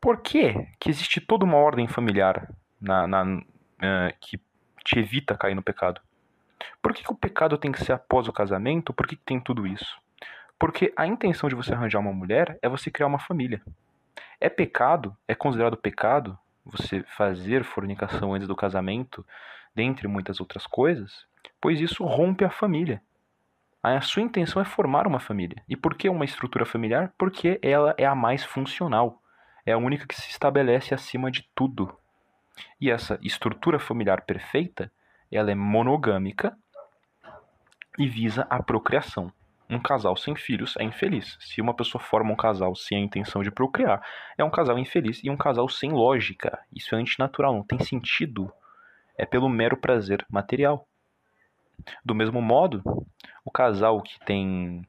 [0.00, 4.40] Por que, que existe toda uma ordem familiar na, na, uh, que
[4.84, 6.00] te evita cair no pecado?
[6.82, 8.92] Por que, que o pecado tem que ser após o casamento?
[8.92, 9.98] Por que, que tem tudo isso?
[10.64, 13.60] Porque a intenção de você arranjar uma mulher é você criar uma família.
[14.40, 19.26] É pecado, é considerado pecado você fazer fornicação antes do casamento,
[19.74, 21.26] dentre muitas outras coisas,
[21.60, 23.02] pois isso rompe a família.
[23.82, 25.62] A sua intenção é formar uma família.
[25.68, 27.12] E por que uma estrutura familiar?
[27.18, 29.20] Porque ela é a mais funcional.
[29.66, 31.94] É a única que se estabelece acima de tudo.
[32.80, 34.90] E essa estrutura familiar perfeita,
[35.30, 36.56] ela é monogâmica
[37.98, 39.30] e visa a procriação.
[39.68, 41.38] Um casal sem filhos é infeliz.
[41.40, 44.02] Se uma pessoa forma um casal sem a intenção de procriar,
[44.36, 46.58] é um casal infeliz e um casal sem lógica.
[46.74, 48.52] Isso é antinatural, não tem sentido.
[49.16, 50.86] É pelo mero prazer material.
[52.04, 52.82] Do mesmo modo,
[53.44, 54.82] o casal que tem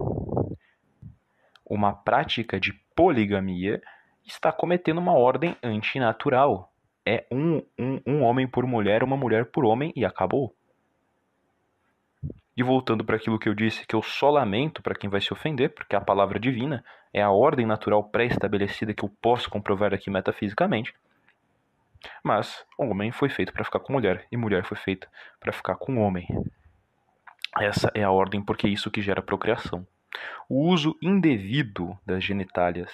[1.66, 3.82] uma prática de poligamia
[4.26, 6.72] está cometendo uma ordem antinatural.
[7.06, 10.56] É um, um, um homem por mulher, uma mulher por homem e acabou.
[12.58, 15.34] E voltando para aquilo que eu disse, que eu só lamento para quem vai se
[15.34, 16.84] ofender, porque a palavra divina
[17.14, 20.94] é a ordem natural pré-estabelecida que eu posso comprovar aqui metafisicamente.
[22.24, 25.08] Mas homem foi feito para ficar com mulher e mulher foi feita
[25.40, 26.28] para ficar com homem.
[27.60, 29.86] Essa é a ordem porque é isso que gera procriação.
[30.48, 32.92] O uso indevido das genitálias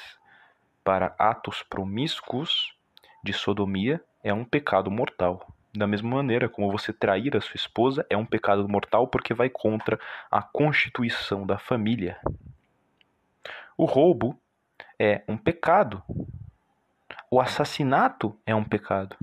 [0.83, 2.75] para atos promíscuos
[3.23, 5.47] de sodomia é um pecado mortal.
[5.73, 9.49] Da mesma maneira como você trair a sua esposa é um pecado mortal porque vai
[9.49, 9.99] contra
[10.29, 12.19] a constituição da família.
[13.77, 14.37] O roubo
[14.99, 16.03] é um pecado.
[17.29, 19.15] O assassinato é um pecado.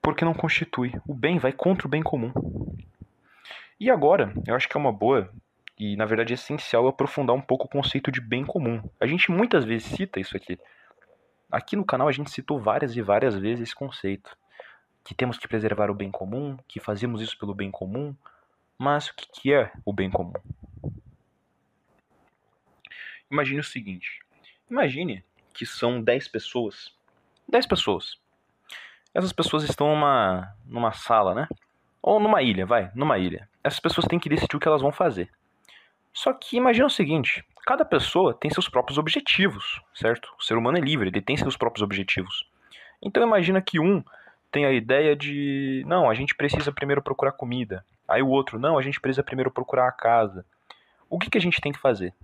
[0.00, 0.92] Porque não constitui.
[1.06, 2.32] O bem vai contra o bem comum.
[3.80, 5.28] E agora, eu acho que é uma boa
[5.78, 8.82] e na verdade é essencial aprofundar um pouco o conceito de bem comum.
[9.00, 10.58] A gente muitas vezes cita isso aqui.
[11.50, 14.36] Aqui no canal a gente citou várias e várias vezes esse conceito,
[15.02, 18.14] que temos que preservar o bem comum, que fazemos isso pelo bem comum,
[18.76, 20.34] mas o que é o bem comum?
[23.30, 24.20] Imagine o seguinte:
[24.70, 26.94] imagine que são 10 pessoas.
[27.48, 28.18] 10 pessoas.
[29.14, 31.48] Essas pessoas estão numa, numa sala, né?
[32.02, 33.48] Ou numa ilha, vai, numa ilha.
[33.64, 35.30] Essas pessoas têm que decidir o que elas vão fazer.
[36.12, 40.34] Só que imagina o seguinte: cada pessoa tem seus próprios objetivos, certo?
[40.38, 42.48] O ser humano é livre, ele tem seus próprios objetivos.
[43.02, 44.02] Então imagina que um
[44.50, 47.84] tem a ideia de, não, a gente precisa primeiro procurar comida.
[48.08, 50.46] Aí o outro, não, a gente precisa primeiro procurar a casa.
[51.10, 52.14] O que, que a gente tem que fazer?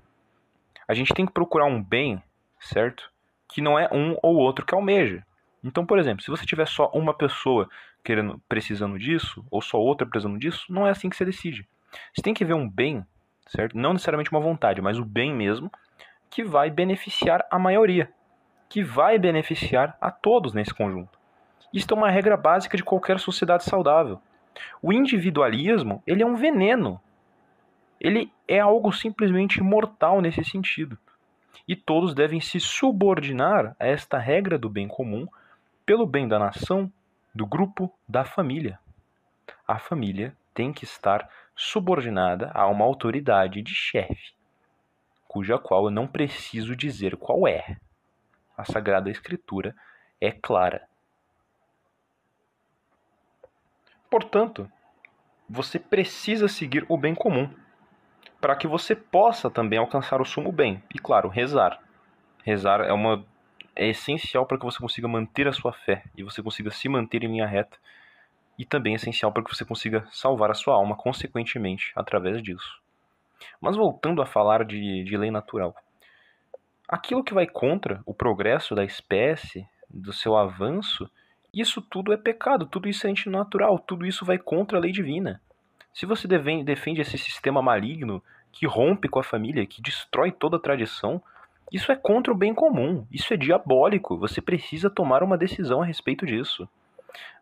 [0.89, 2.23] A gente tem que procurar um bem,
[2.59, 3.11] certo?
[3.47, 5.27] Que não é um ou outro que almeja.
[5.63, 7.69] Então, por exemplo, se você tiver só uma pessoa
[8.03, 11.69] querendo precisando disso, ou só outra precisando disso, não é assim que você decide.
[12.15, 13.05] Você tem que ver um bem
[13.47, 13.77] certo?
[13.77, 15.71] Não necessariamente uma vontade, mas o bem mesmo,
[16.31, 18.11] que vai beneficiar a maioria,
[18.69, 21.19] que vai beneficiar a todos nesse conjunto.
[21.73, 24.21] Isso é uma regra básica de qualquer sociedade saudável.
[24.81, 27.01] O individualismo, ele é um veneno.
[28.01, 30.99] Ele é algo simplesmente mortal nesse sentido.
[31.67, 35.27] E todos devem se subordinar a esta regra do bem comum
[35.87, 36.93] pelo bem da nação,
[37.35, 38.79] do grupo, da família.
[39.67, 44.35] A família tem que estar subordinada a uma autoridade de chefe,
[45.27, 47.77] cuja qual eu não preciso dizer qual é.
[48.57, 49.75] A Sagrada Escritura
[50.21, 50.87] é clara.
[54.09, 54.71] Portanto,
[55.49, 57.53] você precisa seguir o bem comum
[58.41, 60.83] para que você possa também alcançar o sumo bem.
[60.95, 61.81] E claro, rezar.
[62.45, 63.25] Rezar é uma
[63.77, 67.25] é essencial para que você consiga manter a sua fé e você consiga se manter
[67.25, 67.77] em linha reta.
[68.59, 72.81] E também é essencial para que você consiga salvar a sua alma, consequentemente, através disso.
[73.61, 75.75] Mas voltando a falar de, de lei natural.
[76.89, 81.11] Aquilo que vai contra o progresso da espécie, do seu avanço,
[81.53, 85.41] isso tudo é pecado, tudo isso é antinatural, tudo isso vai contra a lei divina.
[85.93, 90.61] Se você defende esse sistema maligno que rompe com a família, que destrói toda a
[90.61, 91.23] tradição,
[91.73, 95.85] isso é contra o bem comum, isso é diabólico, você precisa tomar uma decisão a
[95.85, 96.69] respeito disso.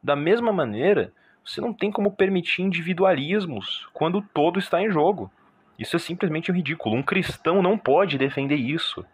[0.02, 1.12] Da mesma maneira,
[1.44, 5.30] você não tem como permitir individualismos quando todo está em jogo.
[5.78, 6.96] Isso é simplesmente ridículo.
[6.96, 9.04] Um cristão não pode defender isso.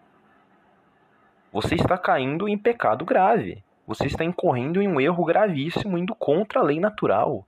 [1.53, 3.63] Você está caindo em pecado grave.
[3.87, 7.47] Você está incorrendo em um erro gravíssimo indo contra a lei natural.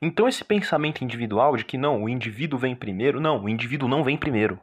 [0.00, 4.02] Então esse pensamento individual de que não, o indivíduo vem primeiro, não, o indivíduo não
[4.02, 4.58] vem primeiro.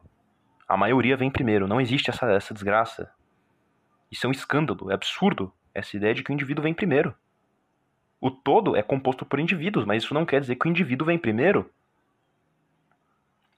[0.68, 3.12] A maioria vem primeiro, não existe essa, essa desgraça.
[4.12, 7.14] Isso é um escândalo, é absurdo, essa ideia de que o indivíduo vem primeiro.
[8.20, 11.18] O todo é composto por indivíduos, mas isso não quer dizer que o indivíduo vem
[11.18, 11.70] primeiro.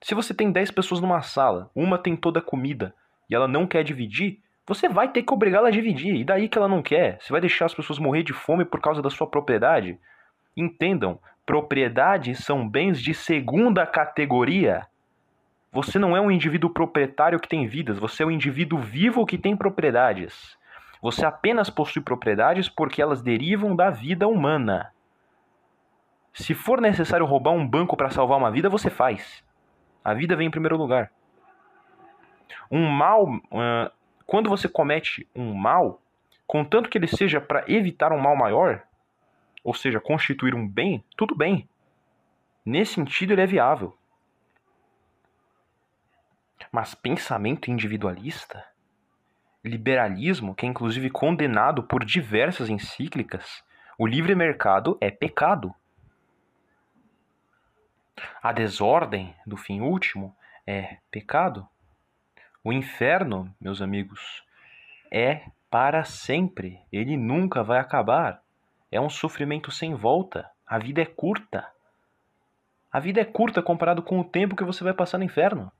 [0.02, 2.94] Se você tem 10 pessoas numa sala, uma tem toda a comida
[3.30, 6.16] e ela não quer dividir, você vai ter que obrigá-la a dividir.
[6.16, 7.20] E daí que ela não quer?
[7.22, 10.00] Você vai deixar as pessoas morrer de fome por causa da sua propriedade?
[10.58, 14.88] Entendam, propriedades são bens de segunda categoria.
[15.72, 19.38] Você não é um indivíduo proprietário que tem vidas, você é um indivíduo vivo que
[19.38, 20.58] tem propriedades.
[21.06, 24.92] Você apenas possui propriedades porque elas derivam da vida humana.
[26.34, 29.44] Se for necessário roubar um banco para salvar uma vida, você faz.
[30.04, 31.12] A vida vem em primeiro lugar.
[32.72, 33.92] Um mal uh,
[34.26, 36.02] quando você comete um mal,
[36.48, 38.82] contanto que ele seja para evitar um mal maior,
[39.64, 41.70] ou seja, constituir um bem, tudo bem.
[42.66, 43.96] Nesse sentido, ele é viável.
[46.72, 48.66] Mas pensamento individualista,
[49.66, 53.64] liberalismo, que é inclusive condenado por diversas encíclicas,
[53.98, 55.74] o livre mercado é pecado.
[58.42, 60.36] A desordem do fim último
[60.66, 61.68] é pecado.
[62.64, 64.44] O inferno, meus amigos,
[65.12, 66.80] é para sempre.
[66.92, 68.42] Ele nunca vai acabar.
[68.92, 70.50] É um sofrimento sem volta.
[70.66, 71.68] A vida é curta.
[72.92, 75.72] A vida é curta comparado com o tempo que você vai passar no inferno.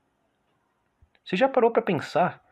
[1.24, 2.45] Você já parou para pensar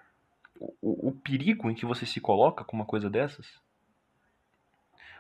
[0.59, 3.61] o, o, perigo em que você se coloca com uma coisa dessas?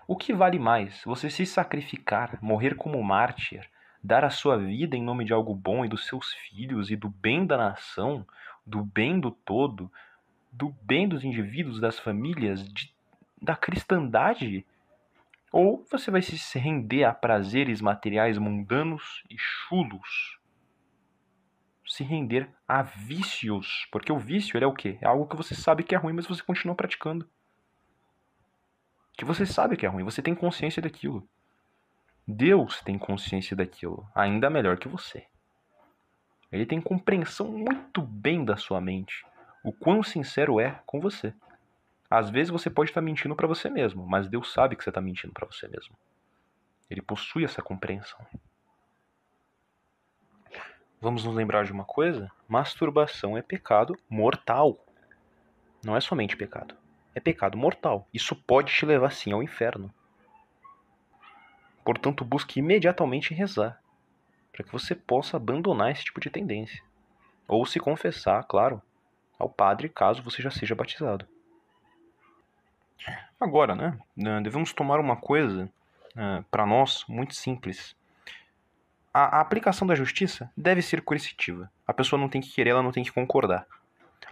[0.07, 1.01] O que vale mais?
[1.05, 3.69] Você se sacrificar, morrer como mártir,
[4.03, 7.09] dar a sua vida em nome de algo bom e dos seus filhos e do
[7.09, 8.25] bem da nação,
[8.65, 9.91] do bem do todo,
[10.51, 12.93] do bem dos indivíduos, das famílias, de,
[13.41, 14.65] da cristandade?
[15.51, 20.37] Ou você vai se render a prazeres materiais mundanos e chulos?
[21.93, 24.97] Se render a vícios, porque o vício é o quê?
[24.99, 27.29] É algo que você sabe que é ruim, mas você continua praticando.
[29.15, 31.29] Que você sabe que é ruim, você tem consciência daquilo.
[32.27, 35.27] Deus tem consciência daquilo, ainda melhor que você.
[36.51, 39.23] Ele tem compreensão muito bem da sua mente,
[39.63, 41.31] o quão sincero é com você.
[42.09, 44.99] Às vezes você pode estar mentindo para você mesmo, mas Deus sabe que você está
[44.99, 45.95] mentindo para você mesmo.
[46.89, 48.17] Ele possui essa compreensão.
[51.03, 52.31] Vamos nos lembrar de uma coisa?
[52.47, 54.79] Masturbação é pecado mortal.
[55.83, 56.77] Não é somente pecado.
[57.13, 58.07] É pecado mortal.
[58.13, 59.93] Isso pode te levar sim ao inferno.
[61.83, 63.81] Portanto, busque imediatamente rezar
[64.53, 66.81] para que você possa abandonar esse tipo de tendência.
[67.49, 68.81] Ou se confessar, claro,
[69.37, 71.27] ao padre caso você já seja batizado.
[73.37, 73.99] Agora, né,
[74.41, 75.69] devemos tomar uma coisa
[76.15, 77.93] uh, para nós muito simples.
[79.13, 81.69] A, a aplicação da justiça deve ser coercitiva.
[81.85, 83.67] A pessoa não tem que querer, ela não tem que concordar.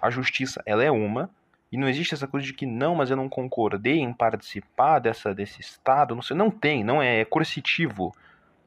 [0.02, 1.30] A justiça, ela é uma,
[1.72, 5.34] e não existe essa coisa de que não, mas eu não concordei em participar dessa,
[5.34, 6.16] desse estado.
[6.16, 8.14] Não sei, não tem, não é, é coercitivo.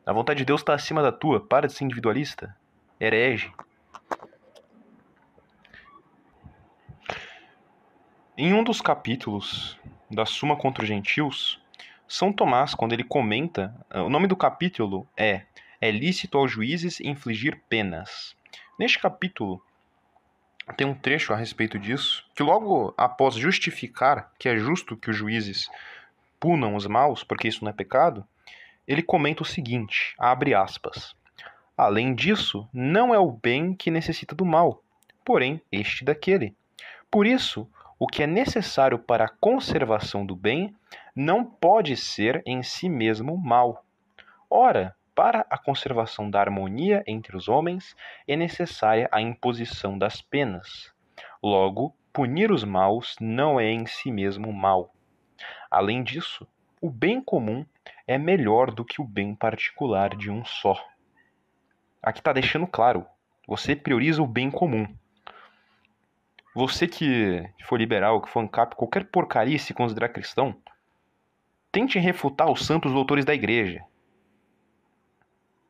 [0.07, 1.41] A vontade de Deus está acima da tua.
[1.41, 2.57] Para de ser individualista.
[2.99, 3.53] Herege.
[8.39, 9.79] Em um dos capítulos
[10.11, 11.61] da Suma contra os Gentios,
[12.09, 15.43] São Tomás, quando ele comenta, o nome do capítulo é
[15.85, 18.35] É lícito aos juízes infligir penas.
[18.79, 19.63] Neste capítulo,
[20.79, 25.17] tem um trecho a respeito disso, que logo após justificar que é justo que os
[25.19, 25.69] juízes
[26.41, 28.27] punam os maus, porque isso não é pecado,
[28.89, 31.15] ele comenta o seguinte, abre aspas.
[31.77, 34.83] Além disso, não é o bem que necessita do mal,
[35.23, 36.57] porém este daquele.
[37.11, 40.75] Por isso, o que é necessário para a conservação do bem
[41.15, 43.85] não pode ser em si mesmo mal.
[44.49, 47.95] Ora, para a conservação da harmonia entre os homens
[48.27, 50.93] é necessária a imposição das penas.
[51.43, 54.93] Logo, punir os maus não é em si mesmo mal.
[55.71, 56.47] Além disso,
[56.81, 57.65] o bem comum
[58.07, 60.75] é melhor do que o bem particular de um só.
[62.03, 63.07] Aqui está deixando claro:
[63.47, 64.87] você prioriza o bem comum.
[66.55, 70.55] Você que for liberal, que for ancap, qualquer porcaria se considerar cristão,
[71.73, 73.85] tente refutar os santos doutores da igreja.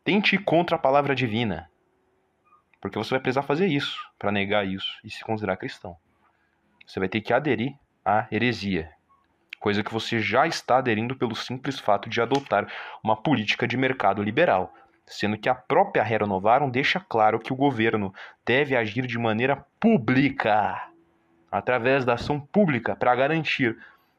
[0.04, 1.70] Tente ir contra a palavra divina.
[2.78, 5.96] Porque você vai precisar fazer isso para negar isso e se considerar cristão.
[6.86, 7.72] Você vai ter que aderir
[8.04, 8.92] à heresia.
[9.58, 12.70] Coisa que você já está aderindo pelo simples fato de adotar
[13.02, 14.74] uma política de mercado liberal,
[15.06, 18.12] sendo que a própria Rera Novarum deixa claro que o governo
[18.44, 20.86] deve agir de maneira pública,
[21.50, 23.74] através da ação pública, para garantir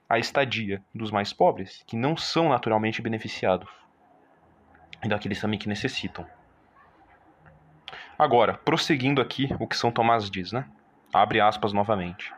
[0.10, 3.85] a estadia dos mais pobres, que não são naturalmente beneficiados
[5.04, 6.26] e daqueles também que necessitam.
[8.18, 10.66] Agora, prosseguindo aqui o que São Tomás diz, né?
[11.14, 12.34] Abre aspas novamente.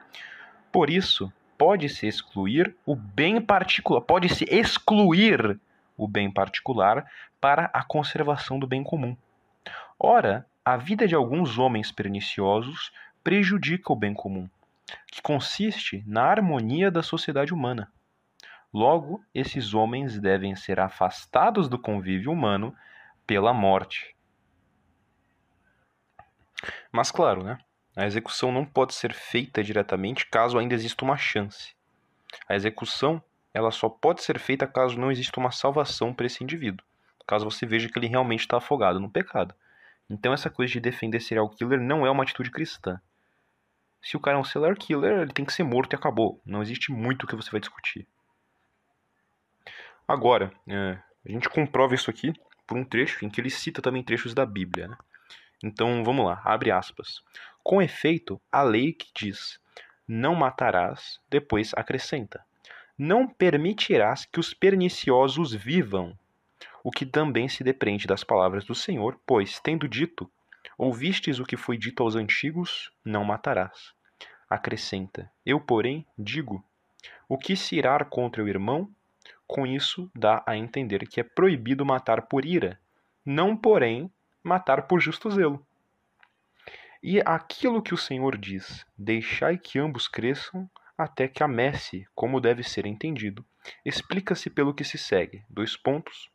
[0.71, 5.59] Por isso, pode-se excluir o bem particular, pode-se excluir
[5.95, 7.05] o bem particular
[7.41, 9.15] para a conservação do bem comum.
[9.99, 12.91] Ora, a vida de alguns homens perniciosos
[13.23, 14.49] prejudica o bem comum,
[15.11, 17.91] que consiste na harmonia da sociedade humana.
[18.77, 22.75] Logo, esses homens devem ser afastados do convívio humano
[23.25, 24.15] pela morte.
[26.91, 27.57] Mas claro, né?
[27.95, 31.75] A execução não pode ser feita diretamente caso ainda exista uma chance.
[32.47, 33.19] A execução,
[33.51, 36.85] ela só pode ser feita caso não exista uma salvação para esse indivíduo.
[37.25, 39.55] Caso você veja que ele realmente está afogado no pecado.
[40.07, 43.01] Então essa coisa de defender serial killer não é uma atitude cristã.
[44.03, 46.39] Se o cara é um serial killer, ele tem que ser morto e acabou.
[46.45, 48.07] Não existe muito o que você vai discutir.
[50.07, 52.33] Agora, é, a gente comprova isso aqui
[52.65, 54.87] por um trecho em que ele cita também trechos da Bíblia.
[54.87, 54.97] Né?
[55.63, 57.21] Então vamos lá, abre aspas.
[57.61, 59.59] Com efeito, a lei que diz:
[60.07, 62.45] não matarás, depois acrescenta:
[62.97, 66.17] não permitirás que os perniciosos vivam.
[66.83, 70.31] O que também se depreende das palavras do Senhor, pois, tendo dito:
[70.77, 73.93] ouvistes o que foi dito aos antigos, não matarás.
[74.49, 76.63] Acrescenta: eu, porém, digo:
[77.27, 78.89] o que se irá contra o irmão,
[79.47, 82.79] com isso, dá a entender que é proibido matar por ira,
[83.25, 84.11] não, porém,
[84.43, 85.65] matar por justo zelo.
[87.03, 92.41] E aquilo que o Senhor diz: deixai que ambos cresçam até que a messe, como
[92.41, 93.45] deve ser entendido,
[93.85, 95.43] explica-se pelo que se segue.
[95.49, 96.29] Dois pontos.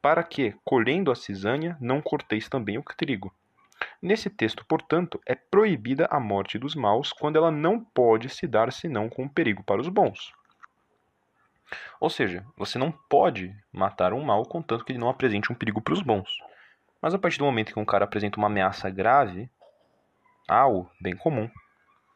[0.00, 3.34] Para que, colhendo a cisânia, não corteis também o trigo.
[4.00, 8.72] Nesse texto, portanto, é proibida a morte dos maus quando ela não pode se dar
[8.72, 10.32] senão com perigo para os bons.
[12.00, 15.80] Ou seja, você não pode matar um mal contanto que ele não apresente um perigo
[15.80, 16.38] para os bons.
[17.00, 19.50] Mas a partir do momento que um cara apresenta uma ameaça grave
[20.48, 21.50] ao bem comum,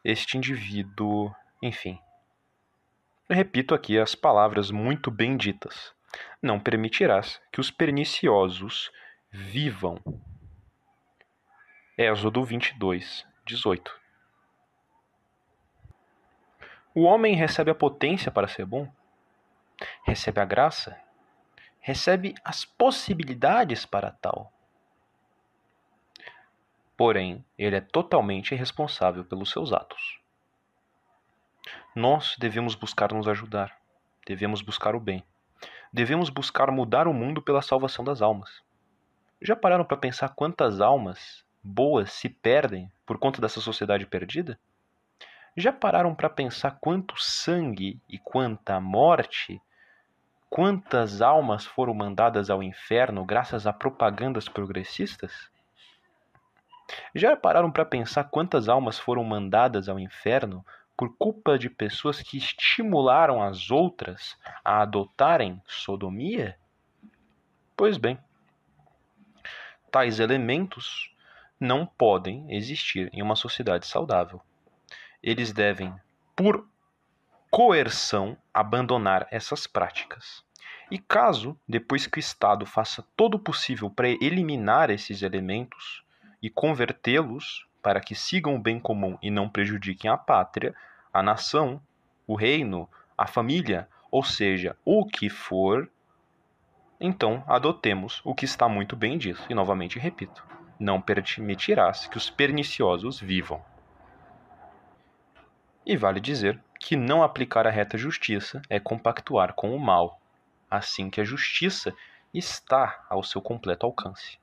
[0.03, 1.99] este indivíduo, enfim.
[3.29, 5.93] Eu repito aqui as palavras muito bem ditas.
[6.41, 8.91] Não permitirás que os perniciosos
[9.29, 9.97] vivam.
[11.97, 14.01] Êxodo 22, 18.
[16.93, 18.91] O homem recebe a potência para ser bom?
[20.03, 20.99] Recebe a graça,
[21.79, 24.51] recebe as possibilidades para tal.
[26.95, 30.19] Porém, ele é totalmente responsável pelos seus atos.
[31.95, 33.75] Nós devemos buscar nos ajudar,
[34.25, 35.23] devemos buscar o bem,
[35.91, 38.61] devemos buscar mudar o mundo pela salvação das almas.
[39.41, 44.59] Já pararam para pensar quantas almas boas se perdem por conta dessa sociedade perdida?
[45.57, 49.61] Já pararam para pensar quanto sangue e quanta morte
[50.51, 55.49] Quantas almas foram mandadas ao inferno graças a propagandas progressistas?
[57.15, 60.65] Já pararam para pensar quantas almas foram mandadas ao inferno
[60.97, 66.59] por culpa de pessoas que estimularam as outras a adotarem sodomia?
[67.77, 68.19] Pois bem,
[69.89, 71.15] tais elementos
[71.57, 74.41] não podem existir em uma sociedade saudável.
[75.23, 75.95] Eles devem,
[76.35, 76.69] por
[77.51, 80.41] coerção abandonar essas práticas.
[80.89, 86.01] E caso, depois que o Estado faça todo o possível para eliminar esses elementos
[86.41, 90.73] e convertê-los para que sigam o bem comum e não prejudiquem a pátria,
[91.13, 91.81] a nação,
[92.25, 95.91] o reino, a família, ou seja, o que for,
[97.01, 99.41] então adotemos o que está muito bem dito.
[99.49, 100.41] E novamente repito:
[100.79, 103.61] não permitirás que os perniciosos vivam.
[105.85, 110.19] E vale dizer que não aplicar a reta justiça é compactuar com o mal,
[110.69, 111.95] assim que a justiça
[112.33, 114.39] está ao seu completo alcance.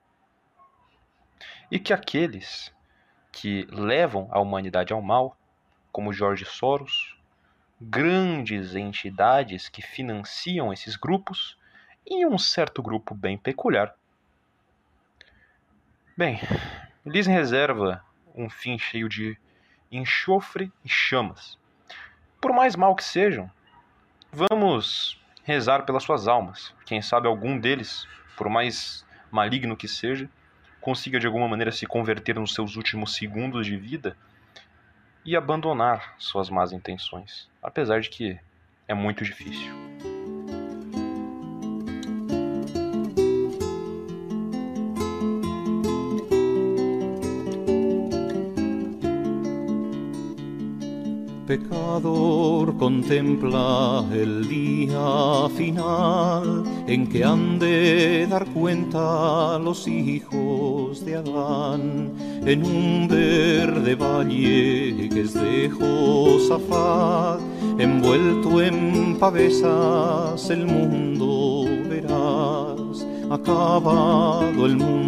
[1.68, 2.72] E que aqueles
[3.32, 5.36] que levam a humanidade ao mal,
[5.90, 7.18] como Jorge Soros,
[7.80, 11.58] grandes entidades que financiam esses grupos
[12.06, 13.94] e um certo grupo bem peculiar.
[16.16, 16.40] Bem,
[17.04, 18.02] lhes reserva
[18.34, 19.36] um fim cheio de
[19.90, 21.57] enxofre e chamas.
[22.40, 23.50] Por mais mal que sejam,
[24.32, 26.74] vamos rezar pelas suas almas.
[26.86, 28.06] Quem sabe algum deles,
[28.36, 30.30] por mais maligno que seja,
[30.80, 34.16] consiga de alguma maneira se converter nos seus últimos segundos de vida
[35.24, 38.38] e abandonar suas más intenções, apesar de que
[38.86, 39.87] é muito difícil.
[51.48, 62.12] Pecador contempla el día final en que han de dar cuenta los hijos de Adán.
[62.44, 67.40] En un verde valle que es de Josafat,
[67.78, 75.07] envuelto en pavesas el mundo verás, acabado el mundo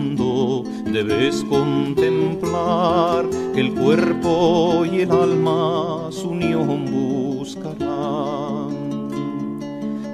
[0.93, 6.87] debes contemplar que el cuerpo y el alma su unión
[7.39, 8.71] buscarán.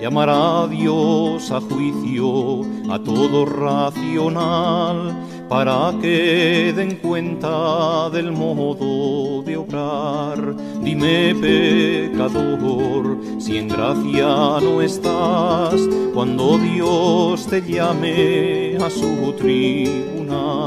[0.00, 5.16] Llamará Dios a juicio a todo racional
[5.48, 10.54] para que den cuenta del modo de obrar.
[10.82, 15.80] Dime, pecador, si en gracia no estás,
[16.14, 20.65] cuando Dios te llame a su tribunal.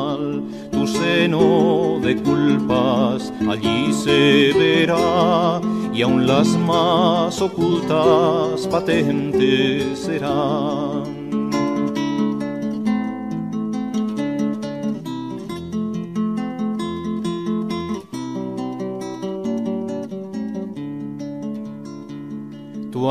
[1.09, 5.59] Tu seno de culpas allí se verá
[5.91, 11.19] y aun las más ocultas patentes serán.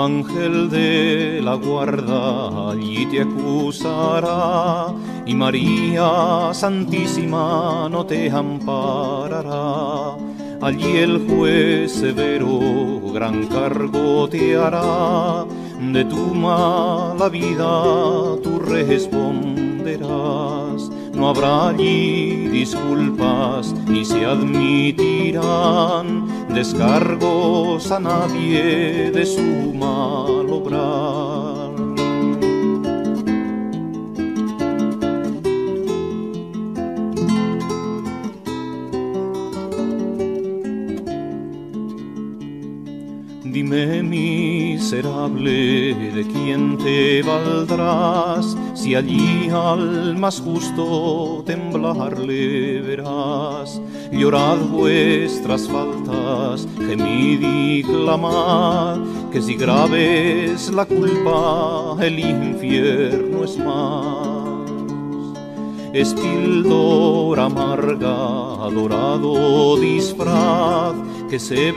[0.00, 4.94] ángel de la guarda allí te acusará
[5.28, 10.16] y María Santísima no te amparará.
[10.62, 12.58] Allí el juez severo
[13.12, 15.44] gran cargo te hará,
[15.92, 17.82] de tu mala vida
[18.42, 20.08] tú responderás.
[21.14, 25.46] No habrá allí disculpas ni se admitirán
[26.54, 31.57] descargos a nadie de su mal obrar.
[43.58, 45.50] Dime miserable
[46.14, 53.80] de quién te valdrás si allí al más justo temblarle verás
[54.12, 59.00] llorad vuestras faltas, gemid y clamad,
[59.32, 64.68] que si grave es la culpa, el infierno es más.
[65.92, 66.14] Es
[67.40, 70.94] amarga, dorado disfraz,
[71.28, 71.72] que se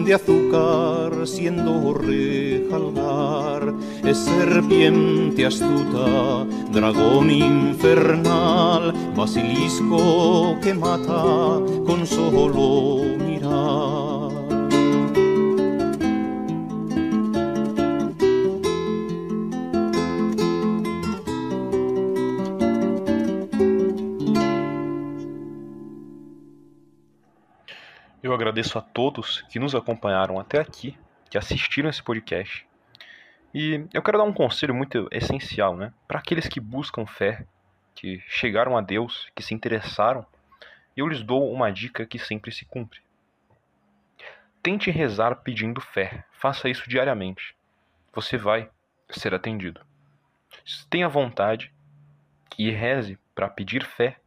[0.00, 3.74] vende azúcar siendo rejalgar.
[4.02, 13.04] Es serpiente astuta, dragón infernal, basilisco que mata con solo
[28.40, 30.98] agradeço a todos que nos acompanharam até aqui,
[31.28, 32.66] que assistiram esse podcast.
[33.52, 35.92] E eu quero dar um conselho muito essencial, né?
[36.08, 37.46] Para aqueles que buscam fé,
[37.94, 40.24] que chegaram a Deus, que se interessaram,
[40.96, 43.00] eu lhes dou uma dica que sempre se cumpre.
[44.62, 46.24] Tente rezar pedindo fé.
[46.32, 47.54] Faça isso diariamente.
[48.12, 48.70] Você vai
[49.10, 49.80] ser atendido.
[50.88, 51.72] Tenha vontade
[52.58, 54.18] e reze para pedir fé,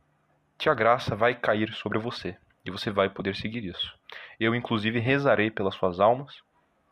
[0.58, 3.94] que a graça vai cair sobre você e você vai poder seguir isso.
[4.40, 6.42] Eu, inclusive, rezarei pelas suas almas,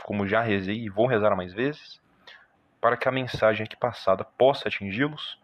[0.03, 2.01] como já rezei e vou rezar mais vezes,
[2.79, 5.39] para que a mensagem aqui passada possa atingi-los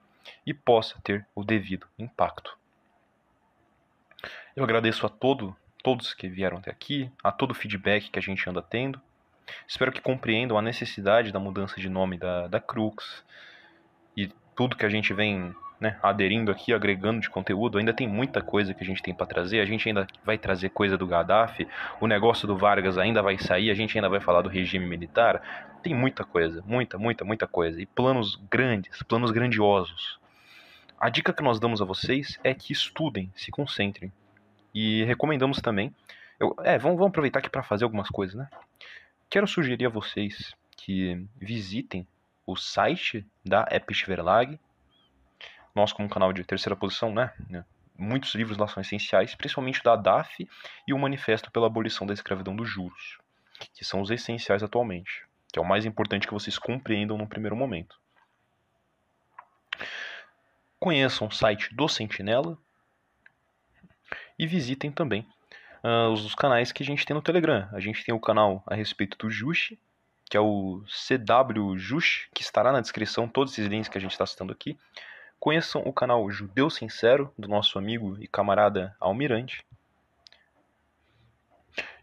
[0.45, 2.57] e possa ter o devido impacto.
[4.56, 8.22] Eu agradeço a todo, todos que vieram até aqui, a todo o feedback que a
[8.22, 8.99] gente anda tendo.
[9.68, 13.24] Espero que compreendam a necessidade da mudança de nome da, da Crux
[14.15, 17.78] e tudo que a gente vem né, aderindo aqui, agregando de conteúdo.
[17.78, 19.60] Ainda tem muita coisa que a gente tem para trazer.
[19.60, 21.68] A gente ainda vai trazer coisa do Gaddafi,
[22.02, 25.70] o negócio do Vargas ainda vai sair, a gente ainda vai falar do regime militar.
[25.84, 27.82] Tem muita coisa, muita, muita, muita coisa.
[27.82, 30.20] E planos grandes, planos grandiosos.
[30.99, 34.12] A dica que nós damos a vocês é que estudem, se concentrem.
[34.74, 35.94] E recomendamos também.
[36.40, 38.48] Eu, é, vamos, vamos aproveitar aqui para fazer algumas coisas, né?
[39.30, 42.08] Quero sugerir a vocês que visitem
[42.45, 44.58] o site da Episch Verlag.
[45.78, 47.32] Nós, como canal de terceira posição, né?
[47.95, 50.49] Muitos livros lá são essenciais, principalmente da DAF
[50.88, 53.20] e o Manifesto pela Abolição da Escravidão dos Juros,
[53.76, 57.56] que são os essenciais atualmente, que é o mais importante que vocês compreendam no primeiro
[57.56, 57.95] momento.
[60.80, 62.58] Conheçam o site do Sentinela
[64.40, 65.30] e visitem também
[65.84, 67.70] uh, os canais que a gente tem no Telegram.
[67.72, 69.78] A gente tem o canal a respeito do Juche,
[70.28, 74.14] que é o CW Jush, que estará na descrição, todos esses links que a gente
[74.14, 74.76] está citando aqui.
[75.39, 79.65] Conheçam o canal Judeu Sincero, do nosso amigo e camarada Almirante.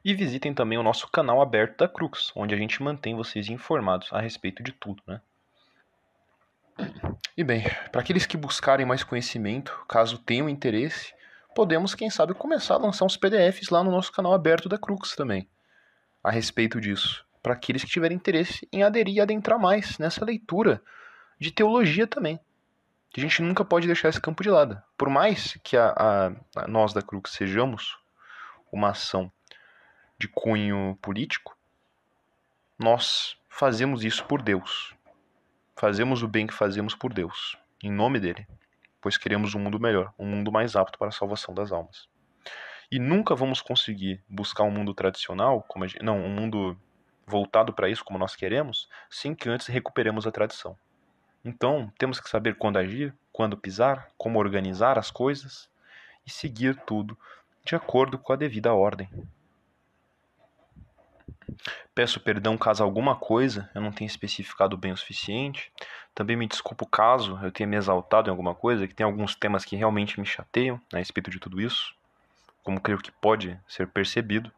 [0.04, 4.12] E visitem também o nosso canal aberto da Crux, onde a gente mantém vocês informados
[4.12, 5.20] a respeito de tudo, né?
[7.36, 11.14] E bem, para aqueles que buscarem mais conhecimento, caso tenham interesse,
[11.54, 15.14] podemos, quem sabe, começar a lançar uns PDFs lá no nosso canal aberto da Crux
[15.16, 15.48] também,
[16.22, 20.82] a respeito disso para aqueles que tiverem interesse em aderir e adentrar mais nessa leitura
[21.38, 22.40] de teologia também.
[23.16, 24.82] A gente nunca pode deixar esse campo de lado.
[24.98, 27.96] Por mais que a, a nós da Crux sejamos
[28.72, 29.30] uma ação
[30.18, 31.56] de cunho político,
[32.76, 34.94] nós fazemos isso por Deus.
[35.76, 38.46] Fazemos o bem que fazemos por Deus, em nome dele,
[39.00, 42.08] pois queremos um mundo melhor, um mundo mais apto para a salvação das almas.
[42.90, 46.76] E nunca vamos conseguir buscar um mundo tradicional, como gente, não, um mundo
[47.26, 50.76] voltado para isso como nós queremos, sem que antes recuperemos a tradição.
[51.44, 55.68] Então, temos que saber quando agir, quando pisar, como organizar as coisas
[56.26, 57.18] e seguir tudo
[57.64, 59.08] de acordo com a devida ordem.
[61.94, 65.70] Peço perdão caso alguma coisa eu não tenha especificado bem o suficiente.
[66.14, 69.64] Também me desculpo caso eu tenha me exaltado em alguma coisa, que tem alguns temas
[69.64, 71.94] que realmente me chateiam a respeito de tudo isso,
[72.62, 74.50] como creio que pode ser percebido.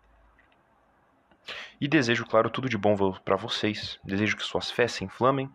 [1.80, 3.98] E desejo, claro, tudo de bom para vocês.
[4.02, 5.50] Desejo que suas fés se inflamem.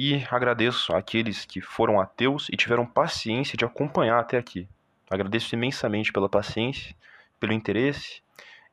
[0.00, 4.68] E agradeço àqueles que foram ateus e tiveram paciência de acompanhar até aqui.
[5.10, 6.94] Agradeço imensamente pela paciência,
[7.40, 8.22] pelo interesse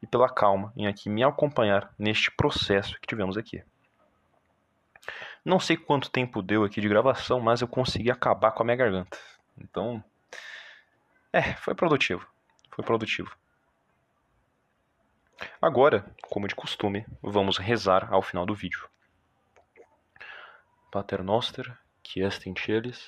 [0.03, 3.63] e pela calma em aqui me acompanhar neste processo que tivemos aqui.
[5.43, 8.77] Não sei quanto tempo deu aqui de gravação, mas eu consegui acabar com a minha
[8.77, 9.17] garganta.
[9.57, 10.03] Então,
[11.33, 12.27] é, foi produtivo.
[12.69, 13.35] Foi produtivo.
[15.59, 18.87] Agora, como de costume, vamos rezar ao final do vídeo.
[20.95, 21.67] Pater noster,
[22.01, 22.99] qui est in celis,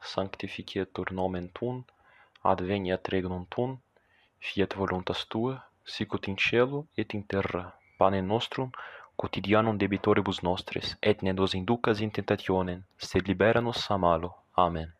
[0.00, 1.84] sanctificetur nomen tuum,
[2.52, 3.72] adveniat regnum tuum,
[4.38, 5.54] fiat voluntas tua,
[5.84, 7.64] sicut in cielo et in terra.
[7.98, 8.70] Pane nostrum
[9.16, 14.30] quotidianum debitoribus nostris, et ne nos inducas in tentationem, sed libera nos a malo.
[14.56, 14.92] Amen.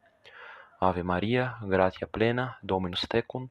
[0.80, 3.48] Ave Maria, gratia plena, Dominus tecum,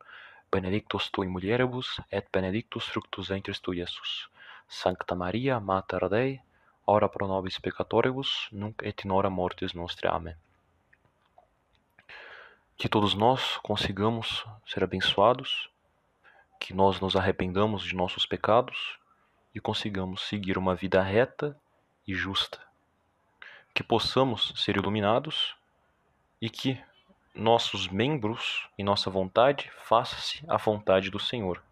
[0.52, 4.28] benedictus tu in mulieribus et benedictus fructus ventris tui, Iesus.
[4.68, 6.42] Sancta Maria, Mater Dei,
[6.86, 10.08] ora pro nobis peccatoribus, nunc et in hora mortis nostre.
[10.08, 10.36] Amém.
[12.76, 15.70] Que todos nós consigamos ser abençoados,
[16.60, 18.98] que nós nos arrependamos de nossos pecados
[19.54, 21.58] e consigamos seguir uma vida reta
[22.08, 22.60] e justa.
[23.74, 25.56] Que possamos ser iluminados
[26.42, 26.82] e que
[27.34, 31.64] nossos membros e nossa vontade faça-se a vontade do Senhor.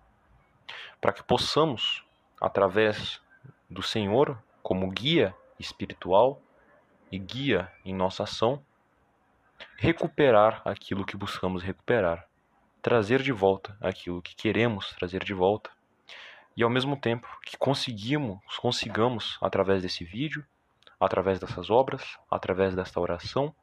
[0.99, 2.03] Para que possamos,
[2.39, 3.21] através
[3.69, 6.41] do Senhor, como guia espiritual
[7.11, 8.63] e guia em nossa ação,
[9.77, 12.27] recuperar aquilo que buscamos recuperar,
[12.81, 15.69] trazer de volta aquilo que queremos trazer de volta,
[16.55, 20.45] e ao mesmo tempo que conseguimos, consigamos através desse vídeo,
[20.99, 23.55] através dessas obras, através desta oração,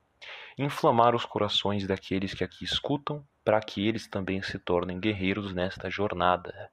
[0.57, 5.89] inflamar os corações daqueles que aqui escutam, para que eles também se tornem guerreiros nesta
[5.89, 6.71] jornada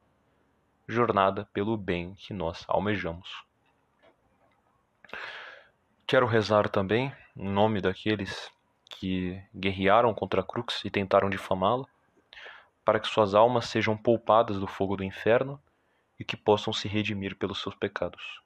[0.87, 3.43] jornada pelo bem que nós almejamos.
[6.07, 8.51] Quero rezar também em nome daqueles
[8.89, 11.85] que guerrearam contra crux e tentaram difamá-la,
[12.83, 15.61] para que suas almas sejam poupadas do fogo do inferno
[16.19, 18.41] e que possam se redimir pelos seus pecados,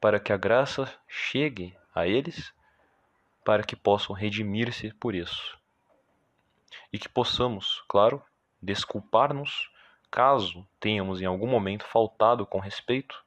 [0.00, 2.52] para que a graça chegue a eles,
[3.44, 5.58] para que possam redimir-se por isso.
[6.92, 8.22] E que possamos, claro,
[8.62, 9.70] desculpar-nos
[10.10, 13.25] caso tenhamos em algum momento faltado com respeito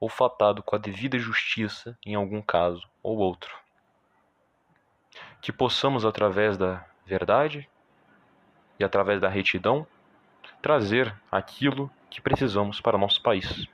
[0.00, 3.54] ou faltado com a devida justiça em algum caso ou outro.
[5.42, 7.68] Que possamos, através da verdade
[8.78, 9.86] e através da retidão,
[10.62, 13.66] trazer aquilo que precisamos para nosso país.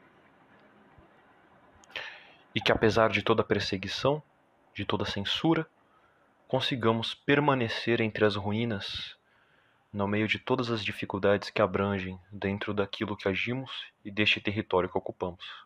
[2.52, 4.20] E que, apesar de toda perseguição,
[4.74, 5.68] de toda censura,
[6.48, 9.16] consigamos permanecer entre as ruínas,
[9.92, 13.70] no meio de todas as dificuldades que abrangem dentro daquilo que agimos
[14.04, 15.65] e deste território que ocupamos.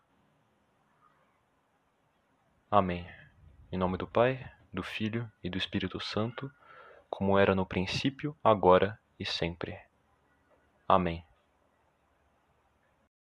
[2.73, 3.05] Amém.
[3.69, 6.49] Em nome do Pai, do Filho e do Espírito Santo,
[7.09, 9.77] como era no princípio, agora e sempre.
[10.87, 11.21] Amém.